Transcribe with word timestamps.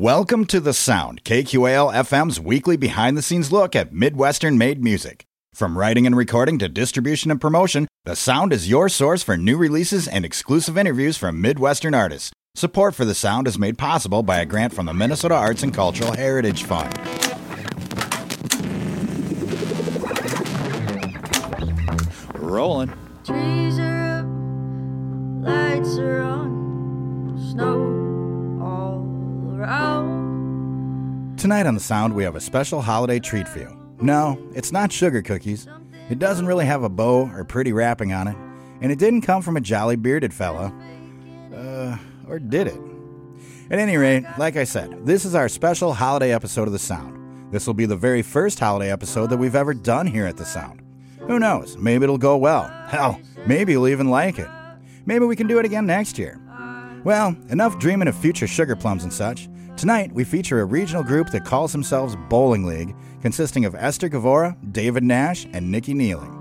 Welcome 0.00 0.46
to 0.46 0.60
The 0.60 0.72
Sound, 0.72 1.24
KQAL 1.24 1.92
FM's 1.92 2.40
weekly 2.40 2.78
behind 2.78 3.18
the 3.18 3.22
scenes 3.22 3.52
look 3.52 3.76
at 3.76 3.92
Midwestern 3.92 4.56
made 4.56 4.82
music. 4.82 5.26
From 5.52 5.76
writing 5.76 6.06
and 6.06 6.16
recording 6.16 6.58
to 6.60 6.70
distribution 6.70 7.30
and 7.30 7.38
promotion, 7.38 7.86
The 8.06 8.16
Sound 8.16 8.54
is 8.54 8.70
your 8.70 8.88
source 8.88 9.22
for 9.22 9.36
new 9.36 9.58
releases 9.58 10.08
and 10.08 10.24
exclusive 10.24 10.78
interviews 10.78 11.18
from 11.18 11.42
Midwestern 11.42 11.92
artists. 11.92 12.32
Support 12.54 12.94
for 12.94 13.04
The 13.04 13.14
Sound 13.14 13.46
is 13.46 13.58
made 13.58 13.76
possible 13.76 14.22
by 14.22 14.38
a 14.38 14.46
grant 14.46 14.72
from 14.72 14.86
the 14.86 14.94
Minnesota 14.94 15.34
Arts 15.34 15.62
and 15.62 15.74
Cultural 15.74 16.12
Heritage 16.12 16.64
Fund. 16.64 16.98
Rolling. 22.36 22.94
Trees 23.22 23.78
are 23.78 24.20
up, 24.20 24.26
lights 25.44 25.98
are 25.98 26.22
on, 26.22 27.38
snow 27.50 27.99
Tonight 31.36 31.66
on 31.66 31.74
The 31.74 31.80
Sound, 31.80 32.14
we 32.14 32.24
have 32.24 32.34
a 32.36 32.40
special 32.40 32.80
holiday 32.80 33.18
treat 33.18 33.46
for 33.46 33.58
you. 33.58 33.76
No, 34.00 34.38
it's 34.54 34.72
not 34.72 34.90
sugar 34.90 35.20
cookies. 35.20 35.66
It 36.08 36.18
doesn't 36.18 36.46
really 36.46 36.64
have 36.64 36.82
a 36.82 36.88
bow 36.88 37.30
or 37.34 37.44
pretty 37.44 37.72
wrapping 37.72 38.12
on 38.12 38.28
it. 38.28 38.36
And 38.80 38.90
it 38.90 38.98
didn't 38.98 39.20
come 39.20 39.42
from 39.42 39.56
a 39.56 39.60
jolly 39.60 39.96
bearded 39.96 40.32
fella. 40.32 40.72
Uh, 41.54 41.98
or 42.26 42.38
did 42.38 42.68
it? 42.68 42.80
At 43.70 43.78
any 43.78 43.96
rate, 43.96 44.24
like 44.38 44.56
I 44.56 44.64
said, 44.64 45.04
this 45.04 45.24
is 45.24 45.34
our 45.34 45.48
special 45.48 45.92
holiday 45.92 46.32
episode 46.32 46.66
of 46.66 46.72
The 46.72 46.78
Sound. 46.78 47.52
This 47.52 47.66
will 47.66 47.74
be 47.74 47.86
the 47.86 47.96
very 47.96 48.22
first 48.22 48.58
holiday 48.58 48.90
episode 48.90 49.28
that 49.28 49.36
we've 49.36 49.54
ever 49.54 49.74
done 49.74 50.06
here 50.06 50.26
at 50.26 50.36
The 50.38 50.44
Sound. 50.46 50.82
Who 51.26 51.38
knows? 51.38 51.76
Maybe 51.76 52.04
it'll 52.04 52.18
go 52.18 52.36
well. 52.36 52.64
Hell, 52.88 53.20
maybe 53.46 53.72
you'll 53.72 53.88
even 53.88 54.08
like 54.08 54.38
it. 54.38 54.48
Maybe 55.04 55.26
we 55.26 55.36
can 55.36 55.46
do 55.46 55.58
it 55.58 55.66
again 55.66 55.86
next 55.86 56.18
year. 56.18 56.40
Well, 57.02 57.34
enough 57.48 57.78
dreaming 57.78 58.08
of 58.08 58.16
future 58.16 58.46
sugar 58.46 58.76
plums 58.76 59.04
and 59.04 59.12
such. 59.12 59.48
Tonight, 59.78 60.12
we 60.12 60.22
feature 60.22 60.60
a 60.60 60.66
regional 60.66 61.02
group 61.02 61.30
that 61.30 61.46
calls 61.46 61.72
themselves 61.72 62.14
Bowling 62.28 62.66
League, 62.66 62.94
consisting 63.22 63.64
of 63.64 63.74
Esther 63.74 64.10
Gavora, 64.10 64.54
David 64.72 65.02
Nash, 65.02 65.46
and 65.54 65.70
Nikki 65.70 65.94
Nealing. 65.94 66.36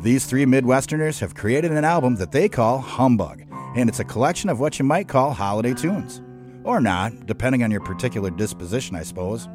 These 0.00 0.26
three 0.26 0.44
Midwesterners 0.44 1.18
have 1.18 1.34
created 1.34 1.72
an 1.72 1.84
album 1.84 2.14
that 2.16 2.30
they 2.30 2.48
call 2.48 2.78
Humbug, 2.78 3.42
and 3.74 3.88
it's 3.88 3.98
a 3.98 4.04
collection 4.04 4.48
of 4.48 4.60
what 4.60 4.78
you 4.78 4.84
might 4.84 5.08
call 5.08 5.32
holiday 5.32 5.74
tunes. 5.74 6.22
Or 6.62 6.80
not, 6.80 7.26
depending 7.26 7.64
on 7.64 7.72
your 7.72 7.80
particular 7.80 8.30
disposition, 8.30 8.94
I 8.94 9.02
suppose. 9.02 9.48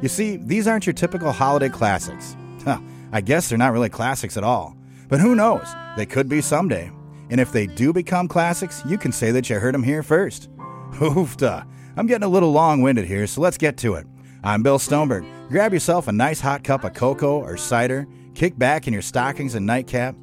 You 0.00 0.08
see, 0.08 0.38
these 0.38 0.66
aren't 0.66 0.86
your 0.86 0.94
typical 0.94 1.30
holiday 1.30 1.68
classics. 1.68 2.36
Huh, 2.64 2.80
I 3.12 3.20
guess 3.20 3.50
they're 3.50 3.58
not 3.58 3.74
really 3.74 3.90
classics 3.90 4.38
at 4.38 4.44
all. 4.44 4.76
But 5.08 5.20
who 5.20 5.34
knows? 5.34 5.66
They 5.98 6.06
could 6.06 6.28
be 6.28 6.40
someday. 6.40 6.90
And 7.30 7.40
if 7.40 7.52
they 7.52 7.66
do 7.66 7.92
become 7.92 8.28
classics, 8.28 8.82
you 8.86 8.98
can 8.98 9.12
say 9.12 9.30
that 9.30 9.48
you 9.48 9.58
heard 9.58 9.74
them 9.74 9.84
here 9.84 10.02
first. 10.02 10.50
Oofta. 10.94 11.66
I'm 11.96 12.06
getting 12.06 12.24
a 12.24 12.28
little 12.28 12.50
long 12.50 12.82
winded 12.82 13.06
here, 13.06 13.26
so 13.26 13.40
let's 13.40 13.56
get 13.56 13.76
to 13.78 13.94
it. 13.94 14.06
I'm 14.42 14.62
Bill 14.62 14.78
Stoneberg. 14.78 15.48
Grab 15.48 15.72
yourself 15.72 16.08
a 16.08 16.12
nice 16.12 16.40
hot 16.40 16.64
cup 16.64 16.84
of 16.84 16.94
cocoa 16.94 17.40
or 17.40 17.56
cider, 17.56 18.08
kick 18.34 18.58
back 18.58 18.86
in 18.86 18.92
your 18.92 19.02
stockings 19.02 19.54
and 19.54 19.66
nightcap, 19.66 20.16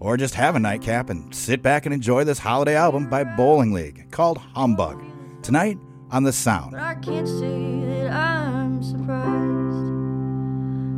or 0.00 0.16
just 0.16 0.34
have 0.34 0.56
a 0.56 0.60
nightcap 0.60 1.08
and 1.10 1.34
sit 1.34 1.62
back 1.62 1.86
and 1.86 1.94
enjoy 1.94 2.24
this 2.24 2.38
holiday 2.38 2.74
album 2.74 3.08
by 3.08 3.22
Bowling 3.24 3.72
League 3.72 4.10
called 4.10 4.38
Humbug. 4.38 5.02
Tonight 5.42 5.78
on 6.10 6.24
The 6.24 6.32
Sound. 6.32 6.72
But 6.72 6.80
I 6.80 6.94
can't 6.96 7.28
say 7.28 7.80
that 7.94 8.12
I'm 8.12 8.82
surprised. 8.82 9.90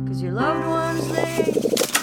Cause 0.07 0.21
your 0.21 0.33
loved 0.33 0.67
ones, 0.67 1.07
they. 1.11 2.02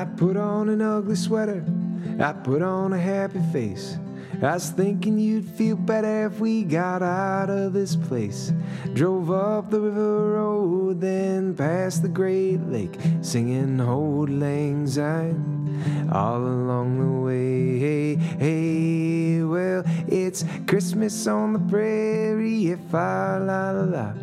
I 0.00 0.06
put 0.06 0.38
on 0.38 0.70
an 0.70 0.80
ugly 0.80 1.14
sweater. 1.14 1.62
I 2.18 2.32
put 2.32 2.62
on 2.62 2.94
a 2.94 2.98
happy 2.98 3.42
face. 3.52 3.98
I 4.40 4.54
was 4.54 4.70
thinking 4.70 5.18
you'd 5.18 5.44
feel 5.44 5.76
better 5.76 6.24
if 6.24 6.40
we 6.40 6.62
got 6.62 7.02
out 7.02 7.50
of 7.50 7.74
this 7.74 7.96
place. 7.96 8.50
Drove 8.94 9.30
up 9.30 9.68
the 9.68 9.78
river 9.78 10.32
road, 10.36 11.02
then 11.02 11.54
past 11.54 12.00
the 12.00 12.08
Great 12.08 12.62
Lake, 12.62 12.98
singing 13.20 13.78
Auld 13.78 14.30
Lang 14.30 14.86
Syne 14.86 16.08
all 16.10 16.38
along 16.38 16.98
the 16.98 17.20
way. 17.26 17.78
Hey, 17.78 18.14
hey, 18.38 19.42
well, 19.42 19.82
it's 20.08 20.46
Christmas 20.66 21.26
on 21.26 21.52
the 21.52 21.58
prairie, 21.58 22.68
if 22.68 22.94
I 22.94 23.36
la 23.36 23.72
la 23.72 23.84
la. 23.84 24.14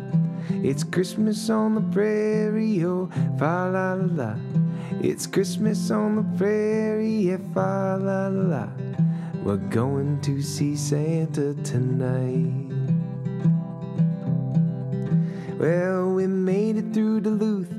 It's 0.50 0.82
Christmas 0.82 1.48
on 1.48 1.76
the 1.76 1.82
prairie, 1.92 2.84
oh, 2.84 3.08
fa 3.38 3.70
la 3.72 3.92
la 3.92 4.24
la. 4.24 4.67
It's 5.00 5.28
Christmas 5.28 5.92
on 5.92 6.16
the 6.16 6.36
prairie, 6.36 7.36
fa 7.54 7.96
la 8.00 8.26
la 8.26 8.66
la. 8.66 8.68
We're 9.44 9.56
going 9.70 10.20
to 10.22 10.42
see 10.42 10.74
Santa 10.74 11.54
tonight. 11.62 12.74
Well, 15.56 16.14
we 16.14 16.26
made 16.26 16.78
it 16.78 16.92
through 16.92 17.20
Duluth 17.20 17.70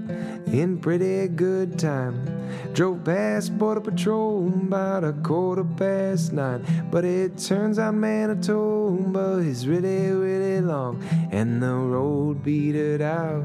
in 0.47 0.79
pretty 0.79 1.27
good 1.27 1.77
time. 1.77 2.38
Drove 2.73 3.03
past 3.03 3.57
Border 3.57 3.81
Patrol 3.81 4.47
about 4.47 5.03
a 5.03 5.13
quarter 5.13 5.63
past 5.63 6.33
nine. 6.33 6.63
But 6.91 7.05
it 7.05 7.37
turns 7.37 7.79
out 7.79 7.93
Manitoba 7.93 9.39
is 9.39 9.67
really, 9.67 10.11
really 10.11 10.61
long. 10.61 11.03
And 11.31 11.61
the 11.61 11.73
road 11.73 12.43
beat 12.43 12.75
it 12.75 13.01
out 13.01 13.43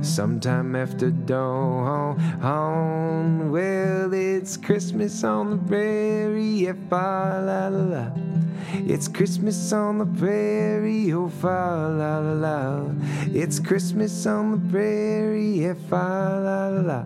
sometime 0.00 0.74
after 0.76 1.10
dawn. 1.10 2.18
Well, 3.50 4.12
it's 4.12 4.56
Christmas 4.56 5.22
on 5.24 5.50
the 5.50 5.56
prairie, 5.56 6.72
fa 6.88 7.40
la 7.44 7.68
la 7.68 7.82
la. 7.84 8.10
It's 8.74 9.06
Christmas 9.06 9.72
on 9.72 9.98
the 9.98 10.06
prairie, 10.06 11.12
oh 11.12 11.28
fa 11.28 11.88
la 11.98 12.18
la 12.18 12.32
la. 12.32 12.90
It's 13.26 13.60
Christmas 13.60 14.26
on 14.26 14.52
the 14.52 14.58
prairie, 14.70 15.74
fa 15.88 16.40
la 16.42 16.68
la 16.68 16.80
la. 16.80 17.04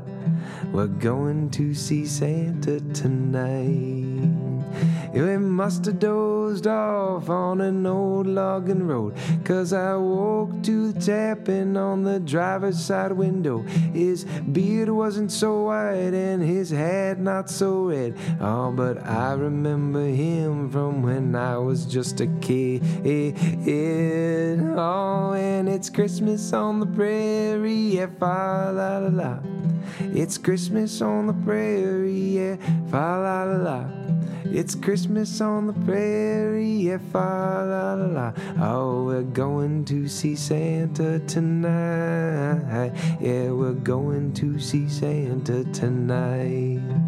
We're 0.72 0.86
going 0.86 1.50
to 1.50 1.74
see 1.74 2.06
Santa 2.06 2.80
tonight. 2.92 4.16
We 5.12 5.38
must 5.38 5.86
have 5.86 5.98
dozed 5.98 6.66
off 6.66 7.30
on 7.30 7.62
an 7.62 7.86
old 7.86 8.26
logging 8.26 8.86
road. 8.86 9.16
Cause 9.44 9.72
I 9.72 9.96
woke 9.96 10.62
to 10.64 10.92
the 10.92 11.00
tapping 11.00 11.76
on 11.78 12.02
the 12.02 12.20
driver's 12.20 12.78
side 12.78 13.12
window. 13.12 13.62
His 13.62 14.24
beard 14.24 14.90
wasn't 14.90 15.32
so 15.32 15.62
white 15.62 16.12
and 16.12 16.42
his 16.42 16.68
hat 16.70 17.18
not 17.18 17.48
so 17.48 17.86
red. 17.86 18.18
Oh, 18.40 18.70
but 18.72 19.02
I 19.06 19.32
remember 19.32 20.04
him 20.06 20.68
from 20.70 21.02
when 21.02 21.34
I 21.34 21.56
was 21.56 21.86
just 21.86 22.20
a 22.20 22.26
kid. 22.26 22.82
Oh, 24.76 24.95
it's 25.76 25.90
Christmas 25.90 26.54
on 26.54 26.80
the 26.80 26.86
prairie. 26.86 27.96
Yeah, 27.96 28.06
fa 28.18 28.72
la 28.72 28.96
la 28.96 29.08
la. 29.08 29.38
It's 30.00 30.38
Christmas 30.38 31.02
on 31.02 31.26
the 31.26 31.34
prairie. 31.34 32.12
Yeah, 32.12 32.56
fa 32.90 33.20
la 33.20 33.42
la 33.44 33.56
la. 33.56 33.84
It's 34.46 34.74
Christmas 34.74 35.38
on 35.42 35.66
the 35.66 35.74
prairie, 35.74 36.64
yeah, 36.64 36.98
fa 37.12 37.62
la 37.68 37.92
la 37.92 38.06
la. 38.06 38.32
Oh, 38.58 39.04
we're 39.04 39.22
going 39.22 39.84
to 39.84 40.08
see 40.08 40.34
Santa 40.34 41.18
tonight. 41.26 42.92
Yeah, 43.20 43.50
we're 43.50 43.74
going 43.74 44.32
to 44.34 44.58
see 44.58 44.88
Santa 44.88 45.62
tonight. 45.74 47.05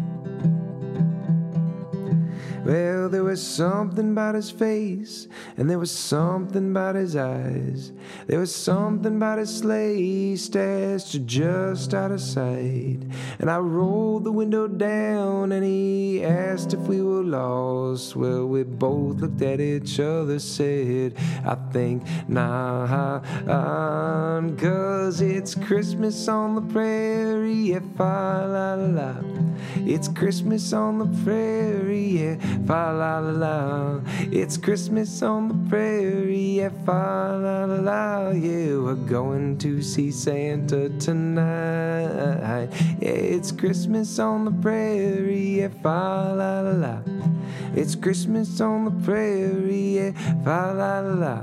Well, 2.69 3.09
there 3.09 3.23
was 3.23 3.41
something 3.41 4.11
about 4.11 4.35
his 4.35 4.51
face, 4.51 5.27
and 5.57 5.67
there 5.67 5.79
was 5.79 5.89
something 5.89 6.69
about 6.69 6.93
his 6.93 7.15
eyes. 7.15 7.91
There 8.27 8.37
was 8.37 8.53
something 8.53 9.15
about 9.15 9.39
his 9.39 9.57
sleigh 9.57 10.35
stashed 10.35 11.25
just 11.25 11.95
out 11.95 12.11
of 12.11 12.21
sight. 12.21 12.99
And 13.39 13.49
I 13.49 13.57
rolled 13.57 14.23
the 14.23 14.31
window 14.31 14.67
down, 14.67 15.51
and 15.51 15.65
he 15.65 16.23
asked 16.23 16.75
if 16.75 16.81
we 16.81 17.01
were 17.01 17.23
lost. 17.23 18.15
Well, 18.15 18.45
we 18.45 18.61
both 18.61 19.21
looked 19.21 19.41
at 19.41 19.59
each 19.59 19.99
other, 19.99 20.37
said, 20.37 21.15
I 21.43 21.55
think 21.73 22.03
nah, 22.27 23.19
cause 24.59 25.21
it's 25.21 25.55
Christmas 25.55 26.27
on 26.27 26.53
the 26.53 26.61
prairie, 26.61 27.71
yeah, 27.71 27.79
fa 27.97 28.45
la 28.47 28.75
la. 28.75 29.15
It's 29.85 30.07
Christmas 30.07 30.71
on 30.73 30.99
the 30.99 31.23
prairie, 31.23 32.19
yeah, 32.19 32.35
fa 32.65 32.93
la 32.93 33.19
la 33.19 33.31
la. 33.31 33.99
It's 34.31 34.57
Christmas 34.57 35.21
on 35.21 35.47
the 35.49 35.69
prairie, 35.69 36.59
yeah, 36.59 36.69
fa 36.85 37.37
la 37.41 37.65
la 37.65 37.79
la. 37.81 38.29
Yeah, 38.31 38.77
we're 38.77 38.95
going 38.95 39.57
to 39.59 39.81
see 39.81 40.11
Santa 40.11 40.89
tonight. 40.99 42.69
Yeah, 43.01 43.09
it's 43.09 43.51
Christmas 43.51 44.19
on 44.19 44.45
the 44.45 44.51
prairie, 44.51 45.59
yeah, 45.59 45.69
fa 45.81 46.33
la 46.35 46.61
la 46.61 46.71
la. 46.71 47.01
It's 47.75 47.95
Christmas 47.95 48.61
on 48.61 48.85
the 48.85 48.91
prairie, 49.05 49.97
yeah, 49.97 50.11
fa 50.43 50.73
la 50.75 50.99
la 50.99 51.13
la. 51.13 51.41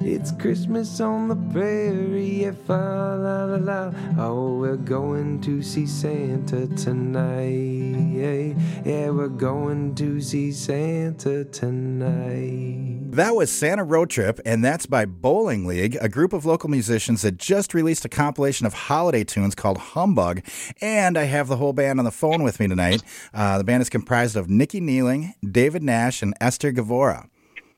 It's 0.00 0.30
Christmas 0.30 1.00
on 1.00 1.26
the 1.28 1.36
prairie, 1.52 2.42
yeah, 2.42 2.52
fa 2.52 3.18
la 3.18 3.44
la 3.44 3.56
la. 3.56 3.92
Oh, 4.16 4.56
we're 4.58 4.76
going 4.76 5.40
to 5.40 5.60
see 5.60 5.86
Santa 5.86 6.68
tonight. 6.76 7.98
Yeah, 8.14 8.54
yeah, 8.84 9.10
we're 9.10 9.26
going 9.26 9.96
to 9.96 10.20
see 10.20 10.37
Santa 10.52 11.44
tonight. 11.44 13.10
That 13.12 13.34
was 13.34 13.50
Santa 13.50 13.84
Road 13.84 14.10
Trip, 14.10 14.40
and 14.44 14.64
that's 14.64 14.86
by 14.86 15.04
Bowling 15.04 15.66
League, 15.66 15.98
a 16.00 16.08
group 16.08 16.32
of 16.32 16.46
local 16.46 16.70
musicians 16.70 17.22
that 17.22 17.36
just 17.36 17.74
released 17.74 18.04
a 18.04 18.08
compilation 18.08 18.66
of 18.66 18.72
holiday 18.72 19.24
tunes 19.24 19.54
called 19.54 19.78
Humbug. 19.78 20.42
And 20.80 21.18
I 21.18 21.24
have 21.24 21.48
the 21.48 21.56
whole 21.56 21.72
band 21.72 21.98
on 21.98 22.04
the 22.04 22.12
phone 22.12 22.42
with 22.42 22.60
me 22.60 22.68
tonight. 22.68 23.02
Uh, 23.34 23.58
the 23.58 23.64
band 23.64 23.82
is 23.82 23.90
comprised 23.90 24.36
of 24.36 24.48
Nikki 24.48 24.80
Nealing, 24.80 25.34
David 25.50 25.82
Nash, 25.82 26.22
and 26.22 26.34
Esther 26.40 26.72
Gavora 26.72 27.28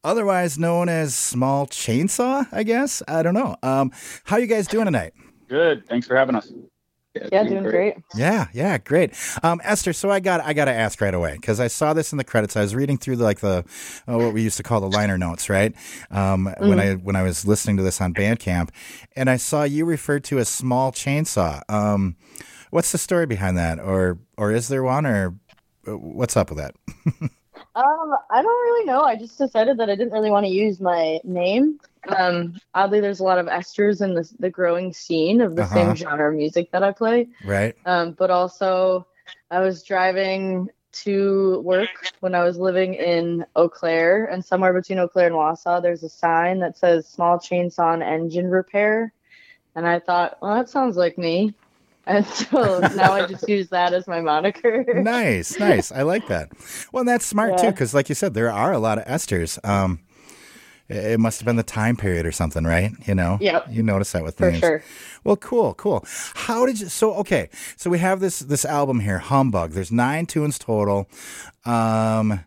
otherwise 0.02 0.58
known 0.58 0.88
as 0.88 1.14
Small 1.14 1.66
Chainsaw, 1.66 2.46
I 2.52 2.62
guess. 2.62 3.02
I 3.06 3.22
don't 3.22 3.34
know. 3.34 3.56
Um, 3.62 3.92
how 4.24 4.38
you 4.38 4.46
guys 4.46 4.66
doing 4.66 4.86
tonight? 4.86 5.12
Good. 5.48 5.86
Thanks 5.86 6.06
for 6.06 6.16
having 6.16 6.36
us. 6.36 6.50
Yeah, 7.14 7.28
yeah 7.32 7.44
doing, 7.44 7.62
great. 7.62 7.72
great. 7.72 7.96
Yeah, 8.14 8.46
yeah, 8.52 8.78
great. 8.78 9.14
Um, 9.42 9.60
Esther, 9.64 9.92
so 9.92 10.10
I 10.10 10.20
got 10.20 10.40
I 10.40 10.52
got 10.52 10.66
to 10.66 10.72
ask 10.72 11.00
right 11.00 11.12
away 11.12 11.34
because 11.34 11.58
I 11.58 11.66
saw 11.66 11.92
this 11.92 12.12
in 12.12 12.18
the 12.18 12.24
credits. 12.24 12.56
I 12.56 12.60
was 12.60 12.74
reading 12.74 12.98
through 12.98 13.16
the, 13.16 13.24
like 13.24 13.40
the 13.40 13.64
oh, 14.06 14.18
what 14.18 14.32
we 14.32 14.42
used 14.42 14.56
to 14.58 14.62
call 14.62 14.80
the 14.80 14.88
liner 14.88 15.18
notes, 15.18 15.50
right? 15.50 15.74
Um, 16.10 16.46
mm-hmm. 16.46 16.68
When 16.68 16.78
I 16.80 16.94
when 16.94 17.16
I 17.16 17.22
was 17.22 17.44
listening 17.44 17.76
to 17.78 17.82
this 17.82 18.00
on 18.00 18.14
Bandcamp, 18.14 18.70
and 19.16 19.28
I 19.28 19.36
saw 19.36 19.64
you 19.64 19.84
referred 19.84 20.24
to 20.24 20.38
as 20.38 20.48
Small 20.48 20.92
Chainsaw. 20.92 21.62
Um, 21.68 22.16
what's 22.70 22.92
the 22.92 22.98
story 22.98 23.26
behind 23.26 23.58
that, 23.58 23.80
or 23.80 24.18
or 24.36 24.52
is 24.52 24.68
there 24.68 24.84
one, 24.84 25.04
or 25.04 25.34
uh, 25.88 25.98
what's 25.98 26.36
up 26.36 26.50
with 26.50 26.58
that? 26.58 26.74
Um, 27.74 28.14
I 28.30 28.42
don't 28.42 28.62
really 28.64 28.84
know. 28.84 29.02
I 29.02 29.16
just 29.16 29.38
decided 29.38 29.78
that 29.78 29.88
I 29.88 29.94
didn't 29.94 30.12
really 30.12 30.30
want 30.30 30.44
to 30.44 30.50
use 30.50 30.80
my 30.80 31.20
name. 31.22 31.78
Um, 32.08 32.58
oddly, 32.74 33.00
there's 33.00 33.20
a 33.20 33.24
lot 33.24 33.38
of 33.38 33.46
esters 33.46 34.00
in 34.00 34.14
the, 34.14 34.28
the 34.38 34.50
growing 34.50 34.92
scene 34.92 35.40
of 35.40 35.56
the 35.56 35.62
uh-huh. 35.62 35.74
same 35.74 35.96
genre 35.96 36.30
of 36.30 36.36
music 36.36 36.70
that 36.72 36.82
I 36.82 36.92
play. 36.92 37.28
Right. 37.44 37.76
Um, 37.86 38.12
but 38.12 38.30
also, 38.30 39.06
I 39.50 39.60
was 39.60 39.82
driving 39.82 40.68
to 40.92 41.60
work 41.60 41.88
when 42.20 42.34
I 42.34 42.42
was 42.42 42.56
living 42.56 42.94
in 42.94 43.44
Eau 43.54 43.68
Claire, 43.68 44.24
and 44.26 44.44
somewhere 44.44 44.72
between 44.72 44.98
Eau 44.98 45.08
Claire 45.08 45.28
and 45.28 45.36
Wausau, 45.36 45.80
there's 45.80 46.02
a 46.02 46.08
sign 46.08 46.60
that 46.60 46.76
says 46.76 47.06
"Small 47.06 47.38
Chainsaw 47.38 47.94
and 47.94 48.02
Engine 48.02 48.50
Repair," 48.50 49.12
and 49.74 49.86
I 49.86 49.98
thought, 49.98 50.38
well, 50.40 50.54
that 50.54 50.68
sounds 50.68 50.96
like 50.96 51.18
me. 51.18 51.54
And 52.06 52.26
so 52.34 52.80
now 52.94 53.12
I 53.12 53.26
just 53.26 53.48
use 53.48 53.68
that 53.68 53.92
as 53.92 54.06
my 54.06 54.20
moniker. 54.20 54.84
nice, 54.94 55.58
nice. 55.58 55.92
I 55.92 56.02
like 56.02 56.26
that. 56.28 56.50
Well, 56.92 57.04
that's 57.04 57.24
smart 57.24 57.52
yeah. 57.52 57.56
too, 57.64 57.70
because 57.70 57.94
like 57.94 58.08
you 58.08 58.14
said, 58.14 58.34
there 58.34 58.50
are 58.50 58.72
a 58.72 58.78
lot 58.78 58.98
of 58.98 59.04
esters. 59.04 59.64
Um, 59.68 60.00
it 60.90 61.20
must 61.20 61.40
have 61.40 61.46
been 61.46 61.56
the 61.56 61.62
time 61.62 61.96
period 61.96 62.26
or 62.26 62.32
something, 62.32 62.64
right? 62.64 62.90
You 63.06 63.14
know, 63.14 63.38
yeah. 63.40 63.62
You 63.70 63.82
notice 63.82 64.12
that 64.12 64.24
with 64.24 64.36
For 64.36 64.50
names. 64.50 64.60
Sure. 64.60 64.82
Well, 65.22 65.36
cool, 65.36 65.74
cool. 65.74 66.04
How 66.34 66.66
did 66.66 66.80
you? 66.80 66.88
So, 66.88 67.14
okay, 67.14 67.48
so 67.76 67.90
we 67.90 67.98
have 67.98 68.20
this 68.20 68.40
this 68.40 68.64
album 68.64 69.00
here, 69.00 69.18
Humbug. 69.18 69.72
There's 69.72 69.92
nine 69.92 70.26
tunes 70.26 70.58
total. 70.58 71.08
Um, 71.64 72.40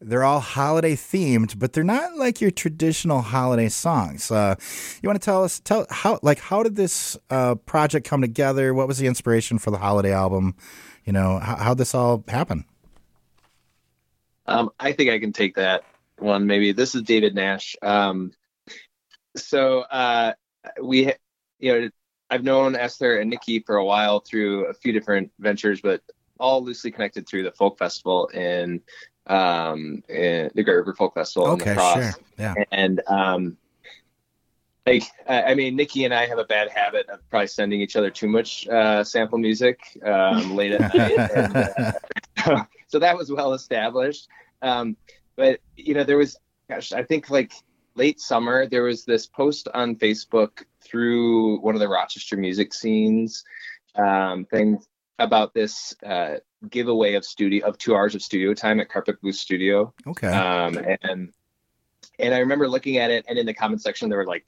they're 0.00 0.24
all 0.24 0.40
holiday 0.40 0.94
themed, 0.94 1.58
but 1.58 1.72
they're 1.72 1.82
not 1.82 2.16
like 2.16 2.40
your 2.40 2.50
traditional 2.50 3.20
holiday 3.20 3.68
songs. 3.68 4.30
Uh, 4.30 4.54
you 5.02 5.08
want 5.08 5.20
to 5.20 5.24
tell 5.24 5.42
us 5.42 5.58
tell 5.60 5.86
how 5.90 6.18
like 6.22 6.38
how 6.38 6.62
did 6.62 6.76
this 6.76 7.16
uh, 7.30 7.54
project 7.54 8.06
come 8.06 8.20
together? 8.20 8.74
What 8.74 8.86
was 8.86 8.98
the 8.98 9.06
inspiration 9.06 9.58
for 9.58 9.70
the 9.70 9.78
holiday 9.78 10.12
album? 10.12 10.54
You 11.04 11.12
know, 11.12 11.38
how 11.38 11.56
how 11.56 11.74
this 11.74 11.94
all 11.94 12.22
happen? 12.28 12.64
Um, 14.46 14.70
I 14.80 14.92
think 14.92 15.10
I 15.10 15.18
can 15.18 15.32
take 15.32 15.56
that 15.56 15.84
one. 16.20 16.46
Maybe 16.46 16.72
this 16.72 16.94
is 16.94 17.02
David 17.02 17.34
Nash. 17.34 17.76
Um, 17.82 18.32
so 19.36 19.80
uh, 19.80 20.34
we, 20.82 21.12
you 21.58 21.80
know, 21.80 21.88
I've 22.30 22.44
known 22.44 22.76
Esther 22.76 23.18
and 23.18 23.30
Nikki 23.30 23.60
for 23.60 23.76
a 23.76 23.84
while 23.84 24.20
through 24.20 24.66
a 24.66 24.74
few 24.74 24.92
different 24.92 25.32
ventures, 25.38 25.80
but 25.80 26.02
all 26.38 26.62
loosely 26.62 26.90
connected 26.90 27.26
through 27.26 27.44
the 27.44 27.52
folk 27.52 27.78
festival 27.78 28.26
in 28.28 28.82
um, 29.26 30.02
in 30.08 30.50
the 30.54 30.62
Great 30.62 30.76
River 30.76 30.94
Folk 30.94 31.14
Festival 31.14 31.48
okay, 31.48 31.70
in 31.70 31.76
La 31.76 31.92
Crosse. 31.92 32.14
Sure. 32.14 32.24
Yeah. 32.38 32.54
And 32.70 33.00
um, 33.06 33.56
like 34.86 35.04
I 35.28 35.54
mean, 35.54 35.76
Nikki 35.76 36.04
and 36.04 36.14
I 36.14 36.26
have 36.26 36.38
a 36.38 36.44
bad 36.44 36.70
habit 36.70 37.08
of 37.08 37.28
probably 37.28 37.48
sending 37.48 37.80
each 37.80 37.96
other 37.96 38.10
too 38.10 38.28
much 38.28 38.66
uh, 38.68 39.04
sample 39.04 39.38
music 39.38 39.80
um, 40.04 40.56
late 40.56 40.72
at 40.72 40.94
night. 40.94 41.12
And, 41.34 41.56
uh, 42.46 42.64
so 42.86 42.98
that 42.98 43.16
was 43.16 43.30
well 43.30 43.52
established. 43.52 44.28
Um, 44.62 44.96
but 45.38 45.60
you 45.76 45.94
know, 45.94 46.04
there 46.04 46.18
was, 46.18 46.36
gosh, 46.68 46.92
I 46.92 47.04
think 47.04 47.30
like 47.30 47.52
late 47.94 48.20
summer, 48.20 48.66
there 48.66 48.82
was 48.82 49.04
this 49.04 49.26
post 49.26 49.68
on 49.72 49.94
Facebook 49.94 50.64
through 50.82 51.60
one 51.60 51.74
of 51.74 51.80
the 51.80 51.88
Rochester 51.88 52.36
music 52.36 52.74
scenes 52.74 53.44
um, 53.94 54.44
thing 54.44 54.80
about 55.20 55.54
this 55.54 55.94
uh, 56.04 56.36
giveaway 56.68 57.14
of 57.14 57.24
studio 57.24 57.66
of 57.66 57.78
two 57.78 57.94
hours 57.94 58.16
of 58.16 58.22
studio 58.22 58.52
time 58.52 58.80
at 58.80 58.88
Carpet 58.88 59.20
Booth 59.22 59.36
Studio. 59.36 59.94
Okay. 60.06 60.26
Um, 60.26 60.76
and 61.02 61.32
and 62.18 62.34
I 62.34 62.38
remember 62.38 62.68
looking 62.68 62.98
at 62.98 63.12
it, 63.12 63.24
and 63.28 63.38
in 63.38 63.46
the 63.46 63.54
comment 63.54 63.80
section, 63.80 64.08
there 64.08 64.18
were 64.18 64.26
like, 64.26 64.44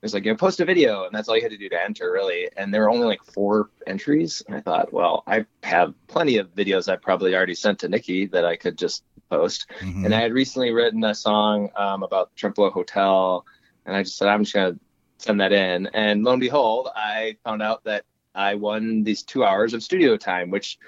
there's 0.00 0.14
like, 0.14 0.24
you 0.24 0.30
know, 0.30 0.36
post 0.36 0.60
a 0.60 0.64
video, 0.64 1.04
and 1.04 1.14
that's 1.14 1.28
all 1.28 1.36
you 1.36 1.42
had 1.42 1.50
to 1.50 1.58
do 1.58 1.68
to 1.68 1.82
enter, 1.82 2.12
really. 2.12 2.48
And 2.56 2.72
there 2.72 2.82
were 2.82 2.90
only 2.90 3.06
like 3.06 3.24
four 3.24 3.70
entries, 3.86 4.42
and 4.46 4.56
I 4.56 4.60
thought, 4.60 4.92
well, 4.92 5.24
I 5.26 5.44
have 5.64 5.94
plenty 6.06 6.36
of 6.38 6.54
videos 6.54 6.90
I 6.90 6.96
probably 6.96 7.34
already 7.34 7.54
sent 7.54 7.80
to 7.80 7.88
Nikki 7.88 8.26
that 8.26 8.44
I 8.44 8.56
could 8.56 8.78
just 8.78 9.02
post. 9.28 9.66
Mm-hmm. 9.80 10.04
And 10.04 10.14
I 10.14 10.20
had 10.20 10.32
recently 10.32 10.72
written 10.72 11.02
a 11.02 11.14
song 11.14 11.70
um, 11.76 12.02
about 12.02 12.34
Trempealeau 12.36 12.72
Hotel, 12.72 13.44
and 13.86 13.96
I 13.96 14.02
just 14.04 14.16
said, 14.16 14.28
I'm 14.28 14.44
just 14.44 14.54
gonna 14.54 14.78
send 15.18 15.40
that 15.40 15.52
in. 15.52 15.88
And 15.88 16.22
lo 16.22 16.32
and 16.32 16.40
behold, 16.40 16.88
I 16.94 17.36
found 17.44 17.62
out 17.62 17.84
that 17.84 18.04
I 18.34 18.54
won 18.54 19.02
these 19.02 19.22
two 19.22 19.44
hours 19.44 19.74
of 19.74 19.82
studio 19.82 20.16
time, 20.16 20.50
which 20.50 20.78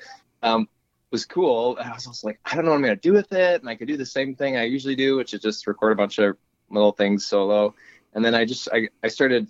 um, 0.43 0.69
was 1.11 1.27
cool. 1.27 1.77
And 1.77 1.91
I 1.91 1.95
was 1.95 2.07
also 2.07 2.29
like, 2.29 2.39
I 2.45 2.55
don't 2.55 2.65
know 2.65 2.71
what 2.71 2.77
I'm 2.77 2.83
going 2.83 2.97
to 2.97 3.01
do 3.01 3.13
with 3.13 3.33
it. 3.33 3.61
And 3.61 3.69
I 3.69 3.75
could 3.75 3.89
do 3.89 3.97
the 3.97 4.07
same 4.07 4.37
thing 4.37 4.57
I 4.57 4.65
usually 4.65 4.95
do, 4.95 5.17
which 5.17 5.35
is 5.35 5.41
just 5.41 5.67
record 5.67 5.93
a 5.93 5.97
bunch 5.97 6.19
of 6.19 6.37
little 6.71 6.93
things 6.93 7.27
solo. 7.27 7.75
And 8.15 8.25
then 8.25 8.35
I 8.35 8.45
just, 8.45 8.69
I, 8.73 8.89
I 9.03 9.09
started 9.09 9.49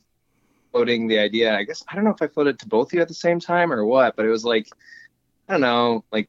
floating 0.71 1.09
the 1.09 1.19
idea. 1.19 1.57
I 1.57 1.65
guess, 1.65 1.85
I 1.89 1.95
don't 1.95 2.05
know 2.05 2.11
if 2.11 2.23
I 2.23 2.27
floated 2.27 2.59
to 2.61 2.69
both 2.69 2.89
of 2.89 2.93
you 2.95 3.01
at 3.01 3.09
the 3.09 3.15
same 3.15 3.41
time 3.41 3.73
or 3.73 3.85
what, 3.85 4.17
but 4.17 4.27
it 4.27 4.31
was 4.31 4.45
like, 4.45 4.69
I 5.49 5.53
don't 5.53 5.61
know, 5.63 6.05
like 6.13 6.29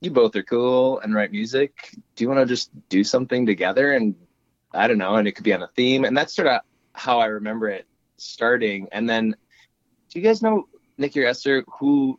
you 0.00 0.10
both 0.10 0.34
are 0.36 0.42
cool 0.42 1.00
and 1.00 1.14
write 1.14 1.30
music. 1.30 1.74
Do 2.16 2.24
you 2.24 2.28
want 2.28 2.40
to 2.40 2.46
just 2.46 2.70
do 2.88 3.04
something 3.04 3.46
together? 3.46 3.92
And 3.92 4.14
I 4.72 4.88
don't 4.88 4.98
know. 4.98 5.16
And 5.16 5.28
it 5.28 5.32
could 5.32 5.44
be 5.44 5.52
on 5.52 5.62
a 5.62 5.68
theme. 5.76 6.04
And 6.04 6.16
that's 6.16 6.34
sort 6.34 6.48
of 6.48 6.60
how 6.92 7.20
I 7.20 7.26
remember 7.26 7.68
it 7.68 7.86
starting. 8.16 8.88
And 8.92 9.08
then 9.08 9.34
do 10.10 10.18
you 10.18 10.24
guys 10.24 10.42
know 10.42 10.68
Nick 10.98 11.16
or 11.16 11.24
Esther 11.24 11.64
who 11.78 12.18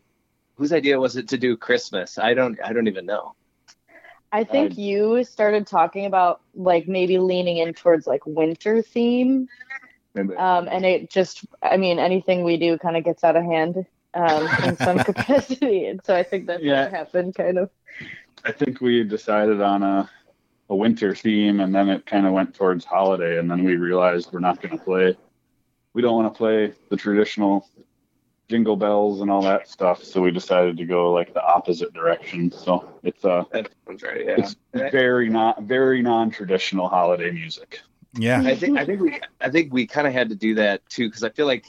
whose 0.55 0.73
idea 0.73 0.99
was 0.99 1.15
it 1.15 1.27
to 1.29 1.37
do 1.37 1.57
Christmas? 1.57 2.17
I 2.17 2.33
don't 2.33 2.59
I 2.63 2.73
don't 2.73 2.87
even 2.87 3.05
know. 3.05 3.35
I 4.33 4.43
think 4.43 4.71
uh, 4.71 4.81
you 4.81 5.23
started 5.23 5.67
talking 5.67 6.05
about 6.05 6.41
like 6.55 6.87
maybe 6.87 7.19
leaning 7.19 7.57
in 7.57 7.73
towards 7.73 8.07
like 8.07 8.25
winter 8.25 8.81
theme. 8.81 9.47
Um, 10.15 10.67
and 10.69 10.85
it 10.85 11.09
just 11.09 11.45
I 11.61 11.77
mean 11.77 11.99
anything 11.99 12.43
we 12.43 12.57
do 12.57 12.77
kind 12.77 12.97
of 12.97 13.03
gets 13.03 13.23
out 13.23 13.35
of 13.35 13.43
hand 13.43 13.85
um, 14.15 14.47
in 14.63 14.75
some 14.77 14.97
capacity. 15.03 15.85
And 15.85 16.03
so 16.03 16.15
I 16.15 16.23
think 16.23 16.47
that's 16.47 16.63
yeah. 16.63 16.83
what 16.83 16.91
happened 16.91 17.35
kind 17.35 17.59
of. 17.59 17.69
I 18.43 18.51
think 18.51 18.81
we 18.81 19.03
decided 19.03 19.61
on 19.61 19.83
a 19.83 20.09
a 20.69 20.75
winter 20.75 21.13
theme 21.13 21.59
and 21.59 21.73
then 21.75 21.89
it 21.89 22.05
kind 22.05 22.25
of 22.25 22.33
went 22.33 22.55
towards 22.55 22.85
holiday 22.85 23.37
and 23.37 23.51
then 23.51 23.63
we 23.63 23.75
realized 23.75 24.29
we're 24.31 24.39
not 24.39 24.61
going 24.61 24.75
to 24.75 24.83
play 24.83 25.15
we 25.93 26.01
don't 26.01 26.15
want 26.15 26.33
to 26.33 26.37
play 26.37 26.73
the 26.89 26.95
traditional 26.95 27.67
jingle 28.49 28.75
bells 28.75 29.21
and 29.21 29.31
all 29.31 29.41
that 29.41 29.67
stuff. 29.67 30.03
So 30.03 30.21
we 30.21 30.31
decided 30.31 30.77
to 30.77 30.85
go 30.85 31.11
like 31.11 31.33
the 31.33 31.43
opposite 31.43 31.93
direction. 31.93 32.51
So 32.51 32.87
it's 33.03 33.23
uh, 33.25 33.43
right, 33.53 33.65
yeah. 34.25 34.35
it's 34.37 34.55
very 34.73 35.29
not 35.29 35.63
very 35.63 36.01
non 36.01 36.29
traditional 36.29 36.87
holiday 36.87 37.31
music. 37.31 37.81
Yeah, 38.15 38.41
I 38.41 38.55
think 38.55 38.77
I 38.77 38.85
think 38.85 39.01
we 39.01 39.19
I 39.41 39.49
think 39.49 39.73
we 39.73 39.87
kind 39.87 40.05
of 40.07 40.13
had 40.13 40.29
to 40.29 40.35
do 40.35 40.55
that 40.55 40.87
too 40.89 41.07
because 41.07 41.23
I 41.23 41.29
feel 41.29 41.47
like 41.47 41.65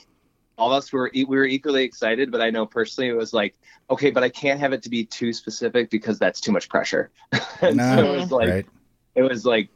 all 0.58 0.72
of 0.72 0.76
us 0.76 0.92
were 0.92 1.10
we 1.14 1.24
were 1.24 1.46
equally 1.46 1.84
excited, 1.84 2.30
but 2.30 2.40
I 2.40 2.50
know 2.50 2.66
personally 2.66 3.08
it 3.08 3.16
was 3.16 3.32
like 3.32 3.54
okay, 3.90 4.10
but 4.10 4.22
I 4.22 4.28
can't 4.28 4.60
have 4.60 4.72
it 4.72 4.82
to 4.82 4.90
be 4.90 5.04
too 5.04 5.32
specific 5.32 5.90
because 5.90 6.18
that's 6.18 6.40
too 6.40 6.52
much 6.52 6.68
pressure. 6.68 7.10
and 7.60 7.76
no, 7.76 7.96
so 7.96 8.12
it 8.12 8.16
was 8.18 8.30
like 8.30 8.48
right. 8.48 8.66
it 9.14 9.22
was 9.22 9.46
like 9.46 9.68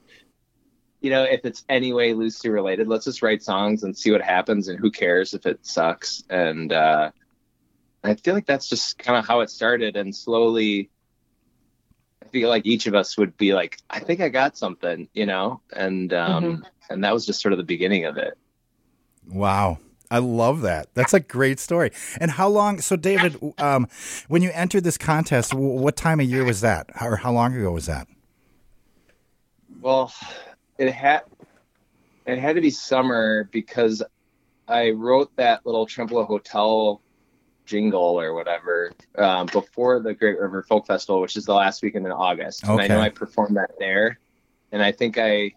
you 1.00 1.10
know, 1.10 1.22
if 1.22 1.44
it's 1.44 1.64
any 1.68 1.92
way 1.92 2.12
loosely 2.12 2.50
related, 2.50 2.88
let's 2.88 3.04
just 3.04 3.22
write 3.22 3.42
songs 3.42 3.82
and 3.84 3.96
see 3.96 4.10
what 4.10 4.20
happens 4.22 4.68
and 4.68 4.78
who 4.78 4.90
cares 4.90 5.34
if 5.34 5.46
it 5.46 5.64
sucks. 5.64 6.24
And 6.28 6.72
uh, 6.72 7.10
I 8.02 8.14
feel 8.14 8.34
like 8.34 8.46
that's 8.46 8.68
just 8.68 8.98
kind 8.98 9.18
of 9.18 9.26
how 9.26 9.40
it 9.40 9.50
started. 9.50 9.96
And 9.96 10.14
slowly, 10.14 10.90
I 12.22 12.26
feel 12.28 12.48
like 12.48 12.66
each 12.66 12.86
of 12.86 12.94
us 12.94 13.16
would 13.16 13.36
be 13.36 13.54
like, 13.54 13.78
I 13.88 14.00
think 14.00 14.20
I 14.20 14.28
got 14.28 14.56
something, 14.56 15.08
you 15.14 15.26
know, 15.26 15.60
and 15.72 16.12
um, 16.12 16.44
Mhm. 16.44 16.62
and 16.90 17.04
that 17.04 17.14
was 17.14 17.26
just 17.26 17.40
sort 17.40 17.52
of 17.52 17.58
the 17.58 17.64
beginning 17.64 18.04
of 18.04 18.16
it. 18.16 18.36
Wow. 19.30 19.78
I 20.10 20.18
love 20.18 20.62
that. 20.62 20.88
That's 20.94 21.12
a 21.12 21.20
great 21.20 21.60
story. 21.60 21.90
And 22.18 22.30
how 22.30 22.48
long? 22.48 22.80
So, 22.80 22.96
David, 22.96 23.38
um, 23.58 23.88
when 24.26 24.40
you 24.40 24.50
entered 24.54 24.82
this 24.82 24.96
contest, 24.96 25.50
w- 25.50 25.78
what 25.78 25.96
time 25.96 26.18
of 26.18 26.26
year 26.26 26.44
was 26.44 26.62
that, 26.62 26.88
or 27.00 27.16
how 27.16 27.30
long 27.30 27.54
ago 27.54 27.72
was 27.72 27.84
that? 27.86 28.08
Well, 29.82 30.12
it 30.78 30.92
had 30.92 31.22
it 32.26 32.38
had 32.38 32.56
to 32.56 32.62
be 32.62 32.70
summer 32.70 33.48
because 33.52 34.02
I 34.66 34.90
wrote 34.90 35.34
that 35.36 35.64
little 35.66 35.86
Trempealeau 35.86 36.26
Hotel 36.26 37.00
jingle 37.64 38.20
or 38.20 38.34
whatever 38.34 38.92
um, 39.16 39.46
before 39.46 40.00
the 40.00 40.14
Great 40.14 40.38
River 40.38 40.62
Folk 40.62 40.86
Festival, 40.86 41.20
which 41.20 41.36
is 41.36 41.44
the 41.44 41.54
last 41.54 41.82
weekend 41.82 42.06
in 42.06 42.12
August. 42.12 42.64
Okay. 42.64 42.72
And 42.72 42.80
I 42.80 42.86
know 42.86 43.00
I 43.00 43.08
performed 43.10 43.56
that 43.56 43.72
there, 43.78 44.18
and 44.72 44.82
I 44.82 44.92
think 44.92 45.18
I 45.18 45.52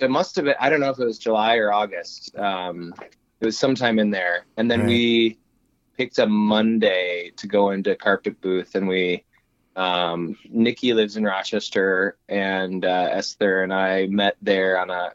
it 0.00 0.10
must 0.10 0.36
have 0.36 0.44
been 0.44 0.54
I 0.60 0.70
don't 0.70 0.80
know 0.80 0.90
if 0.90 0.98
it 0.98 1.04
was 1.04 1.18
July 1.18 1.56
or 1.56 1.72
August. 1.72 2.36
Um, 2.36 2.94
it 3.40 3.44
was 3.44 3.58
sometime 3.58 3.98
in 3.98 4.10
there, 4.10 4.46
and 4.56 4.70
then 4.70 4.80
Right. 4.80 4.88
we 4.88 5.38
picked 5.96 6.18
a 6.18 6.26
Monday 6.26 7.32
to 7.36 7.46
go 7.46 7.70
into 7.70 7.94
Carpet 7.96 8.40
Booth, 8.40 8.74
and 8.74 8.86
we 8.86 9.24
um, 9.76 10.36
Nikki 10.48 10.92
lives 10.94 11.16
in 11.16 11.24
Rochester, 11.24 12.16
and 12.28 12.84
uh, 12.84 13.08
Esther 13.12 13.62
and 13.62 13.72
I 13.72 14.06
met 14.06 14.36
there 14.42 14.80
on 14.80 14.90
a 14.90 15.12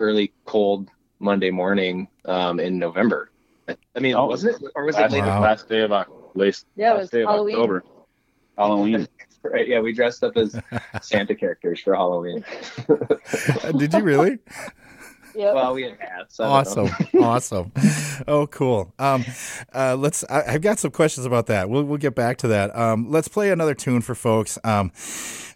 early 0.00 0.32
cold 0.46 0.88
Monday 1.20 1.50
morning 1.50 2.08
um, 2.24 2.58
in 2.60 2.78
November. 2.78 3.30
I, 3.68 3.76
I 3.94 4.00
mean, 4.00 4.14
Oh. 4.14 4.26
was 4.26 4.44
it 4.44 4.56
or 4.74 4.84
was 4.84 4.96
it 4.96 5.00
last, 5.02 5.12
later? 5.12 5.26
Wow. 5.26 5.40
last 5.42 5.68
day 5.68 5.80
of 5.80 5.92
Oc- 5.92 6.30
last, 6.34 6.66
Yeah, 6.76 6.90
it 6.90 6.94
last 6.94 7.00
was 7.02 7.10
day 7.10 7.22
of 7.22 7.28
Halloween. 7.28 7.54
October. 7.56 7.84
Halloween. 8.58 9.08
Right? 9.46 9.68
Yeah, 9.68 9.80
we 9.80 9.92
dressed 9.92 10.24
up 10.24 10.38
as 10.38 10.58
Santa 11.02 11.34
characters 11.34 11.78
for 11.78 11.94
Halloween. 11.94 12.42
Did 13.76 13.92
you 13.92 14.00
really? 14.02 14.38
Yep. 15.34 15.54
well, 15.54 15.74
we 15.74 15.82
had 15.82 15.98
hats. 15.98 16.38
I 16.38 16.62
don't 16.62 16.76
know. 16.76 16.82
awesome, 17.22 17.72
awesome. 17.72 17.72
Oh, 18.28 18.46
cool. 18.46 18.92
Um, 18.98 19.24
uh, 19.74 19.96
let's. 19.96 20.24
I, 20.30 20.54
I've 20.54 20.62
got 20.62 20.78
some 20.78 20.90
questions 20.90 21.26
about 21.26 21.46
that. 21.46 21.68
We'll 21.68 21.84
we'll 21.84 21.98
get 21.98 22.14
back 22.14 22.38
to 22.38 22.48
that. 22.48 22.76
Um, 22.76 23.10
let's 23.10 23.28
play 23.28 23.50
another 23.50 23.74
tune 23.74 24.00
for 24.00 24.14
folks. 24.14 24.58
Um, 24.64 24.92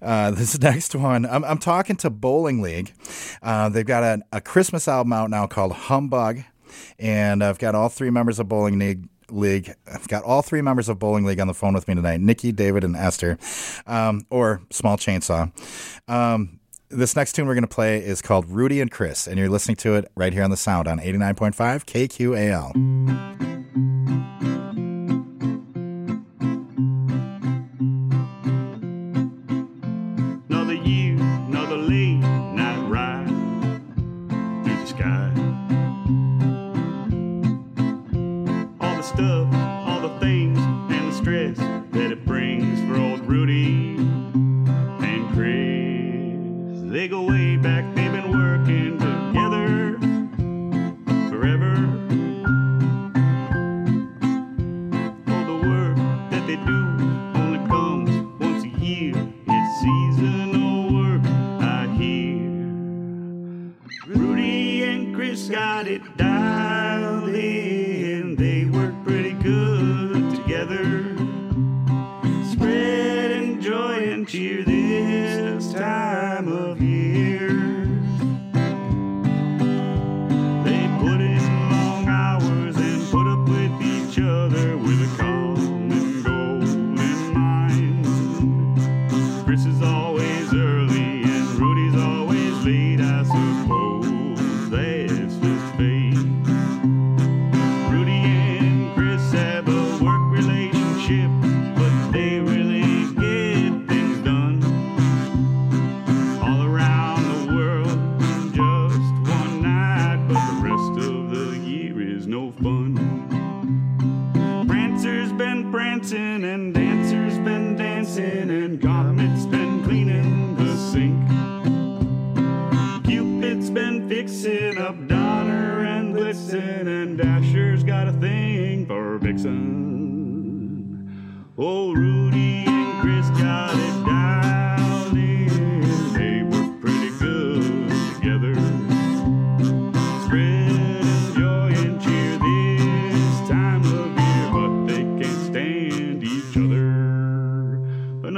uh, 0.02 0.30
this 0.32 0.58
next 0.60 0.94
one, 0.94 1.26
I'm, 1.26 1.44
I'm 1.44 1.58
talking 1.58 1.96
to 1.96 2.10
Bowling 2.10 2.60
League. 2.62 2.92
Uh, 3.42 3.68
they've 3.68 3.86
got 3.86 4.02
a, 4.02 4.22
a 4.32 4.40
Christmas 4.40 4.88
album 4.88 5.12
out 5.12 5.30
now 5.30 5.46
called 5.46 5.72
Humbug, 5.72 6.40
and 6.98 7.42
I've 7.42 7.58
got 7.58 7.74
all 7.74 7.88
three 7.88 8.10
members 8.10 8.38
of 8.38 8.48
Bowling 8.48 8.78
League. 8.78 9.08
League. 9.30 9.74
I've 9.86 10.08
got 10.08 10.24
all 10.24 10.40
three 10.40 10.62
members 10.62 10.88
of 10.88 10.98
Bowling 10.98 11.26
League 11.26 11.38
on 11.38 11.48
the 11.48 11.54
phone 11.54 11.74
with 11.74 11.86
me 11.86 11.94
tonight: 11.94 12.18
Nikki, 12.18 12.50
David, 12.50 12.82
and 12.82 12.96
Esther, 12.96 13.36
um, 13.86 14.26
or 14.30 14.62
Small 14.70 14.96
Chainsaw. 14.96 15.52
Um, 16.10 16.57
this 16.90 17.16
next 17.16 17.32
tune 17.32 17.46
we're 17.46 17.54
going 17.54 17.62
to 17.62 17.68
play 17.68 18.04
is 18.04 18.22
called 18.22 18.48
Rudy 18.48 18.80
and 18.80 18.90
Chris, 18.90 19.26
and 19.26 19.38
you're 19.38 19.48
listening 19.48 19.76
to 19.78 19.94
it 19.94 20.10
right 20.16 20.32
here 20.32 20.42
on 20.42 20.50
the 20.50 20.56
sound 20.56 20.88
on 20.88 20.98
89.5 20.98 21.84
KQAL. 21.84 23.38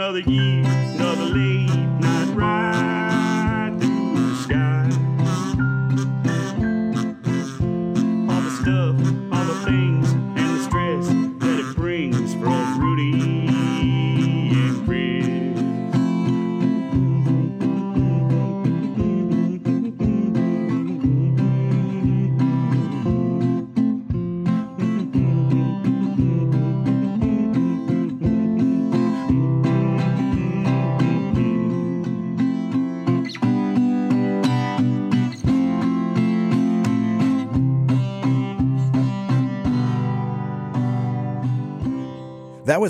Another 0.01 0.21
year, 0.21 0.65
another 0.95 1.25
late 1.25 1.80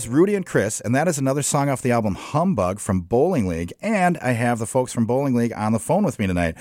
was 0.00 0.08
Rudy 0.08 0.34
and 0.34 0.46
Chris, 0.46 0.80
and 0.80 0.94
that 0.94 1.08
is 1.08 1.18
another 1.18 1.42
song 1.42 1.68
off 1.68 1.82
the 1.82 1.90
album 1.90 2.14
Humbug 2.14 2.80
from 2.80 3.02
Bowling 3.02 3.46
League. 3.46 3.70
And 3.82 4.16
I 4.22 4.32
have 4.32 4.58
the 4.58 4.64
folks 4.64 4.94
from 4.94 5.04
Bowling 5.04 5.34
League 5.34 5.52
on 5.52 5.74
the 5.74 5.78
phone 5.78 6.04
with 6.04 6.18
me 6.18 6.26
tonight. 6.26 6.56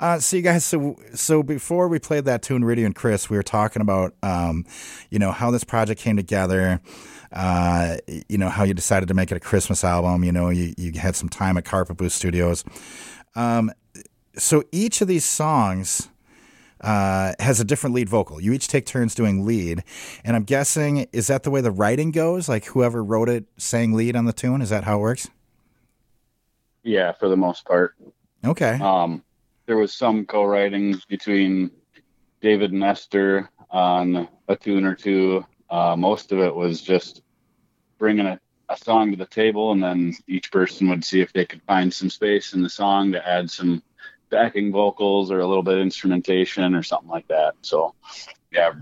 Uh, 0.00 0.18
so, 0.20 0.36
you 0.36 0.42
guys, 0.42 0.64
so 0.64 0.96
so 1.12 1.42
before 1.42 1.88
we 1.88 1.98
played 1.98 2.24
that 2.24 2.40
tune, 2.40 2.64
Rudy 2.64 2.84
and 2.84 2.94
Chris, 2.94 3.28
we 3.28 3.36
were 3.36 3.42
talking 3.42 3.82
about, 3.82 4.14
um, 4.22 4.64
you 5.10 5.18
know, 5.18 5.32
how 5.32 5.50
this 5.50 5.64
project 5.64 6.00
came 6.00 6.16
together. 6.16 6.80
Uh, 7.30 7.98
you 8.26 8.38
know, 8.38 8.48
how 8.48 8.64
you 8.64 8.72
decided 8.72 9.06
to 9.08 9.14
make 9.14 9.30
it 9.30 9.36
a 9.36 9.40
Christmas 9.40 9.84
album. 9.84 10.24
You 10.24 10.32
know, 10.32 10.48
you, 10.48 10.72
you 10.78 10.92
had 10.92 11.14
some 11.14 11.28
time 11.28 11.58
at 11.58 11.66
Carpet 11.66 11.98
Booth 11.98 12.12
Studios. 12.12 12.64
Um, 13.36 13.70
so 14.38 14.64
each 14.72 15.02
of 15.02 15.08
these 15.08 15.26
songs 15.26 16.08
uh, 16.80 17.32
has 17.40 17.60
a 17.60 17.64
different 17.64 17.94
lead 17.94 18.08
vocal. 18.08 18.40
You 18.40 18.52
each 18.52 18.68
take 18.68 18.86
turns 18.86 19.14
doing 19.14 19.46
lead, 19.46 19.84
and 20.24 20.36
I'm 20.36 20.44
guessing 20.44 21.06
is 21.12 21.26
that 21.26 21.42
the 21.42 21.50
way 21.50 21.60
the 21.60 21.70
writing 21.70 22.10
goes? 22.10 22.48
Like 22.48 22.66
whoever 22.66 23.02
wrote 23.02 23.28
it 23.28 23.44
sang 23.56 23.92
lead 23.92 24.16
on 24.16 24.24
the 24.24 24.32
tune. 24.32 24.62
Is 24.62 24.70
that 24.70 24.84
how 24.84 24.98
it 24.98 25.00
works? 25.00 25.28
Yeah, 26.82 27.12
for 27.12 27.28
the 27.28 27.36
most 27.36 27.64
part. 27.64 27.94
Okay. 28.44 28.78
Um, 28.80 29.22
there 29.66 29.76
was 29.76 29.92
some 29.92 30.24
co-writing 30.24 31.00
between 31.08 31.70
David 32.40 32.72
and 32.72 32.82
Esther 32.82 33.50
on 33.70 34.28
a 34.48 34.56
tune 34.56 34.84
or 34.84 34.94
two. 34.94 35.44
Uh, 35.68 35.96
most 35.96 36.32
of 36.32 36.38
it 36.38 36.54
was 36.54 36.80
just 36.80 37.22
bringing 37.98 38.26
a, 38.26 38.40
a 38.68 38.76
song 38.76 39.10
to 39.10 39.16
the 39.16 39.26
table, 39.26 39.72
and 39.72 39.82
then 39.82 40.14
each 40.26 40.50
person 40.50 40.88
would 40.88 41.04
see 41.04 41.20
if 41.20 41.32
they 41.32 41.44
could 41.44 41.62
find 41.62 41.92
some 41.92 42.08
space 42.08 42.54
in 42.54 42.62
the 42.62 42.70
song 42.70 43.12
to 43.12 43.28
add 43.28 43.50
some 43.50 43.82
backing 44.30 44.70
vocals 44.72 45.30
or 45.30 45.40
a 45.40 45.46
little 45.46 45.62
bit 45.62 45.74
of 45.74 45.80
instrumentation 45.80 46.74
or 46.74 46.82
something 46.82 47.08
like 47.08 47.26
that. 47.28 47.54
So, 47.62 47.94
yeah, 48.52 48.72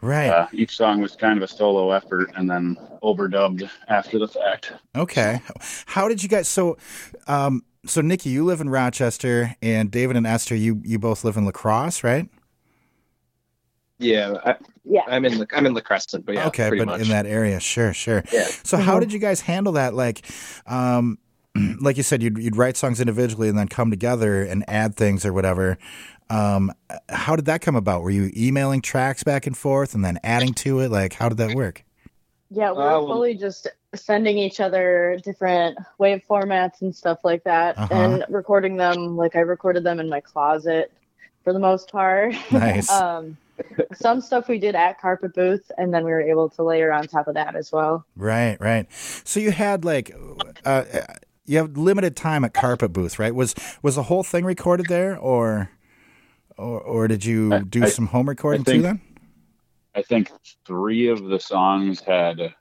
Right. 0.00 0.28
uh, 0.28 0.46
each 0.52 0.76
song 0.76 1.00
was 1.00 1.14
kind 1.16 1.36
of 1.36 1.42
a 1.42 1.48
solo 1.48 1.90
effort, 1.90 2.32
and 2.36 2.50
then 2.50 2.76
overdubbed 3.02 3.68
after 3.88 4.18
the 4.18 4.28
fact. 4.28 4.72
Okay. 4.96 5.40
How 5.86 6.08
did 6.08 6.22
you 6.22 6.28
guys 6.28 6.48
so 6.48 6.76
um 7.26 7.64
so 7.86 8.00
Nikki, 8.02 8.28
you 8.30 8.44
live 8.44 8.60
in 8.60 8.68
Rochester 8.68 9.56
and 9.62 9.90
David 9.90 10.16
and 10.16 10.26
Esther, 10.26 10.54
you 10.54 10.80
you 10.84 10.98
both 10.98 11.24
live 11.24 11.36
in 11.36 11.44
La 11.44 11.50
Crosse, 11.50 12.02
right? 12.04 12.28
Yeah, 13.98 14.34
I, 14.44 14.54
Yeah. 14.84 15.02
I'm 15.06 15.24
in 15.26 15.38
the 15.38 15.46
I'm 15.52 15.66
in 15.66 15.74
La 15.74 15.80
Crescent, 15.82 16.24
but 16.24 16.34
yeah, 16.34 16.46
okay, 16.48 16.68
pretty 16.68 16.84
but 16.84 16.92
much. 16.92 17.00
in 17.02 17.08
that 17.08 17.26
area, 17.26 17.60
sure, 17.60 17.92
sure. 17.92 18.24
Yeah. 18.32 18.44
So 18.64 18.78
how 18.78 18.96
Mhm. 18.96 19.00
did 19.00 19.12
you 19.12 19.18
guys 19.18 19.40
handle 19.42 19.74
that 19.74 19.94
like 19.94 20.24
um 20.66 21.18
like 21.80 21.96
you 21.96 22.02
said 22.02 22.22
you'd 22.22 22.38
you'd 22.38 22.56
write 22.56 22.76
songs 22.76 23.00
individually 23.00 23.48
and 23.48 23.58
then 23.58 23.68
come 23.68 23.90
together 23.90 24.42
and 24.42 24.64
add 24.68 24.94
things 24.96 25.24
or 25.26 25.32
whatever. 25.32 25.78
Um 26.28 26.72
how 27.08 27.36
did 27.36 27.46
that 27.46 27.60
come 27.60 27.76
about? 27.76 28.02
Were 28.02 28.10
you 28.10 28.30
emailing 28.36 28.82
tracks 28.82 29.22
back 29.24 29.46
and 29.46 29.56
forth 29.56 29.94
and 29.94 30.04
then 30.04 30.18
adding 30.22 30.54
to 30.54 30.80
it? 30.80 30.90
Like 30.90 31.14
how 31.14 31.28
did 31.28 31.38
that 31.38 31.54
work? 31.54 31.84
Yeah, 32.50 32.70
we're 32.72 32.78
well- 32.78 33.06
fully 33.06 33.34
just 33.34 33.66
sending 33.94 34.38
each 34.38 34.60
other 34.60 35.18
different 35.24 35.76
wave 35.98 36.22
formats 36.30 36.80
and 36.80 36.94
stuff 36.94 37.18
like 37.24 37.42
that 37.44 37.76
Uh-huh. 37.76 37.92
and 37.94 38.24
recording 38.28 38.76
them. 38.76 39.16
Like 39.16 39.34
I 39.34 39.40
recorded 39.40 39.82
them 39.82 39.98
in 39.98 40.08
my 40.08 40.20
closet 40.20 40.92
for 41.42 41.52
the 41.52 41.58
most 41.58 41.90
part. 41.90 42.34
Nice. 42.52 42.88
um, 43.02 43.36
some 43.92 44.20
stuff 44.20 44.46
we 44.48 44.58
did 44.58 44.74
at 44.74 45.00
Carpet 45.00 45.34
Booth, 45.34 45.70
and 45.76 45.92
then 45.92 46.04
we 46.04 46.10
were 46.12 46.20
able 46.20 46.48
to 46.50 46.62
layer 46.62 46.92
on 46.92 47.06
top 47.08 47.26
of 47.28 47.34
that 47.34 47.56
as 47.56 47.70
well. 47.72 48.06
Right, 48.16 48.56
right. 48.60 48.86
So 49.24 49.38
you 49.40 49.50
had 49.50 49.84
like, 49.84 50.14
uh, 50.64 50.84
you 51.50 51.58
have 51.58 51.76
limited 51.76 52.14
time 52.16 52.44
at 52.44 52.54
Carpet 52.54 52.92
Booth, 52.92 53.18
right? 53.18 53.34
Was 53.34 53.54
was 53.82 53.96
the 53.96 54.04
whole 54.04 54.22
thing 54.22 54.44
recorded 54.44 54.86
there, 54.86 55.18
or 55.18 55.70
or, 56.56 56.80
or 56.80 57.08
did 57.08 57.24
you 57.24 57.64
do 57.64 57.82
I- 57.84 57.88
some 57.88 58.06
home 58.06 58.28
recording 58.28 58.62
think- 58.64 58.78
too? 58.78 58.82
Then 58.82 59.00
I 59.94 60.02
think 60.02 60.30
three 60.64 61.08
of 61.08 61.24
the 61.24 61.40
songs 61.40 62.00
had 62.00 62.54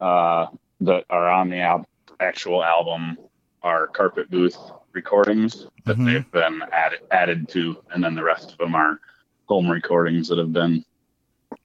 uh, 0.00 0.46
that 0.80 1.04
are 1.10 1.28
on 1.28 1.50
the 1.50 1.58
al- 1.58 1.86
actual 2.20 2.62
album 2.62 3.18
are 3.62 3.88
Carpet 3.88 4.30
Booth 4.30 4.56
recordings 4.92 5.66
that 5.86 5.96
Mhm. 5.96 6.06
they've 6.06 6.30
been 6.30 6.62
added 6.72 7.00
added 7.10 7.48
to, 7.50 7.76
and 7.90 8.02
then 8.02 8.14
the 8.14 8.22
rest 8.22 8.52
of 8.52 8.58
them 8.58 8.74
are 8.76 9.00
home 9.46 9.68
recordings 9.68 10.28
that 10.28 10.38
have 10.38 10.52
been 10.52 10.84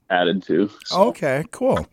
added 0.10 0.42
to. 0.44 0.70
So, 0.86 1.04
okay, 1.10 1.44
cool, 1.51 1.86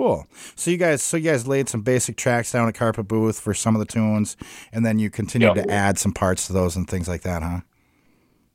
cool. 0.00 0.26
So 0.56 0.70
you 0.70 0.78
guys, 0.78 1.02
so 1.02 1.16
you 1.18 1.30
guys 1.30 1.46
laid 1.46 1.68
some 1.68 1.82
basic 1.82 2.16
tracks 2.16 2.52
down 2.52 2.68
at 2.68 2.74
Carpet 2.74 3.06
Booth 3.06 3.38
for 3.38 3.52
some 3.52 3.76
of 3.76 3.80
the 3.80 3.86
tunes, 3.92 4.36
and 4.72 4.84
then 4.84 4.98
you 4.98 5.10
continued 5.10 5.56
Yep. 5.56 5.66
to 5.66 5.70
add 5.70 5.98
some 5.98 6.12
parts 6.12 6.46
to 6.46 6.52
those 6.54 6.74
and 6.74 6.88
things 6.88 7.06
like 7.06 7.22
that, 7.22 7.42
huh? 7.42 7.60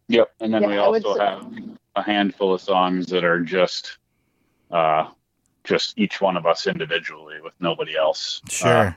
Yep, 0.07 0.31
and 0.39 0.53
then 0.53 0.63
Yeah, 0.63 0.67
we 0.67 0.77
I 0.77 0.87
would 0.87 1.05
also 1.05 1.19
have 1.19 1.53
a 1.95 2.01
handful 2.01 2.53
of 2.55 2.61
songs 2.61 3.07
that 3.07 3.23
are 3.23 3.39
just 3.41 3.97
uh, 4.71 5.07
just 5.63 5.97
each 5.99 6.19
one 6.19 6.35
of 6.35 6.45
us 6.47 6.65
individually 6.65 7.39
with 7.43 7.53
nobody 7.59 7.95
else. 7.95 8.41
Sure. 8.49 8.87
Uh, 8.87 8.93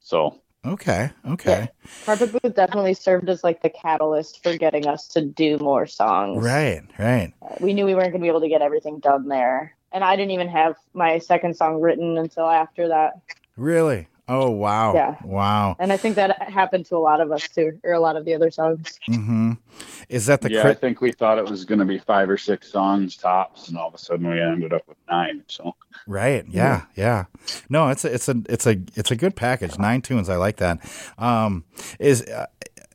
so 0.00 0.38
okay. 0.66 1.10
Okay. 1.26 1.70
Carpet 2.04 2.32
Booth 2.32 2.54
definitely 2.54 2.94
served 2.94 3.28
as 3.30 3.42
like 3.42 3.62
the 3.62 3.70
catalyst 3.70 4.42
for 4.42 4.56
getting 4.58 4.86
us 4.86 5.08
to 5.08 5.22
do 5.22 5.58
more 5.58 5.86
songs. 5.86 6.44
Right. 6.44 6.82
Right. 6.98 7.32
We 7.60 7.72
knew 7.72 7.86
we 7.86 7.94
weren't 7.94 8.12
going 8.12 8.20
to 8.20 8.24
be 8.24 8.28
able 8.28 8.42
to 8.42 8.48
get 8.48 8.60
everything 8.60 8.98
done 9.00 9.28
there. 9.28 9.74
And 9.92 10.02
I 10.04 10.16
didn't 10.16 10.32
even 10.32 10.48
have 10.48 10.76
my 10.94 11.18
second 11.18 11.56
song 11.56 11.80
written 11.80 12.18
until 12.18 12.48
after 12.48 12.88
that. 12.88 13.20
Really. 13.56 14.08
Oh 14.28 14.50
wow. 14.50 14.94
Yeah. 14.94 15.16
Wow. 15.24 15.76
And 15.78 15.92
I 15.92 15.96
think 15.96 16.14
that 16.16 16.40
happened 16.48 16.86
to 16.86 16.96
a 16.96 16.98
lot 16.98 17.20
of 17.20 17.32
us 17.32 17.48
too, 17.48 17.78
or 17.82 17.92
a 17.92 18.00
lot 18.00 18.16
of 18.16 18.24
the 18.24 18.34
other 18.34 18.50
songs. 18.50 18.98
Mm-hmm. 19.08 19.52
Is 20.08 20.26
that 20.26 20.40
the 20.42 20.50
yeah, 20.50 20.68
I 20.68 20.74
think 20.74 21.00
we 21.00 21.12
thought 21.12 21.38
it 21.38 21.44
was 21.44 21.64
going 21.64 21.80
to 21.80 21.84
be 21.84 21.98
five 21.98 22.30
or 22.30 22.38
six 22.38 22.70
songs 22.70 23.16
tops, 23.16 23.68
and 23.68 23.76
all 23.76 23.88
of 23.88 23.94
a 23.94 23.98
sudden 23.98 24.28
we 24.28 24.40
ended 24.40 24.72
up 24.72 24.86
with 24.86 24.96
nine. 25.10 25.42
So 25.48 25.74
Right. 26.06 26.46
Yeah. 26.48 26.82
Yeah. 26.94 27.24
No, 27.68 27.88
it's 27.88 28.04
a 28.04 28.14
it's 28.14 28.28
a 28.28 28.40
it's 28.48 28.66
a 28.66 28.80
it's 28.94 29.10
a 29.10 29.16
good 29.16 29.34
package. 29.34 29.78
Nine 29.78 30.02
tunes. 30.02 30.28
I 30.28 30.36
like 30.36 30.56
that. 30.58 30.78
Um, 31.18 31.64
is 31.98 32.22
uh, 32.22 32.46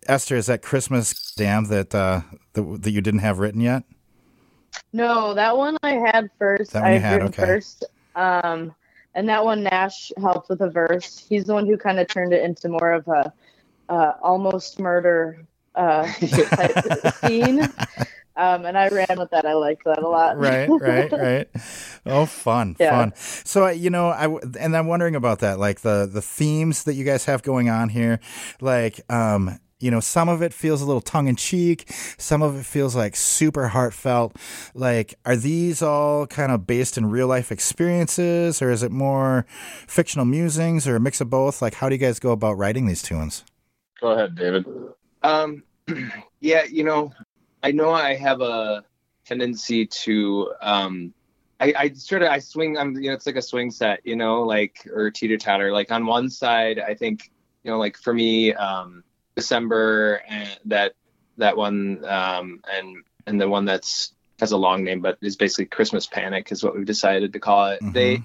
Esther? 0.08 0.38
Is 0.38 0.46
that 0.48 0.62
Christmas 0.62 1.34
Damn 1.36 1.66
that 1.66 1.94
uh 1.94 2.22
that, 2.54 2.84
that 2.84 2.92
you 2.92 3.02
didn't 3.02 3.20
have 3.20 3.40
written 3.40 3.62
yet? 3.62 3.84
No, 4.94 5.34
that 5.34 5.58
one 5.58 5.78
I 5.84 5.94
had 5.94 6.30
first. 6.38 6.72
That 6.74 6.84
one 6.84 6.92
I 6.92 6.98
had, 6.98 7.22
okay. 7.24 7.46
first. 7.46 7.86
Um, 8.16 8.74
and 9.16 9.28
that 9.30 9.44
one 9.44 9.64
Nash 9.64 10.12
helped 10.18 10.50
with 10.50 10.62
a 10.62 10.70
verse. 10.70 11.26
He's 11.28 11.46
the 11.46 11.54
one 11.54 11.66
who 11.66 11.78
kind 11.78 12.00
of 12.00 12.08
turned 12.08 12.34
it 12.34 12.44
into 12.44 12.70
more 12.70 12.94
of 12.94 13.08
a 13.08 13.34
uh, 13.90 14.14
almost 14.22 14.80
murder 14.80 15.46
uh, 15.76 16.12
type 16.22 17.16
scene. 17.26 17.62
Um, 18.38 18.66
and 18.66 18.78
I 18.78 18.88
ran 18.90 19.18
with 19.18 19.32
that. 19.32 19.46
I 19.46 19.54
liked 19.54 19.84
that 19.86 20.00
a 20.00 20.08
lot. 20.08 20.38
right. 20.38 20.70
Right. 20.70 21.12
Right. 21.18 21.48
Oh, 22.06 22.26
fun. 22.26 22.76
Yeah. 22.80 22.92
Fun. 22.92 23.14
So 23.16 23.68
you 23.70 23.90
know, 23.90 24.10
I 24.10 24.28
and 24.60 24.78
I'm 24.78 24.88
wondering 24.88 25.16
about 25.16 25.40
that, 25.40 25.58
like 25.58 25.82
the 25.82 26.08
the 26.12 26.22
themes 26.22 26.84
that 26.84 26.94
you 26.94 27.04
guys 27.04 27.26
have 27.26 27.42
going 27.44 27.70
on 27.70 27.90
here, 27.90 28.20
like 28.62 29.02
um. 29.10 29.60
You 29.80 29.92
know, 29.92 30.00
some 30.00 30.28
of 30.28 30.42
it 30.42 30.54
feels 30.54 30.82
a 30.82 30.86
little 30.86 31.02
tongue 31.02 31.28
in 31.28 31.36
cheek. 31.36 31.86
Some 32.18 32.42
of 32.42 32.58
it 32.60 32.66
feels 32.66 32.96
like 32.96 33.16
super 33.16 33.68
heartfelt. 33.68 34.36
Like, 34.74 35.16
are 35.26 35.36
these 35.36 35.82
all 35.82 36.26
kind 36.28 36.52
of 36.52 36.66
based 36.66 36.98
in 36.98 37.12
real 37.12 37.28
life 37.28 37.52
experiences, 37.52 38.62
or 38.62 38.72
is 38.72 38.82
it 38.82 38.92
more 38.92 39.46
fictional 39.88 40.26
musings, 40.26 40.88
or 40.88 40.96
a 40.96 41.00
mix 41.00 41.22
of 41.22 41.30
both? 41.30 41.62
Like, 41.62 41.76
how 41.76 41.90
do 41.90 41.96
you 41.96 42.00
guys 42.00 42.20
go 42.20 42.32
about 42.32 42.58
writing 42.58 42.88
these 42.88 43.04
tunes? 43.04 43.44
go 44.00 44.12
ahead, 44.12 44.36
David. 44.36 44.66
Um, 45.24 45.64
yeah, 46.40 46.64
you 46.64 46.84
know, 46.84 47.12
I 47.64 47.72
know 47.72 47.92
I 47.92 48.16
have 48.16 48.42
a 48.42 48.84
tendency 49.26 49.86
to, 49.86 50.54
um, 50.62 51.14
I, 51.60 51.74
I 51.76 51.94
sort 51.94 52.22
of 52.22 52.30
I 52.30 52.40
swing. 52.40 52.78
I'm, 52.78 52.96
you 52.96 53.10
know, 53.10 53.14
it's 53.14 53.26
like 53.26 53.36
a 53.36 53.42
swing 53.42 53.72
set, 53.72 54.02
you 54.06 54.16
know, 54.16 54.44
like 54.44 54.88
or 54.94 55.10
teeter 55.10 55.38
totter. 55.38 55.72
Like 55.72 55.92
on 55.92 56.06
one 56.06 56.30
side, 56.30 56.80
I 56.80 56.94
think, 56.94 57.32
you 57.64 57.72
know, 57.72 57.80
like 57.80 57.98
for 57.98 58.14
me, 58.14 58.54
um, 58.54 59.04
December 59.38 60.24
and 60.28 60.60
that 60.66 60.94
that 61.38 61.56
one, 61.56 62.04
um, 62.06 62.60
and 62.70 62.98
and 63.28 63.40
the 63.40 63.48
one 63.48 63.66
that's 63.66 64.14
has 64.40 64.52
a 64.52 64.58
long 64.58 64.84
name, 64.84 65.02
but 65.02 65.18
is 65.22 65.36
basically 65.36 65.66
Christmas 65.66 66.08
Panic 66.08 66.52
is 66.52 66.64
what 66.64 66.76
we've 66.76 66.86
decided 66.86 67.34
to 67.34 67.40
call 67.40 67.68
it. 67.68 67.82
Mhm. 67.82 67.94
They 67.94 68.24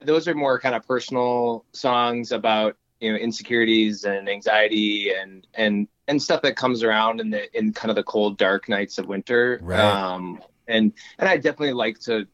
those 0.00 0.26
are 0.26 0.34
more 0.34 0.58
kind 0.58 0.74
of 0.74 0.86
personal 0.86 1.64
songs 1.72 2.32
about 2.32 2.76
you 3.00 3.12
know 3.12 3.18
insecurities 3.18 4.04
and 4.04 4.28
anxiety 4.28 5.12
and 5.14 5.46
and 5.54 5.86
and 6.08 6.20
stuff 6.20 6.42
that 6.42 6.56
comes 6.56 6.82
around 6.82 7.20
in 7.20 7.30
the 7.30 7.56
in 7.56 7.72
kind 7.72 7.90
of 7.90 7.96
the 7.96 8.02
cold 8.02 8.36
dark 8.36 8.68
nights 8.68 8.98
of 8.98 9.06
winter 9.06 9.60
Right. 9.62 9.78
um 9.78 10.40
and 10.66 10.92
and 11.18 11.28
i 11.28 11.36
definitely 11.36 11.72
like 11.72 12.00
to 12.00 12.26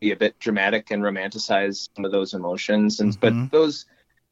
be 0.00 0.12
a 0.12 0.16
bit 0.16 0.38
dramatic 0.38 0.90
and 0.90 1.02
romanticize 1.02 1.88
some 1.94 2.04
of 2.04 2.12
those 2.12 2.34
emotions 2.34 3.00
and 3.00 3.12
Mhm. 3.12 3.20
but 3.20 3.50
those 3.50 3.86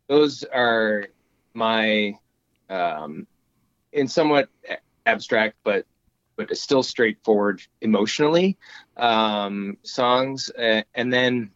those 0.08 0.44
are 0.44 1.06
my 1.54 2.14
um 2.68 3.26
in 3.92 4.08
somewhat 4.08 4.48
abstract 5.06 5.56
but 5.64 5.84
but 6.36 6.54
still 6.56 6.82
straightforward 6.82 7.60
emotionally 7.80 8.58
um 8.96 9.76
songs 9.84 10.50
uh, 10.58 10.82
and 10.94 11.12
then 11.12 11.50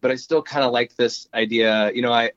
but 0.00 0.10
I 0.10 0.16
still 0.16 0.42
kind 0.42 0.64
of 0.64 0.72
like 0.72 0.94
this 0.96 1.26
idea. 1.34 1.90
You 1.92 2.02
know, 2.02 2.12
I 2.12 2.30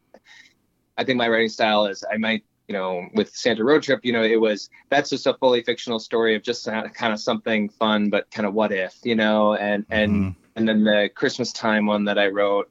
I 0.97 1.03
think 1.03 1.17
my 1.17 1.27
writing 1.27 1.49
style 1.49 1.85
is 1.85 2.03
I 2.11 2.17
might, 2.17 2.43
you 2.67 2.73
know, 2.73 3.07
with 3.13 3.29
Santa 3.33 3.63
Road 3.63 3.83
Trip, 3.83 3.99
you 4.03 4.13
know, 4.13 4.23
it 4.23 4.39
was 4.39 4.69
that's 4.89 5.09
just 5.09 5.27
a 5.27 5.33
fully 5.35 5.61
fictional 5.63 5.99
story 5.99 6.35
of 6.35 6.43
just 6.43 6.65
kind 6.65 7.13
of 7.13 7.19
something 7.19 7.69
fun, 7.69 8.09
but 8.09 8.29
kind 8.31 8.45
of 8.47 8.53
what 8.53 8.71
if, 8.71 8.95
you 9.03 9.15
know, 9.15 9.55
and 9.55 9.85
and 9.89 10.23
Mhm. 10.23 10.35
and 10.55 10.67
then 10.67 10.83
the 10.83 11.09
Christmas 11.15 11.51
time 11.53 11.85
one 11.85 12.05
that 12.05 12.17
I 12.19 12.27
wrote 12.27 12.69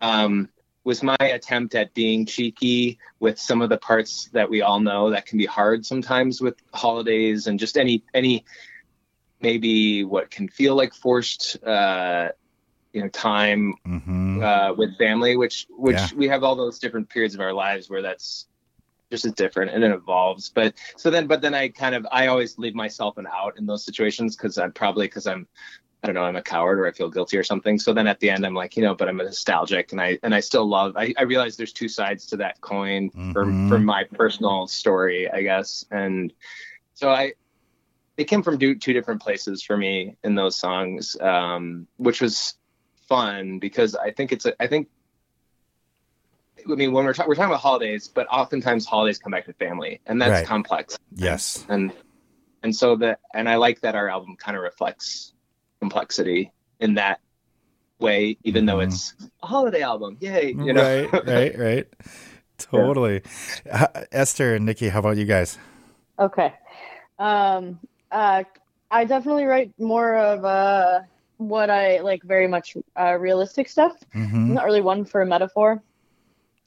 um, 0.00 0.48
was 0.84 1.02
my 1.02 1.16
attempt 1.20 1.74
at 1.74 1.94
being 1.94 2.26
cheeky 2.26 2.98
with 3.18 3.38
some 3.38 3.62
of 3.62 3.70
the 3.70 3.78
parts 3.78 4.28
that 4.32 4.48
we 4.48 4.60
all 4.62 4.80
know 4.80 5.10
that 5.10 5.26
can 5.26 5.38
be 5.38 5.46
hard 5.46 5.84
sometimes 5.84 6.40
with 6.40 6.56
holidays 6.72 7.46
and 7.46 7.58
just 7.58 7.76
any 7.78 8.04
any 8.12 8.44
maybe 9.40 10.04
what 10.04 10.30
can 10.30 10.48
feel 10.48 10.74
like 10.74 10.94
forced 10.94 11.62
uh, 11.64 12.28
you 12.92 13.02
know 13.02 13.08
time 13.08 13.74
Mhm. 13.86 14.42
uh, 14.42 14.74
with 14.74 14.96
family, 14.98 15.36
which 15.36 15.66
which 15.70 15.96
Yeah. 15.96 16.08
we 16.16 16.28
have 16.28 16.42
all 16.44 16.56
those 16.56 16.78
different 16.78 17.08
periods 17.08 17.34
of 17.34 17.40
our 17.40 17.52
lives 17.52 17.88
where 17.88 18.02
that's 18.02 18.46
just 19.10 19.24
as 19.26 19.32
different 19.32 19.70
and 19.70 19.84
it 19.84 19.92
evolves. 19.92 20.50
But 20.50 20.74
so 20.96 21.10
then, 21.10 21.26
but 21.26 21.40
then 21.40 21.54
I 21.54 21.68
kind 21.68 21.94
of 21.94 22.06
I 22.10 22.26
always 22.28 22.58
leave 22.58 22.74
myself 22.74 23.16
an 23.18 23.26
out 23.26 23.58
in 23.58 23.66
those 23.66 23.84
situations 23.84 24.36
because 24.36 24.58
I'm 24.58 24.72
probably 24.72 25.06
because 25.06 25.26
I'm 25.26 25.46
I 26.04 26.08
don't 26.08 26.16
know, 26.16 26.24
I'm 26.24 26.36
a 26.36 26.42
coward 26.42 26.78
or 26.78 26.86
I 26.86 26.92
feel 26.92 27.08
guilty 27.08 27.38
or 27.38 27.42
something. 27.42 27.78
So 27.78 27.94
then 27.94 28.06
at 28.06 28.20
the 28.20 28.28
end, 28.28 28.44
I'm 28.44 28.52
like, 28.52 28.76
you 28.76 28.82
know, 28.82 28.94
but 28.94 29.08
I'm 29.08 29.18
a 29.20 29.24
nostalgic 29.24 29.90
and 29.92 30.00
I 30.02 30.18
and 30.22 30.34
I 30.34 30.40
still 30.40 30.68
love. 30.68 30.92
I, 30.98 31.14
I 31.16 31.22
realize 31.22 31.56
there's 31.56 31.72
two 31.72 31.88
sides 31.88 32.26
to 32.26 32.36
that 32.36 32.60
coin 32.60 33.10
for 33.32 33.46
Mhm. 33.46 33.68
for 33.68 33.78
my 33.78 34.04
personal 34.04 34.66
story, 34.66 35.30
I 35.30 35.40
guess. 35.40 35.86
And 35.90 36.30
so 36.92 37.08
I, 37.08 37.32
it 38.18 38.24
came 38.24 38.42
from 38.42 38.58
two, 38.58 38.74
two 38.74 38.92
different 38.92 39.22
places 39.22 39.62
for 39.62 39.78
me 39.78 40.14
in 40.22 40.34
those 40.34 40.56
songs, 40.56 41.16
um, 41.22 41.86
which 41.96 42.20
was 42.20 42.58
fun 43.08 43.58
because 43.58 43.94
I 43.96 44.10
think 44.10 44.30
it's 44.30 44.44
a, 44.44 44.62
I 44.62 44.66
think. 44.66 44.88
I 46.70 46.74
mean, 46.74 46.92
when 46.92 47.04
we're, 47.06 47.14
ta- 47.14 47.24
we're 47.26 47.34
talking 47.34 47.50
about 47.50 47.60
holidays, 47.60 48.08
but 48.08 48.26
oftentimes 48.28 48.84
holidays 48.86 49.18
come 49.18 49.32
back 49.32 49.46
to 49.46 49.54
family, 49.54 50.00
and 50.06 50.20
that's 50.20 50.32
Right. 50.32 50.46
complex 50.46 50.98
Yes. 51.14 51.64
and 51.70 51.92
and 52.62 52.74
so 52.74 52.96
that 52.96 53.20
and 53.34 53.48
i 53.48 53.56
like 53.56 53.80
that 53.82 53.94
our 53.94 54.08
album 54.08 54.36
kind 54.36 54.56
of 54.56 54.62
reflects 54.62 55.32
complexity 55.84 56.52
in 56.80 56.94
that 56.94 57.20
way 58.00 58.36
even 58.44 58.66
though 58.66 58.80
Mhm. 58.80 58.86
it's 58.86 59.14
a 59.42 59.46
holiday 59.46 59.82
album 59.82 60.16
yay 60.20 60.56
you 60.60 60.72
know 60.72 60.86
Right, 60.86 61.10
right, 61.26 61.58
right. 61.58 61.86
Totally. 62.58 63.22
Uh, 63.70 63.86
Esther 64.12 64.54
and 64.54 64.64
Nikki, 64.66 64.88
how 64.88 65.00
about 65.00 65.16
you 65.16 65.24
guys? 65.24 65.58
Okay. 66.18 66.54
Um, 67.18 67.80
uh, 68.10 68.44
I 68.90 69.04
definitely 69.04 69.44
write 69.44 69.72
more 69.78 70.16
of 70.16 70.44
uh, 70.44 71.00
what 71.38 71.70
I 71.70 72.00
like 72.00 72.22
very 72.24 72.46
much 72.48 72.76
uh, 72.98 73.14
realistic 73.18 73.68
stuff. 73.68 73.96
I'm 74.46 74.54
hmm 74.54 74.54
not 74.54 74.64
really 74.64 74.80
one 74.80 75.04
for 75.04 75.22
a 75.22 75.26
metaphor. 75.26 75.82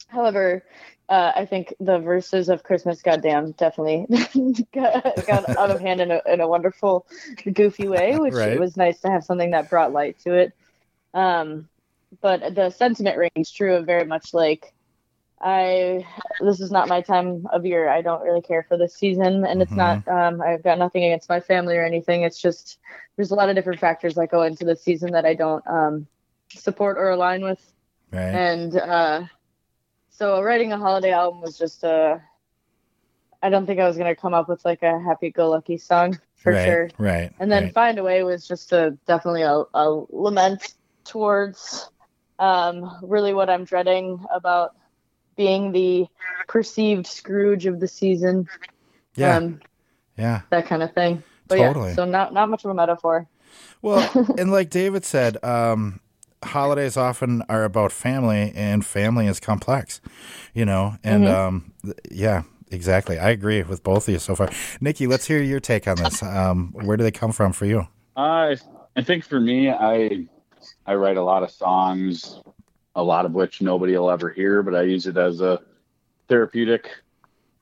However, 0.08 0.64
uh, 1.08 1.32
I 1.34 1.46
think 1.46 1.74
the 1.80 1.98
verses 1.98 2.48
of 2.48 2.62
Christmas 2.62 3.02
Goddamn 3.02 3.52
definitely 3.52 4.06
got, 4.74 5.04
got 5.26 5.44
out 5.56 5.70
of 5.70 5.80
hand 5.80 6.00
in 6.00 6.10
a, 6.10 6.20
in 6.26 6.40
a 6.40 6.48
wonderful, 6.48 7.06
goofy 7.52 7.88
way, 7.88 8.16
which 8.18 8.34
Right. 8.34 8.52
it 8.52 8.58
was 8.58 8.76
nice 8.76 9.00
to 9.00 9.10
have 9.10 9.24
something 9.24 9.50
that 9.52 9.70
brought 9.70 9.92
light 9.92 10.18
to 10.20 10.34
it. 10.34 10.52
Um, 11.14 11.68
but 12.20 12.54
the 12.54 12.70
sentiment 12.70 13.16
rings 13.16 13.50
true 13.50 13.76
of 13.76 13.86
very 13.86 14.04
much 14.04 14.34
like, 14.34 14.72
I 15.40 16.06
this 16.40 16.60
is 16.60 16.70
not 16.70 16.88
my 16.88 17.00
time 17.00 17.46
of 17.52 17.64
year. 17.64 17.88
I 17.88 18.00
don't 18.02 18.22
really 18.22 18.40
care 18.42 18.64
for 18.68 18.76
this 18.76 18.94
season, 18.94 19.44
and 19.44 19.62
it's 19.62 19.76
not. 19.76 20.00
Um, 20.08 20.40
I've 20.40 20.62
got 20.62 20.78
nothing 20.78 21.04
against 21.04 21.28
my 21.28 21.40
family 21.40 21.76
or 21.76 21.84
anything. 21.84 22.22
It's 22.22 22.40
just 22.40 22.78
there's 23.16 23.30
a 23.30 23.34
lot 23.34 23.48
of 23.48 23.54
different 23.54 23.80
factors 23.80 24.14
that 24.14 24.30
go 24.30 24.42
into 24.42 24.64
the 24.64 24.76
season 24.76 25.12
that 25.12 25.24
I 25.24 25.34
don't 25.34 25.66
um, 25.66 26.06
support 26.50 26.98
or 26.98 27.10
align 27.10 27.42
with 27.42 27.60
Right. 28.12 28.34
and 28.34 28.76
uh, 28.76 29.22
so 30.18 30.42
writing 30.42 30.72
a 30.72 30.78
holiday 30.78 31.12
album 31.12 31.40
was 31.40 31.56
just 31.56 31.84
a. 31.84 32.20
I 33.40 33.50
don't 33.50 33.66
think 33.66 33.78
I 33.78 33.86
was 33.86 33.96
gonna 33.96 34.16
come 34.16 34.34
up 34.34 34.48
with 34.48 34.64
like 34.64 34.82
a 34.82 34.98
happy-go-lucky 34.98 35.78
song 35.78 36.18
for 36.36 36.52
right. 36.52 36.64
sure. 36.64 36.90
Right. 36.98 37.32
And 37.38 37.52
then 37.52 37.64
right. 37.64 37.74
Find 37.74 37.98
a 37.98 38.02
Way 38.02 38.24
was 38.24 38.46
just 38.46 38.72
a 38.72 38.98
definitely 39.06 39.42
a, 39.42 39.62
a 39.74 40.04
lament 40.10 40.74
towards 41.04 41.88
um, 42.40 42.98
really 43.02 43.32
what 43.32 43.48
I'm 43.48 43.64
dreading 43.64 44.24
about 44.34 44.74
being 45.36 45.70
the 45.70 46.06
perceived 46.48 47.06
Scrooge 47.06 47.66
of 47.66 47.78
the 47.78 47.86
season. 47.86 48.48
yeah. 49.14 49.36
Um, 49.36 49.60
yeah. 50.16 50.40
that 50.50 50.66
kind 50.66 50.82
of 50.82 50.92
thing. 50.94 51.22
But 51.46 51.58
Totally. 51.58 51.90
yeah, 51.90 51.94
so 51.94 52.04
not 52.04 52.34
not 52.34 52.50
much 52.50 52.64
of 52.64 52.70
a 52.70 52.74
metaphor. 52.74 53.28
Well, 53.82 54.10
and 54.38 54.50
like 54.50 54.68
David 54.68 55.04
said, 55.04 55.42
um, 55.44 56.00
holidays 56.44 56.96
often 56.96 57.42
are 57.48 57.64
about 57.64 57.92
family, 57.92 58.52
and 58.54 58.84
family 58.84 59.26
is 59.26 59.40
complex, 59.40 60.00
you 60.54 60.64
know. 60.64 60.96
And 61.02 61.26
Mhm. 61.26 61.28
um, 61.28 61.72
th- 61.82 61.96
yeah, 62.10 62.42
exactly. 62.70 63.18
I 63.18 63.30
agree 63.30 63.62
with 63.62 63.82
both 63.82 64.08
of 64.08 64.12
you 64.12 64.18
so 64.18 64.34
far. 64.34 64.50
Nikki, 64.80 65.06
let's 65.06 65.26
hear 65.26 65.42
your 65.42 65.60
take 65.60 65.86
on 65.88 65.98
this. 65.98 66.22
Um, 66.22 66.72
where 66.72 66.96
do 66.96 67.04
they 67.04 67.10
come 67.10 67.32
from 67.32 67.52
for 67.52 67.66
you? 67.66 67.88
I 68.16 68.56
I 68.96 69.02
think 69.02 69.24
for 69.24 69.40
me, 69.40 69.70
I 69.70 70.26
I 70.86 70.94
write 70.94 71.16
a 71.16 71.22
lot 71.22 71.42
of 71.42 71.50
songs, 71.50 72.40
a 72.94 73.02
lot 73.02 73.24
of 73.24 73.32
which 73.32 73.62
nobody 73.62 73.96
will 73.96 74.10
ever 74.10 74.30
hear, 74.30 74.62
but 74.62 74.74
I 74.74 74.82
use 74.82 75.06
it 75.06 75.16
as 75.16 75.40
a 75.40 75.60
therapeutic 76.28 76.90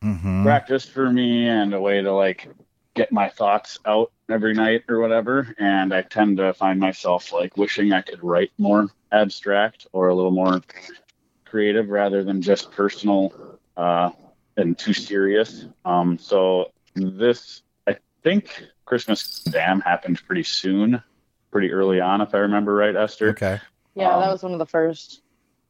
hmm 0.03 0.43
practice 0.43 0.85
for 0.85 1.11
me 1.11 1.49
and 1.49 1.75
a 1.75 1.81
way 1.81 2.03
to 2.03 2.13
like 2.13 2.49
get 2.97 3.13
my 3.13 3.29
thoughts 3.29 3.79
out 3.87 4.11
every 4.29 4.55
night 4.55 4.83
or 4.89 4.99
whatever. 4.99 5.55
And 5.59 5.95
I 5.95 6.03
tend 6.03 6.39
to 6.39 6.53
find 6.55 6.81
myself 6.81 7.33
like 7.33 7.57
wishing 7.57 7.93
I 7.93 8.01
could 8.03 8.25
write 8.25 8.51
more 8.59 8.89
abstract 9.13 9.87
or 9.93 10.09
a 10.09 10.15
little 10.15 10.31
more 10.33 10.61
creative 11.45 11.89
rather 11.91 12.25
than 12.25 12.43
just 12.43 12.73
personal 12.73 13.59
uh, 13.77 14.11
and 14.57 14.77
too 14.77 14.95
serious. 14.95 15.67
Um, 15.85 16.19
so 16.19 16.73
this, 16.95 17.63
I 17.87 17.97
think 18.25 18.65
Christmas 18.87 19.43
Damn 19.45 19.81
happened 19.81 20.21
pretty 20.27 20.43
soon, 20.43 21.03
pretty 21.53 21.71
early 21.73 22.01
on, 22.01 22.21
if 22.23 22.35
I 22.35 22.39
remember 22.39 22.75
right, 22.75 22.97
Esther. 22.97 23.31
Okay. 23.31 23.61
Yeah, 23.95 24.09
that 24.19 24.25
Um, 24.25 24.31
was 24.33 24.43
one 24.43 24.53
of 24.53 24.59
the 24.59 24.67
first. 24.67 25.23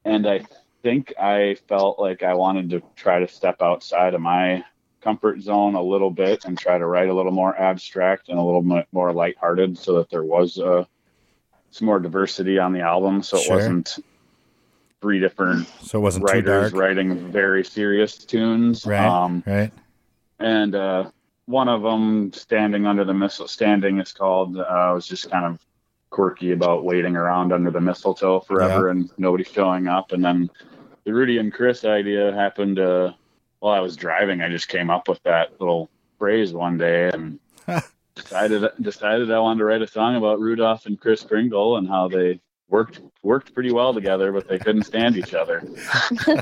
and 0.04 0.26
I 0.26 0.44
think 0.82 1.12
I 1.20 1.56
felt 1.68 1.98
like 1.98 2.22
I 2.22 2.34
wanted 2.34 2.70
to 2.70 2.82
try 2.94 3.18
to 3.18 3.26
step 3.28 3.60
outside 3.60 4.14
of 4.14 4.20
my 4.20 4.64
comfort 5.06 5.40
zone 5.40 5.76
a 5.76 5.80
little 5.82 6.10
bit 6.10 6.44
and 6.46 6.58
try 6.58 6.76
to 6.76 6.84
write 6.84 7.08
a 7.08 7.14
little 7.14 7.30
more 7.30 7.56
abstract 7.60 8.28
and 8.28 8.40
a 8.40 8.42
little 8.42 8.60
bit 8.60 8.88
more 8.90 9.12
lighthearted 9.12 9.78
so 9.78 9.94
that 9.98 10.10
there 10.10 10.24
was 10.24 10.58
uh, 10.58 10.84
some 11.70 11.86
more 11.86 12.00
diversity 12.00 12.58
on 12.58 12.72
the 12.72 12.80
album 12.80 13.22
so 13.22 13.36
it 13.36 13.44
Sure. 13.44 13.54
wasn't 13.54 13.98
three 15.00 15.20
different 15.20 15.68
So 15.80 15.98
it 15.98 16.02
wasn't 16.02 16.24
writers 16.24 16.72
writing 16.72 17.30
very 17.30 17.64
serious 17.64 18.18
tunes 18.18 18.84
right? 18.84 19.06
um, 19.06 19.44
right. 19.46 19.72
and 20.40 20.74
uh, 20.74 21.10
one 21.44 21.68
of 21.68 21.82
them 21.82 22.32
standing 22.32 22.84
under 22.84 23.04
the 23.04 23.14
missile 23.14 23.46
standing 23.46 24.00
is 24.00 24.12
called 24.12 24.56
uh, 24.58 24.90
was 24.92 25.06
just 25.06 25.30
kind 25.30 25.44
of 25.44 25.64
quirky 26.10 26.50
about 26.50 26.82
waiting 26.84 27.14
around 27.14 27.52
under 27.52 27.70
the 27.70 27.80
mistletoe 27.80 28.40
forever 28.40 28.88
and 28.88 29.08
nobody 29.18 29.44
showing 29.44 29.86
up 29.86 30.10
and 30.10 30.24
then 30.24 30.50
the 31.04 31.14
rudy 31.14 31.38
and 31.38 31.52
chris 31.52 31.84
idea 31.84 32.32
happened 32.34 32.80
uh, 32.80 33.12
while 33.60 33.74
i 33.74 33.80
was 33.80 33.96
driving 33.96 34.40
i 34.40 34.48
just 34.48 34.68
came 34.68 34.90
up 34.90 35.08
with 35.08 35.22
that 35.22 35.58
little 35.60 35.88
phrase 36.18 36.52
one 36.52 36.76
day 36.76 37.10
and 37.12 37.38
decided 38.14 38.68
decided 38.80 39.30
i 39.30 39.38
wanted 39.38 39.58
to 39.58 39.64
write 39.64 39.82
a 39.82 39.86
song 39.86 40.16
about 40.16 40.40
rudolph 40.40 40.86
and 40.86 41.00
chris 41.00 41.22
kringle 41.22 41.76
and 41.76 41.88
how 41.88 42.08
they 42.08 42.40
worked 42.68 43.00
worked 43.22 43.54
pretty 43.54 43.72
well 43.72 43.94
together 43.94 44.32
but 44.32 44.48
they 44.48 44.58
couldn't 44.58 44.84
stand 44.84 45.16
each 45.16 45.34
other. 45.34 45.62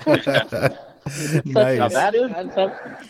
Such 0.05 0.07
a 0.27 0.94
nice. 1.45 1.79
Now 1.79 1.89
that 1.89 2.15
is 2.15 2.31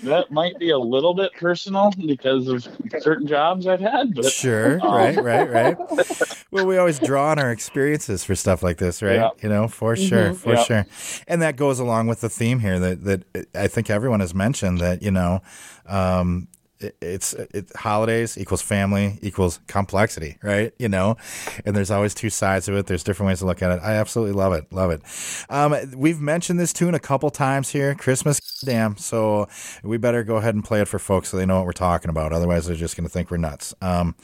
that 0.03 0.31
might 0.31 0.59
be 0.59 0.71
a 0.71 0.79
little 0.79 1.15
bit 1.15 1.33
personal 1.35 1.91
because 2.07 2.49
of 2.49 2.67
certain 2.99 3.27
jobs 3.27 3.67
i've 3.67 3.81
had 3.81 4.15
but 4.15 4.25
Sure. 4.27 4.81
Um, 4.81 4.95
Right. 4.95 5.23
Right. 5.23 5.51
Right. 5.51 5.77
Well, 6.51 6.67
we 6.67 6.77
always 6.79 7.01
draw 7.01 7.31
on 7.31 7.41
our 7.41 7.51
experiences 7.51 8.23
for 8.23 8.37
stuff 8.37 8.63
like 8.63 8.77
this, 8.79 9.03
right? 9.03 9.15
Yeah. 9.17 9.31
You 9.43 9.49
know, 9.49 9.67
for 9.67 9.97
sure, 9.97 10.31
Mhm. 10.31 10.37
for 10.37 10.53
Yeah. 10.55 10.63
sure. 10.63 10.87
And 11.27 11.43
that 11.43 11.57
goes 11.57 11.81
along 11.81 12.07
with 12.07 12.21
the 12.21 12.29
theme 12.29 12.61
here 12.61 12.79
that 12.79 13.03
that 13.05 13.49
I 13.57 13.67
think 13.67 13.91
everyone 13.91 14.21
has 14.21 14.35
mentioned 14.37 14.79
that 14.79 15.03
you 15.03 15.11
know, 15.11 15.41
um, 15.87 16.47
it, 16.81 16.97
it's 17.01 17.33
it, 17.33 17.71
holidays 17.77 18.37
equals 18.39 18.63
family 18.63 19.19
equals 19.23 19.61
complexity, 19.67 20.39
right? 20.43 20.73
You 20.79 20.89
know, 20.89 21.17
and 21.65 21.77
there's 21.77 21.91
always 21.91 22.15
two 22.15 22.31
sides 22.31 22.67
to 22.67 22.77
it. 22.77 22.87
There's 22.87 23.05
different 23.05 23.29
ways 23.29 23.39
to 23.41 23.47
look 23.47 23.63
at 23.63 23.71
it. 23.71 23.81
I 23.83 23.95
absolutely 23.95 24.35
love 24.35 24.53
it, 24.53 24.73
love 24.73 24.91
it. 24.91 25.03
Um, 25.49 25.77
we've 25.97 26.21
mentioned 26.21 26.59
this 26.59 26.73
tune 26.73 26.95
a 26.95 27.01
couple 27.01 27.31
times 27.31 27.71
here, 27.71 27.95
Christmas, 27.95 28.41
damn. 28.65 28.97
So 28.97 29.49
we 29.83 29.97
better 29.97 30.25
go 30.25 30.37
ahead 30.37 30.55
and 30.55 30.65
play 30.65 30.81
it 30.81 30.89
for 30.89 30.99
folks 30.99 31.29
so 31.29 31.37
they 31.37 31.47
know 31.47 31.57
what 31.57 31.67
we're 31.67 31.73
talking 31.73 32.11
about. 32.11 32.33
Otherwise, 32.33 32.67
they're 32.67 32.77
just 32.77 32.97
going 32.97 33.07
to 33.07 33.13
think 33.13 33.31
we're 33.31 33.37
nuts. 33.37 33.75
Um, 33.81 34.15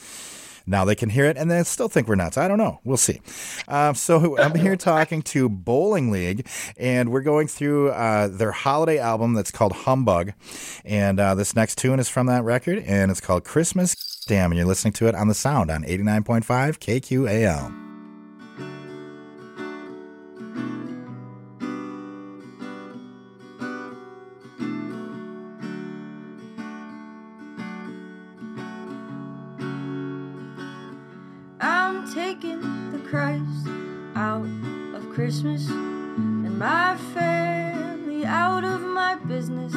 now 0.67 0.85
they 0.85 0.95
can 0.95 1.11
hear 1.11 1.25
it 1.27 1.37
and 1.37 1.51
they 1.51 1.63
still 1.65 1.89
think 1.89 2.09
we're 2.09 2.15
nuts. 2.15 2.37
I 2.37 2.49
don't 2.49 2.59
know. 2.59 2.81
We'll 2.85 2.97
see. 2.97 3.21
Um, 3.69 3.95
so 3.95 4.39
I'm 4.39 4.55
here 4.55 4.77
talking 4.93 5.23
to 5.23 5.49
Bowling 5.49 6.11
League, 6.11 6.47
and 6.77 7.11
we're 7.11 7.23
going 7.23 7.49
through 7.49 7.91
uh, 7.91 8.29
their 8.29 8.53
holiday 8.53 8.99
album 8.99 9.35
that's 9.35 9.51
called 9.51 9.73
Humbug. 9.73 10.33
And 10.85 11.21
uh, 11.21 11.35
this 11.35 11.55
next 11.55 11.79
tune 11.79 12.01
is 12.01 12.09
from 12.09 12.27
that 12.27 12.45
record, 12.45 12.79
and 12.87 13.11
it's 13.11 13.21
called 13.21 13.45
Christmas 13.45 13.95
Damn. 14.31 14.53
And 14.53 14.59
you're 14.59 14.67
listening 14.67 14.93
to 14.93 15.09
it 15.09 15.17
on 15.17 15.27
the 15.27 15.35
sound 15.35 15.73
on 15.73 15.83
89.5 15.83 16.45
KQAL. 16.79 17.90
Christmas 35.31 35.69
and 35.69 36.59
my 36.59 36.97
family 37.15 38.25
out 38.27 38.65
of 38.65 38.81
my 38.81 39.15
business. 39.15 39.73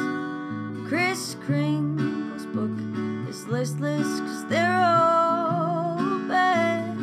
Chris 0.88 1.36
Kringle's 1.46 2.44
book 2.46 2.76
is 3.28 3.46
listless 3.46 4.18
cause 4.18 4.44
they're 4.46 4.84
all 4.84 6.18
bad. 6.26 6.98